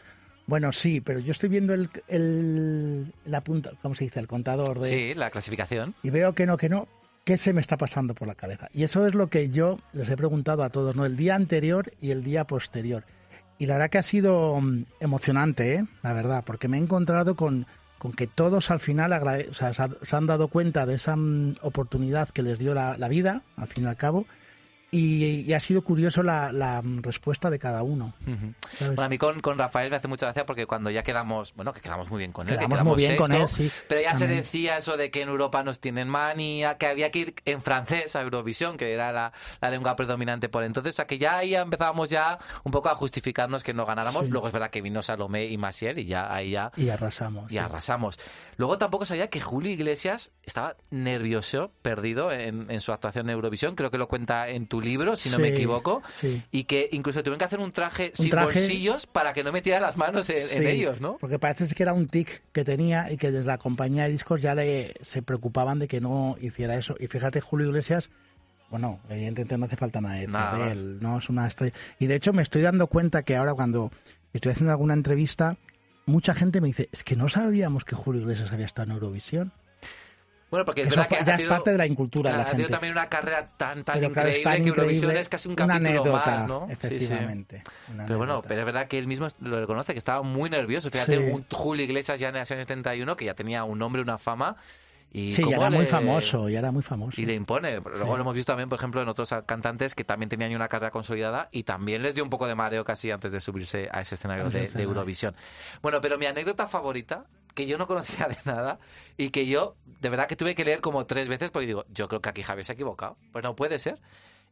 [0.47, 4.21] Bueno, sí, pero yo estoy viendo el, el la punta, ¿cómo se dice?
[4.21, 5.95] El contador de, Sí, la clasificación.
[6.03, 6.87] y veo que no, que no,
[7.25, 8.69] ¿qué se me está pasando por la cabeza?
[8.75, 11.07] Y eso es lo que yo les he preguntado a todos, ¿no?
[11.07, 13.05] El día anterior y el día posterior.
[13.59, 15.87] Y la verdad que ha sido mm, emocionante, ¿eh?
[16.03, 17.67] La verdad, porque me he encontrado con,
[17.99, 22.29] con que todos al final o sea, se han dado cuenta de esa mm, oportunidad
[22.31, 24.27] que les dio la, la vida, al fin y al cabo,
[24.97, 28.15] y, y ha sido curioso la, la, respuesta de cada uno.
[28.71, 28.95] ¿sabes?
[28.95, 31.73] Bueno, a mí con, con Rafael me hace mucha gracia porque cuando ya quedamos, bueno,
[31.73, 33.77] que quedamos muy bien con él, que Quedamos quedamos muy bien con sexto, él, sí,
[33.89, 34.41] pero ya se también.
[34.41, 38.15] decía eso de que en Europa nos tienen manía, que había que ir en francés
[38.17, 41.55] a Eurovisión, que era la, la lengua predominante por entonces, o sea que ya ahí
[41.55, 44.31] empezábamos ya un poco a justificarnos que no ganáramos, Sí.
[44.33, 47.47] luego es verdad que vino Salomé y Maciel y ya ahí ya Y arrasamos.
[47.51, 47.59] y sí.
[47.59, 48.19] arrasamos.
[48.57, 53.75] Luego tampoco sabía que Julio Iglesias estaba nervioso, perdido en, en su actuación en Eurovisión.
[53.75, 56.03] Creo que lo cuenta en tu libro, si no me equivoco.
[56.15, 56.43] sí.
[56.51, 59.81] Y que incluso tuvieron que hacer un traje sin traje- bolsillos para que no metiera
[59.81, 61.17] las manos en, ellos, ¿no?
[61.19, 64.43] Porque parece que era un tic que tenía y que desde la compañía de discos
[64.43, 66.97] ya le se preocupaban de que no hiciera eso.
[67.01, 68.11] Y fíjate, Julio Iglesias,
[68.71, 71.75] bueno, evidentemente no hace falta nada de, Nada de él, no es una estrella.
[71.99, 73.91] Y de hecho me estoy dando cuenta que ahora cuando
[74.33, 75.57] estoy haciendo alguna entrevista,
[76.07, 79.53] mucha gente me dice, es que no sabíamos que Julio Iglesias había estado en Eurovisión.
[80.55, 82.47] Bueno, porque es verdad que ya ha es parte de la incultura de la ha
[82.47, 82.73] tenido gente.
[82.73, 86.69] también una carrera tan, tan increíble que Eurovisión es casi un capítulo anécdota, más, ¿no?
[86.71, 87.63] Efectivamente,
[88.07, 90.91] Pero bueno, pero es verdad que él mismo lo reconoce, que estaba muy nervioso.
[90.93, 94.17] Fíjate, un Julio Iglesias ya en el año 71, que ya tenía un nombre, una
[94.19, 94.55] fama.
[95.11, 97.21] Y Sí, ya era muy le- famoso, ya era muy famoso.
[97.21, 97.75] Y le impone.
[97.81, 98.01] Luego Sí.
[98.05, 101.49] lo hemos visto también, por ejemplo, en otros cantantes que también tenían una carrera consolidada
[101.53, 104.51] y también les dio un poco de mareo casi antes de subirse a ese escenario
[104.51, 104.83] de, de.
[104.83, 105.37] Eurovisión.
[105.83, 108.79] Bueno, pero mi anécdota favorita, que yo no conocía de nada
[109.17, 112.09] y que yo de verdad que tuve que leer como tres veces porque digo, yo
[112.09, 113.17] creo que aquí Javier se ha equivocado.
[113.33, 114.01] Pues no puede ser.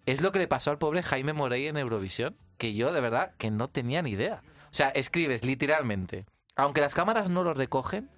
[0.06, 3.34] Es lo que le pasó al pobre Jaime Morey en Eurovisión, que yo de verdad
[3.38, 4.42] que no tenía ni idea.
[4.64, 6.24] O sea, escribes literalmente,
[6.56, 8.08] aunque las cámaras no lo recogen,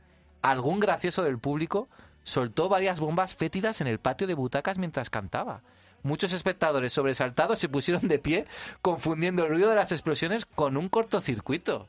[0.40, 1.88] algún gracioso del público
[2.22, 5.62] soltó varias bombas fétidas en el patio de butacas mientras cantaba.
[6.02, 8.46] Muchos espectadores sobresaltados se pusieron de pie,
[8.82, 11.88] confundiendo el ruido de las explosiones con un cortocircuito.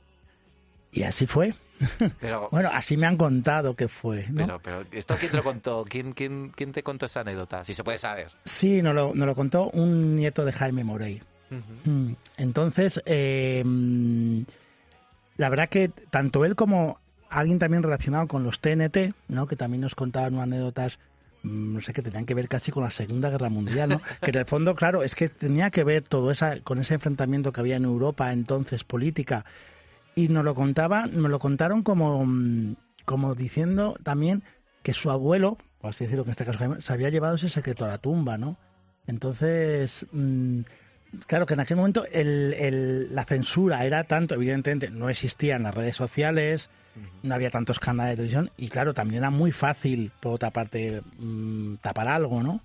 [0.92, 1.54] Y así fue.
[2.20, 4.26] Pero, Bueno, así me han contado que fue.
[4.30, 4.36] ¿no?
[4.46, 5.86] pero, pero, ¿esto quién te lo contó?
[5.88, 7.66] ¿Quién, quién, quién te contó esa anécdota?
[7.66, 8.32] Si se puede saber.
[8.44, 11.22] Sí, nos lo, nos lo contó un nieto de Jaime Morey.
[11.86, 13.64] Mm, Entonces, eh,
[15.38, 17.00] la verdad que tanto él como
[17.30, 19.48] alguien también relacionado con los TNT, ¿no?
[19.48, 21.00] que también nos contaban unas anécdotas,
[21.44, 24.02] mm, no sé, que tenían que ver casi con la Segunda Guerra Mundial, ¿no?
[24.22, 27.52] que en el fondo, claro, es que tenía que ver todo esa, con ese enfrentamiento
[27.52, 29.46] que había en Europa entonces política.
[30.16, 32.76] Y nos lo contaban, nos lo contaron como, mm,
[33.06, 34.44] como diciendo también
[34.82, 37.86] que su abuelo, por así decirlo, que en este caso se había llevado ese secreto
[37.86, 38.58] a la tumba, ¿no?
[39.08, 40.62] Entonces, mm,
[41.28, 45.76] claro que en aquel momento el- el- la censura era tanto, evidentemente no existían las
[45.76, 46.70] redes sociales,
[47.24, 51.02] no había tantos canales de televisión y claro, también era muy fácil, por otra parte,
[51.18, 52.62] mm, tapar algo, ¿no?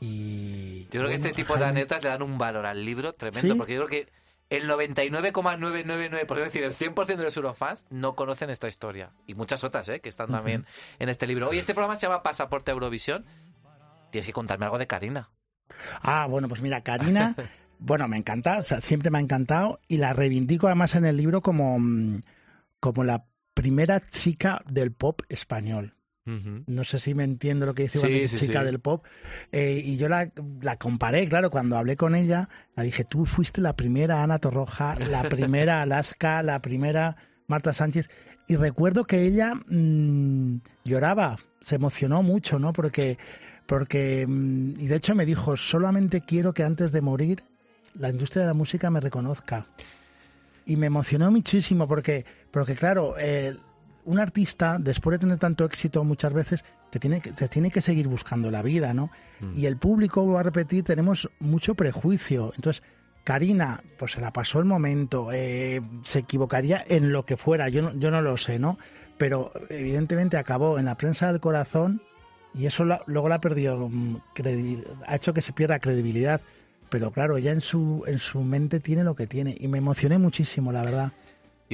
[0.00, 3.54] Y Yo creo que este tipo de anécdotas le dan un valor al libro tremendo,
[3.54, 3.58] ¿Sí?
[3.58, 4.12] porque yo creo que
[4.52, 9.12] el 99,999%, es decir, el 100% de los eurofans no conocen esta historia.
[9.26, 10.00] Y muchas otras, ¿eh?
[10.00, 10.66] que están también
[10.98, 11.48] en este libro.
[11.48, 13.24] Oye, este programa se llama Pasaporte a Eurovisión.
[14.10, 15.30] Tienes que contarme algo de Karina.
[16.02, 17.34] Ah, bueno, pues mira, Karina,
[17.78, 21.16] bueno, me encanta, o sea, siempre me ha encantado y la reivindico además en el
[21.16, 22.20] libro como, mm,
[22.78, 23.24] como la
[23.54, 25.94] primera chica del pop español.
[26.24, 28.66] No sé si me entiendo lo que dice Sí, dice chica sí.
[28.66, 29.04] del pop.
[29.50, 30.30] Eh, y yo la,
[30.60, 34.96] la comparé, claro, cuando hablé con ella, la dije, tú fuiste la primera Ana Torroja,
[35.10, 37.16] la primera Alaska, la primera
[37.48, 38.08] Marta Sánchez.
[38.46, 42.72] Y recuerdo que ella mm, lloraba, se emocionó mucho, ¿no?
[42.72, 43.18] Porque,
[43.66, 47.42] porque, mm, y de hecho me dijo, solamente quiero que antes de morir
[47.98, 49.66] la industria de la música me reconozca.
[50.66, 53.56] Y me emocionó muchísimo porque, porque claro, eh,
[54.04, 57.80] un artista, después de tener tanto éxito muchas veces, te tiene que, te tiene que
[57.80, 59.10] seguir buscando la vida, ¿no?
[59.54, 62.52] Y el público, voy a repetir, tenemos mucho prejuicio.
[62.56, 62.82] Entonces,
[63.24, 67.82] Karina, pues se la pasó el momento, eh, se equivocaría en lo que fuera, yo
[67.82, 68.78] no, yo no lo sé, ¿no?
[69.18, 72.02] Pero evidentemente acabó en la prensa del corazón
[72.54, 74.16] y eso la- luego la ha perdido, mm,
[75.06, 76.40] ha hecho que se pierda credibilidad.
[76.90, 80.18] Pero claro, ella en su, en su mente tiene lo que tiene y me emocioné
[80.18, 81.12] muchísimo, la verdad.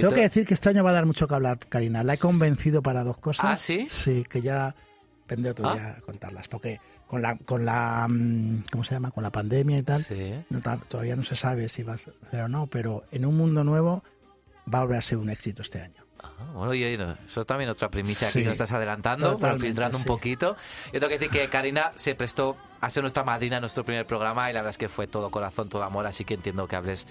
[0.03, 2.03] Tengo te- que decir que este año va a dar mucho que hablar, Karina.
[2.03, 3.45] La he convencido para dos cosas.
[3.47, 3.87] ¿Ah, sí?
[3.89, 4.75] Sí, que ya
[5.29, 5.75] vendré otro Ah.
[5.75, 6.49] día a contarlas.
[6.49, 9.11] Porque con la, con la, mm, ¿cómo se llama?
[9.11, 10.35] Con la pandemia y tal, Sí.
[10.51, 13.65] no todavía no se sabe si va a ser o no, pero en un mundo
[13.65, 14.03] nuevo
[14.73, 16.05] va a volver a ser un éxito este año.
[16.21, 20.05] Ah, Bueno, y eso también otra primicia Sí, que nos estás adelantando, pero filtrando un
[20.05, 20.57] poquito.
[20.87, 24.05] Yo tengo que decir que Karina se prestó a ser nuestra madrina en nuestro primer
[24.05, 26.75] programa y la verdad es que fue todo corazón, todo amor, así que entiendo que
[26.77, 27.07] hables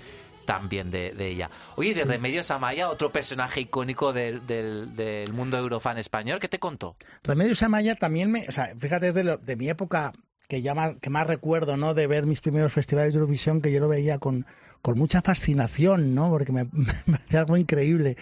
[0.48, 1.52] también de, de ella.
[1.76, 6.58] Oye, de Remedios Amaya, otro personaje icónico del, del, del mundo eurofan español, ¿qué te
[6.58, 6.96] contó?
[7.24, 10.14] Remedios Amaya también me, o sea, fíjate, es de, lo- de mi época
[10.48, 11.94] que ya más, que más recuerdo, ¿no?
[11.94, 14.46] De ver mis primeros festivales de Eurovisión, que yo lo veía con,
[14.82, 16.30] con mucha fascinación, ¿no?
[16.32, 16.64] Porque me,
[17.06, 18.16] me hacía algo increíble.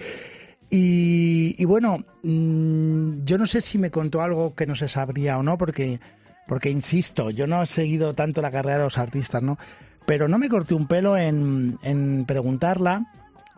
[0.72, 5.38] Y, y bueno, mm, yo no sé si me contó algo que no se sabría
[5.38, 6.00] o no, porque,
[6.48, 9.60] porque insisto, yo no he seguido tanto la carrera de los artistas, ¿no?
[10.06, 13.12] Pero no me corté un pelo en, en preguntarla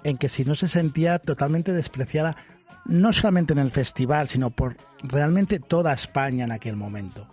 [0.03, 2.37] en que si no se sentía totalmente despreciada,
[2.85, 7.27] no solamente en el festival, sino por realmente toda España en aquel momento.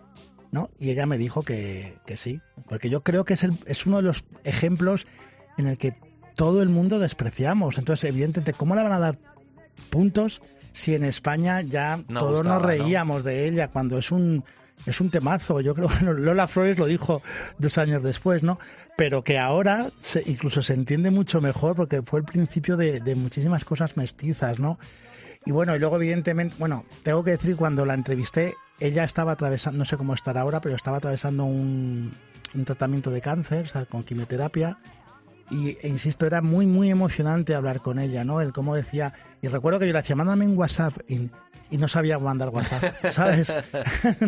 [0.51, 0.71] ¿no?
[0.79, 3.97] Y ella me dijo que, que sí, porque yo creo que es, el, es uno
[3.99, 5.07] de los ejemplos
[5.59, 5.95] en el que
[6.37, 7.79] todo el mundo despreciamos.
[7.79, 9.19] Entonces, evidentemente, ¿cómo le van a dar
[9.91, 10.43] puntos
[10.73, 12.69] si en España ya No todos gustaba, nos ¿no?
[12.69, 14.45] reíamos de ella cuando es un
[14.87, 15.61] es un temazo?
[15.61, 17.23] Yo creo Lola Flores lo dijo
[17.59, 18.59] dos años después, ¿no?
[18.97, 23.65] Pero que ahora se, incluso se entiende mucho mejor porque fue el principio de, muchísimas
[23.65, 24.79] cosas mestizas, ¿no?
[25.47, 29.79] Y bueno, y luego evidentemente, bueno, tengo que decir cuando la entrevisté, ella estaba atravesando,
[29.79, 32.15] no sé cómo estará ahora, pero estaba atravesando un,
[32.65, 34.79] tratamiento de cáncer, o sea, con quimioterapia.
[35.51, 38.41] Y e insisto, era muy, muy emocionante hablar con ella, ¿no?
[38.41, 40.95] El cómo decía, y recuerdo que yo le decía, mándame un WhatsApp,
[41.75, 43.53] y no sabía mandar WhatsApp, ¿sabes?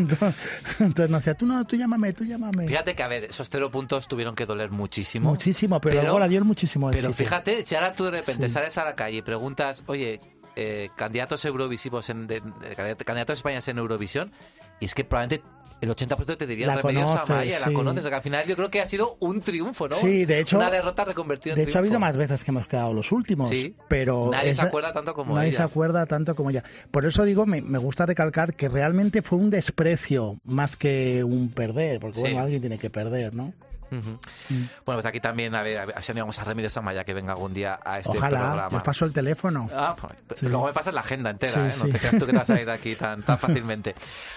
[0.80, 2.66] entonces, nos decía, tú no, tú llámame, tú llámame.
[2.66, 5.30] Fíjate que, a ver, esos cero puntos tuvieron que doler muchísimo.
[5.30, 7.24] Muchísimo, pero, luego la dio muchísimo Pero éxito.
[7.24, 8.54] fíjate, si ahora tú de repente Sí.
[8.54, 10.20] sales a la calle y preguntas, oye,
[10.56, 14.32] eh, candidatos eurovisivos, en, de- de- candidatos españoles en Eurovisión,
[14.80, 15.46] y es que probablemente
[15.80, 17.72] el 80% te diría La conoces, Amaya, la sí.
[17.74, 19.96] conoces, o sea, que al final yo creo que ha sido un triunfo, ¿no?
[19.96, 22.66] Sí, de hecho- Una derrota reconvertida en De hecho, ha habido más veces que hemos
[22.66, 23.48] quedado los últimos.
[23.48, 23.74] Sí.
[23.88, 25.56] pero Nadie se acuerda tanto como nadie ella.
[25.58, 26.64] se acuerda tanto como ella.
[26.90, 31.50] Por eso digo, me, me gusta recalcar que realmente fue un desprecio más que un
[31.50, 32.20] perder, porque Sí.
[32.22, 33.52] bueno, alguien tiene que perder, ¿no?
[33.90, 34.18] Ujú.
[34.50, 37.32] Bueno, pues aquí también, a ver, a ver si animamos a Remedios Amaya que venga
[37.32, 38.76] algún día a este Ojalá, programa.
[38.78, 39.70] os paso el teléfono.
[39.72, 40.48] Ah, pues, Sí.
[40.48, 41.84] Luego me pasas la agenda entera, Sí, ¿eh?
[41.86, 43.94] No te creas tú que te vas a ir de aquí tan, tan fácilmente.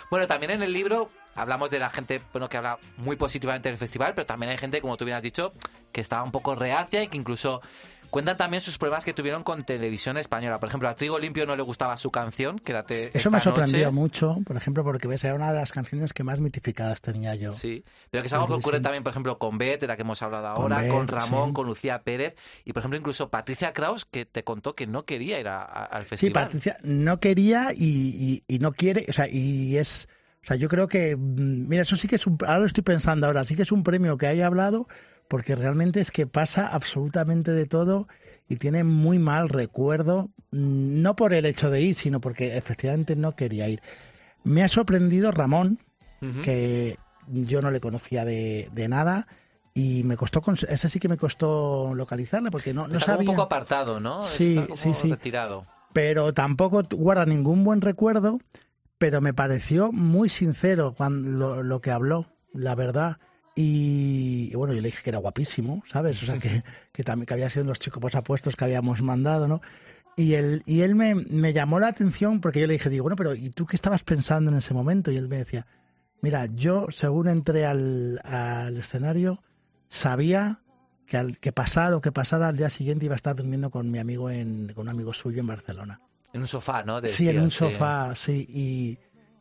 [0.10, 3.78] Bueno, también en el libro hablamos de la gente bueno, que habla muy positivamente del
[3.78, 5.52] festival, pero también hay gente, como tú bien has dicho,
[5.92, 7.62] que estaba un poco reacia y que incluso
[8.10, 10.60] cuentan también sus problemas que tuvieron con televisión española.
[10.60, 13.86] Por ejemplo, a Trigo Limpio no le gustaba su canción, Quédate Eso me esta sorprendió
[13.86, 13.92] noche.
[13.92, 17.54] mucho, por ejemplo, porque ves, era una de las canciones que más mitificadas tenía yo.
[17.54, 20.02] Sí, pero que es algo que ocurre también, por ejemplo, con Beth, de la que
[20.02, 21.54] hemos hablado Con ahora, Beth, con Ramón, sí.
[21.54, 25.40] con Lucía Pérez y, por ejemplo, incluso Patricia Kraus, que te contó que no quería
[25.40, 26.44] ir a- a- al Sí, festival.
[26.46, 30.08] Patricia no quería y, y- y no quiere, o sea, y es,
[30.44, 32.84] o sea, yo creo que, mm, mira, eso sí que es un, ahora lo estoy
[32.84, 34.88] pensando ahora, sí que es un premio que haya hablado,
[35.30, 38.10] porque realmente es que pasa absolutamente de todo
[38.50, 43.16] y tiene muy mal recuerdo, mm, no por el hecho de ir, sino porque efectivamente
[43.16, 43.82] no quería ir.
[44.44, 45.80] Me ha sorprendido Ramón,
[46.44, 46.98] que
[47.28, 49.28] yo no le conocía de, de nada.
[49.74, 53.36] Y me costó, ese sí que me costó localizarle porque no, no Está sabía un
[53.36, 54.26] poco apartado, ¿no?
[54.26, 55.10] Sí, Está como sí, sí.
[55.12, 55.66] retirado.
[55.94, 58.40] pero tampoco guarda ningún buen recuerdo,
[58.98, 63.20] pero me pareció muy sincero cuando lo, lo que habló, la verdad.
[63.56, 66.22] Y, y bueno, yo le dije que era guapísimo, ¿sabes?
[66.24, 69.48] O sea, que, que también que había sido los chicos pues, apuestos que habíamos mandado,
[69.48, 69.62] ¿no?
[70.16, 73.16] Y él, y él me, me llamó la atención porque yo le dije, digo, bueno,
[73.16, 75.12] pero ¿y tú qué estabas pensando en ese momento?
[75.12, 75.66] Y él me decía,
[76.22, 79.42] mira, yo según entré al, al escenario,
[79.88, 80.60] sabía
[81.06, 83.90] que, al, que pasara o que pasara al día siguiente iba a estar durmiendo con
[83.90, 86.02] mi amigo, en, con un amigo suyo en Barcelona.
[86.34, 87.02] En un sofá, ¿no?
[87.06, 89.00] sí, en un sofá, sí, y,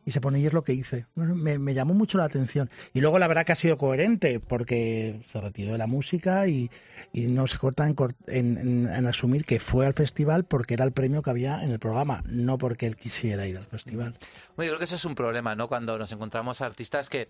[0.09, 1.05] y se pone y es lo que hice.
[1.15, 2.69] Me, me llamó mucho la atención.
[2.93, 6.69] Y luego la verdad que ha sido coherente, porque se retiró de la música y,
[7.13, 10.73] y no se corta en, cor- en- en- en asumir que fue al festival porque
[10.73, 14.15] era el premio que había en el programa, no porque él quisiera ir al festival.
[14.55, 15.67] Bueno, yo creo que eso es un problema, ¿no?
[15.67, 17.29] Cuando nos encontramos artistas que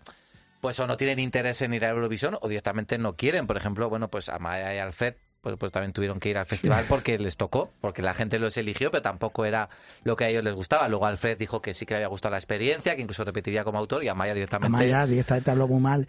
[0.62, 3.48] pues o no tienen interés en ir a Eurovisión o directamente no quieren.
[3.48, 6.86] Por ejemplo, bueno, pues Amaya y Alfred pues, pues también tuvieron que ir al festival
[6.90, 9.70] porque les tocó, porque la gente los eligió, pero tampoco era
[10.04, 10.88] lo que a ellos les gustaba.
[10.90, 13.78] Luego Alfred dijo que sí que le había gustado la experiencia, que incluso repetiría como
[13.78, 14.76] autor, y Amaya directamente...
[14.76, 16.08] Amaya directamente habló muy mal.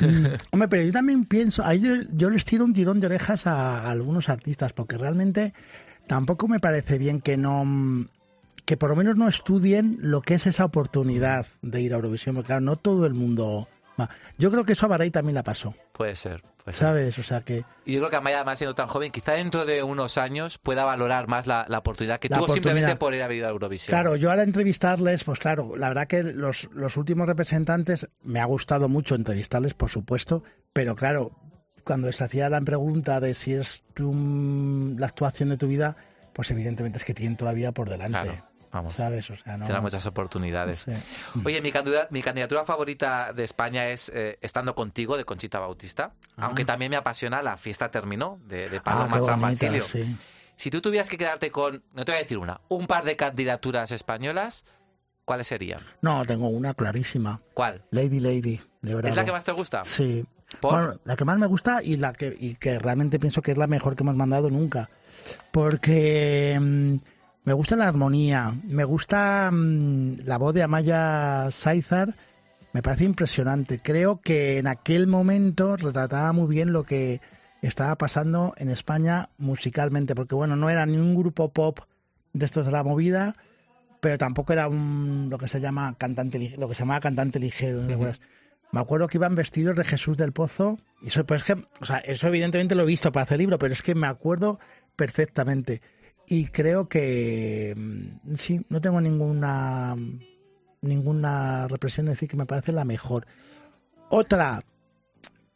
[0.00, 3.46] Mm, Hombre, pero yo también pienso, ahí yo, yo les tiro un tirón de orejas
[3.46, 5.54] a, algunos artistas, porque realmente
[6.06, 8.08] tampoco me parece bien que no mm,
[8.64, 12.34] que por lo menos no estudien lo que es esa oportunidad de ir a Eurovisión,
[12.34, 13.68] porque claro, no todo el mundo.
[14.38, 16.86] Yo creo que eso a Baray también la pasó, Puede ser, puede ser.
[16.86, 17.18] ¿sabes?
[17.18, 19.82] O sea que Y yo creo que Amaya, además siendo tan joven, quizá dentro de
[19.82, 22.98] unos años pueda valorar más la, la oportunidad que La tuvo simplemente oportunidad.
[22.98, 23.92] por ir a ir a Eurovisión.
[23.96, 28.44] Claro, yo al entrevistarles, pues claro, la verdad que los, los últimos representantes me ha
[28.46, 30.42] gustado mucho entrevistarles, por supuesto,
[30.72, 31.30] pero claro,
[31.84, 34.12] cuando se hacía la pregunta de si es tu,
[34.98, 35.96] la actuación de tu vida,
[36.32, 38.20] pues evidentemente es que tienen toda la vida por delante.
[38.22, 38.92] Claro, vamos.
[38.92, 39.30] ¿Sabes?
[39.30, 39.64] O sea, no.
[39.64, 40.80] Tendrá muchas oportunidades.
[40.80, 40.92] Sí.
[41.44, 46.12] Oye, mi candidatura, mi candidatura favorita de España es eh, Estando contigo, de Conchita Bautista.
[46.36, 46.46] Ah.
[46.46, 49.82] Aunque también me apasiona La fiesta terminó, de, de Ah, Paloma San Basilio.
[49.84, 50.16] sí.
[50.56, 53.16] Si tú tuvieras que quedarte con, no te voy a decir una, un par de
[53.16, 54.64] candidaturas españolas,
[55.24, 55.80] ¿cuáles serían?
[56.00, 57.40] No, tengo una clarísima.
[57.54, 57.82] ¿Cuál?
[57.90, 59.10] Lady Lady, de verdad.
[59.10, 59.82] ¿Es la que más te gusta?
[59.84, 60.24] Sí.
[60.60, 60.72] ¿Por?
[60.72, 63.58] Bueno, la que más me gusta y la que y que realmente pienso que es
[63.58, 64.88] la mejor que hemos mandado nunca.
[65.50, 66.94] Porque mm,
[67.44, 72.14] me gusta la armonía, me gusta mm, la voz de Amaya Saizar,
[72.72, 73.78] me parece impresionante.
[73.78, 77.20] Creo que en aquel momento retrataba muy bien lo que
[77.62, 81.80] estaba pasando en España musicalmente, porque bueno, no era ni un grupo pop
[82.32, 83.34] de estos de la movida,
[84.00, 87.82] pero tampoco era un lo que se llama cantante lo que se llamaba cantante ligero.
[87.82, 88.20] ¿no te acuerdas?
[88.72, 90.78] Me acuerdo que iban vestidos de Jesús del Pozo.
[91.00, 93.56] Y eso, pues es que, o sea, eso evidentemente lo he visto para hacer libro,
[93.56, 94.58] pero es que me acuerdo
[94.96, 95.80] perfectamente.
[96.26, 99.96] Y creo que mm, sí, no tengo ninguna
[100.80, 103.26] ninguna represión de decir que me parece la mejor.
[104.10, 104.62] Otra,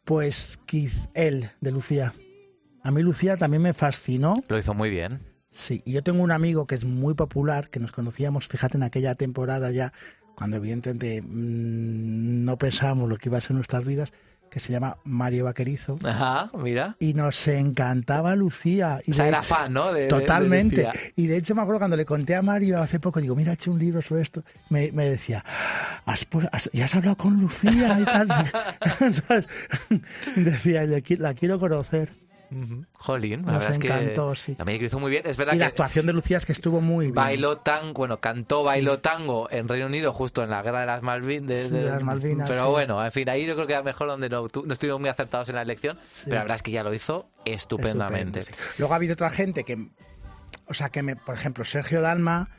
[0.03, 2.13] pues Keith él de Lucía.
[2.83, 4.35] A mí Lucía también me fascinó.
[4.47, 5.21] Lo hizo muy bien.
[5.51, 8.83] Sí, y yo tengo un amigo que es muy popular, que nos conocíamos, fíjate, en
[8.83, 9.93] aquella temporada ya,
[10.35, 14.13] cuando evidentemente mm, no pensábamos lo que iba a ser nuestras vidas,
[14.49, 15.97] que se llama Mario Vaquerizo.
[16.03, 16.95] Ajá, mira.
[16.99, 18.99] Y nos encantaba Lucía.
[19.05, 19.87] Y O sea, era hecho- fan, ¿no?
[19.93, 20.83] De- de- de totalmente.
[20.85, 20.93] Lucía.
[21.15, 23.53] y de hecho me acuerdo cuando le conté a Mario hace poco, digo, mira, he
[23.55, 24.43] hecho un libro sobre esto.
[24.69, 25.43] Me, me decía,
[26.05, 28.27] ¿Has, has- ¿ya has hablado con Lucía y tal?
[30.35, 32.09] Decía, "Le qui- la quiero conocer.
[32.93, 34.55] Jolín, la Nos verdad es que sí.
[34.55, 35.23] también lo hizo muy bien.
[35.25, 37.15] Es verdad Y la que actuación de Lucía es que estuvo muy bien.
[37.15, 41.01] bailó tan, bueno, cantó, bailó tango en Reino Unido justo en la guerra de las
[41.01, 41.47] Malvinas.
[41.47, 43.83] De, Sí, de- de las Malvinas, Pero bueno, en fin, ahí yo creo que era
[43.83, 46.71] mejor donde no, no estuvimos muy acertados en la elección, pero la verdad es que
[46.71, 48.39] ya lo hizo estupendamente.
[48.41, 48.73] Estupendo.
[48.79, 49.87] Luego ha habido otra gente que,
[50.67, 52.49] o sea, que me, por ejemplo, Sergio Dalma,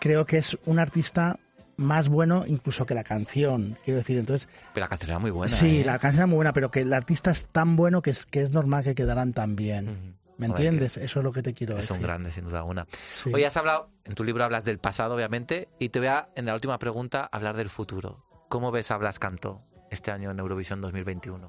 [0.00, 1.38] creo que es un artista
[1.76, 3.78] más bueno incluso que la canción.
[3.84, 5.54] Quiero decir, entonces, Pero la canción era muy buena.
[5.54, 5.84] sí, ¿eh?
[5.84, 8.42] la canción es muy buena, pero que el artista es tan bueno que es, que
[8.42, 10.16] es normal que quedaran tan bien.
[10.38, 10.98] ¿Me entiendes?
[10.98, 11.96] Eso es lo que te quiero Es decir.
[11.96, 12.86] un grande, sin duda alguna.
[13.14, 13.30] Sí.
[13.32, 16.44] Hoy has hablado, en tu libro hablas del pasado, obviamente, y te voy a, en
[16.44, 18.18] la última pregunta, hablar del futuro.
[18.48, 21.48] ¿Cómo ves a Blas Cantó este año en Eurovisión 2021?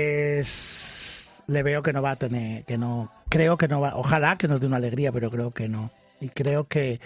[0.08, 4.36] Pues le veo que no va a tener, que no, creo que no va, ojalá
[4.36, 5.90] que nos dé una alegría, pero creo que no.
[6.20, 7.00] Y creo que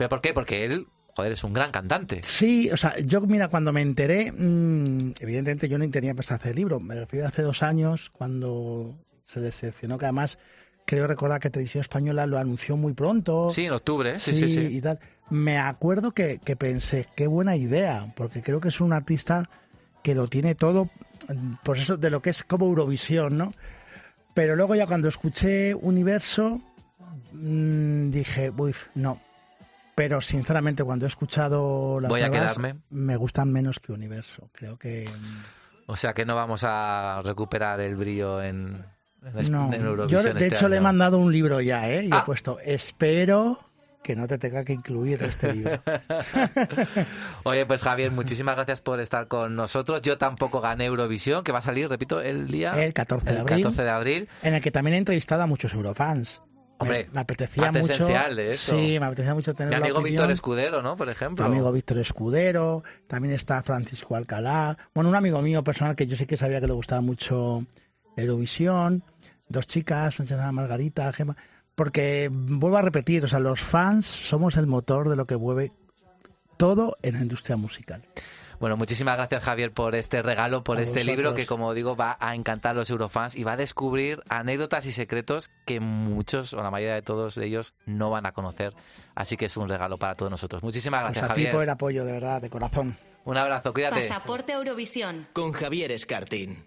[0.00, 0.32] ¿Pero por qué?
[0.32, 2.20] Porque él, joder, es un gran cantante.
[2.22, 6.52] Sí, o sea, yo mira, cuando me enteré, mm, evidentemente yo no tenía pensado hacer
[6.52, 8.96] el libro, me refiero a hace dos años, cuando
[9.26, 10.38] se le seleccionó, que además
[10.86, 13.50] creo recordar que Televisión Española lo anunció muy pronto.
[13.50, 14.60] Sí, en octubre, sí, sí, sí.
[14.60, 14.98] Y tal.
[15.28, 19.50] Me acuerdo que, que pensé, qué buena idea, porque creo que es un artista
[20.02, 20.88] que lo tiene todo,
[21.62, 23.52] por eso de lo que es como Eurovisión, ¿no?
[24.32, 26.62] Pero luego ya cuando escuché Universo,
[27.32, 29.20] mm, dije, uy, no.
[29.94, 32.80] Pero sinceramente cuando he escuchado las Voy a nuevas, quedarme.
[32.90, 34.48] me gustan menos que Universo.
[34.52, 35.08] Creo que
[35.86, 38.82] O sea que no vamos a recuperar el brillo en,
[39.34, 39.72] en, no.
[39.72, 42.04] en Yo Eurovisión de este hecho le he mandado un libro ya, ¿eh?
[42.06, 42.20] Y Ah.
[42.22, 43.58] he puesto, espero
[44.02, 45.78] que no te tenga que incluir este libro.
[47.44, 50.00] Oye, pues Javier, muchísimas gracias por estar con nosotros.
[50.02, 52.72] Yo tampoco gané Eurovisión, que va a salir, repito, el día...
[52.82, 53.56] El 14 de el abril.
[53.62, 54.28] 14 de abril.
[54.42, 56.40] En el que también he entrevistado a muchos eurofans.
[56.80, 57.92] Hombre, me, me apetecía parte mucho.
[57.92, 58.74] esencial de eso.
[58.74, 60.02] Sí, me apetecía mucho tener Mi amigo.
[60.02, 60.96] Víctor Escudero, ¿no?
[60.96, 61.44] Por ejemplo.
[61.44, 66.26] amigo Víctor Escudero, también está Francisco Alcalá, bueno, un amigo mío personal que yo sí
[66.26, 67.64] que sabía que le gustaba mucho
[68.16, 69.04] Eurovisión,
[69.48, 71.36] dos chicas, una se llama Margarita, Gema,
[71.74, 75.72] porque vuelvo a repetir, o sea, los fans somos el motor de lo que mueve
[76.56, 78.02] todo en la industria musical.
[78.60, 81.16] Bueno, muchísimas gracias Javier por este regalo, por A este vosotros.
[81.16, 84.84] libro que como digo va a encantar a los eurofans y va a descubrir anécdotas
[84.86, 88.74] y secretos que muchos o la mayoría de todos ellos no van a conocer.
[89.14, 90.62] Así que es un regalo para todos nosotros.
[90.62, 91.54] Muchísimas Pues gracias a ti Javier.
[91.54, 92.96] por el apoyo, de verdad, de corazón.
[93.24, 93.96] Un abrazo, cuídate.
[94.02, 95.26] Pasaporte Eurovisión.
[95.32, 96.64] Con Javier Escartín.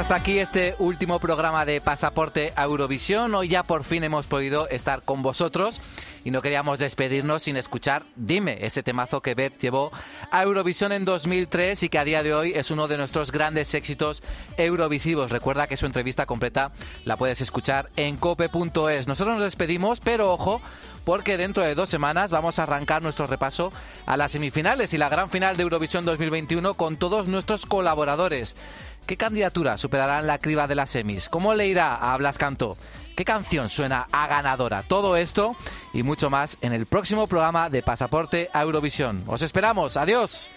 [0.00, 3.34] Hasta aquí este último programa de Pasaporte a Eurovisión.
[3.34, 5.82] Hoy ya por fin hemos podido estar con vosotros
[6.24, 9.92] y no queríamos despedirnos sin escuchar Dime, ese temazo que Beth llevó
[10.30, 13.74] a Eurovisión en 2003 y que a día de hoy es uno de nuestros grandes
[13.74, 14.22] éxitos
[14.56, 15.30] eurovisivos.
[15.30, 16.72] Recuerda que su entrevista completa
[17.04, 19.06] la puedes escuchar en cope.es.
[19.06, 20.62] Nosotros nos despedimos, pero ojo,
[21.04, 23.72] porque dentro de dos semanas vamos a arrancar nuestro repaso
[24.06, 28.56] a las semifinales y la gran final de Eurovisión 2021 con todos nuestros colaboradores.
[29.06, 31.28] ¿Qué candidatura superarán la criba de las semis?
[31.28, 32.76] ¿Cómo le irá a Blas Canto?
[33.16, 34.82] ¿Qué canción suena a ganadora?
[34.82, 35.56] Todo esto
[35.92, 39.24] y mucho más en el próximo programa de Pasaporte a Eurovisión.
[39.26, 39.96] Os esperamos.
[39.96, 40.48] Adiós.